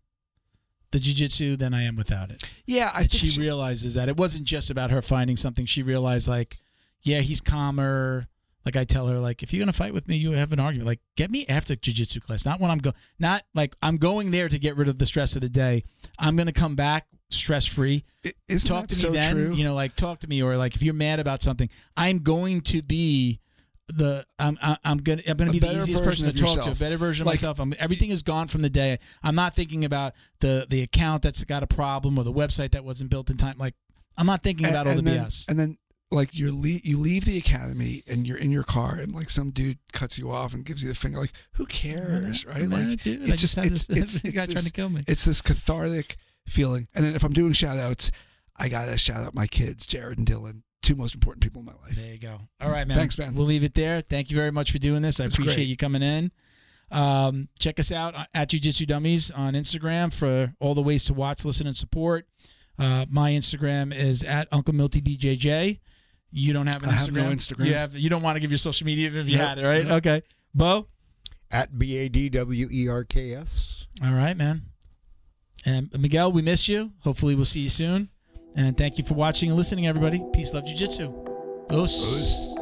[0.93, 2.43] the jujitsu than I am without it.
[2.67, 5.67] Yeah, I And think she, she, realizes that it wasn't just about her finding something.
[5.67, 6.59] She realized, like,
[7.03, 8.27] yeah, he's calmer.
[8.65, 10.87] Like I tell her, like, if you're gonna fight with me, you have an argument.
[10.87, 14.49] Like, get me after jujitsu class, not when I'm go, not like I'm going there
[14.49, 15.85] to get rid of the stress of the day.
[16.19, 18.05] I'm gonna come back stress free.
[18.65, 19.33] Talk to me so then.
[19.35, 19.55] true?
[19.55, 22.61] You know, like talk to me, or like if you're mad about something, I'm going
[22.63, 23.41] to be
[23.89, 26.75] the I'm I'm, gonna I'm gonna A be the easiest person to talk to, a
[26.75, 27.61] better version of Like- myself.
[27.61, 28.99] I'm, everything is gone from the day.
[29.23, 32.85] I'm not thinking about the the account that's got a problem or the website that
[32.85, 33.57] wasn't built in time.
[33.59, 33.75] Like
[34.17, 35.49] I'm not thinking about all the then, BS.
[35.49, 35.79] And then
[36.11, 39.51] like you le- you leave the academy and you're in your car and like some
[39.51, 41.21] dude cuts you off and gives you the finger.
[41.21, 42.69] Like who cares, right?
[42.69, 45.03] Like it's I just it's this, it's, this it's guy trying to kill me.
[45.07, 46.17] it's this cathartic
[46.47, 46.89] feeling.
[46.95, 48.11] And then if I'm doing shout outs,
[48.57, 51.73] I gotta shout out my kids, Jared and Dylan, two most important people in my
[51.85, 51.95] life.
[51.97, 52.41] There you go.
[52.61, 52.97] All right, man.
[52.97, 53.35] Thanks, man.
[53.35, 54.01] We'll leave it there.
[54.01, 55.21] Thank you very much for doing this.
[55.21, 55.69] I appreciate great.
[55.69, 56.31] you coming in.
[56.91, 61.15] Um, check us out at Jiu Jitsu Dummies on Instagram for all the ways to
[61.15, 62.27] watch, listen, and support.
[62.79, 65.81] Uh, my Instagram is at Uncle Milty BJJ.
[66.31, 67.05] You don't have an I Instagram.
[67.05, 67.67] have no Instagram.
[67.67, 67.95] You have.
[67.97, 69.49] You don't want to give your social media even if you Nope.
[69.49, 69.85] had it, right?
[69.85, 69.97] Nope.
[69.99, 70.23] Okay.
[70.55, 70.87] Bo.
[71.51, 73.87] At B A D W E R K S.
[74.05, 74.63] All right, man.
[75.67, 76.93] And Miguel, we miss you.
[77.01, 78.09] Hopefully, we'll see you soon.
[78.57, 80.25] And thank you for watching and listening, everybody.
[80.33, 81.13] Peace, love, jiu-jitsu.
[81.71, 81.93] Os.
[81.93, 82.56] Us.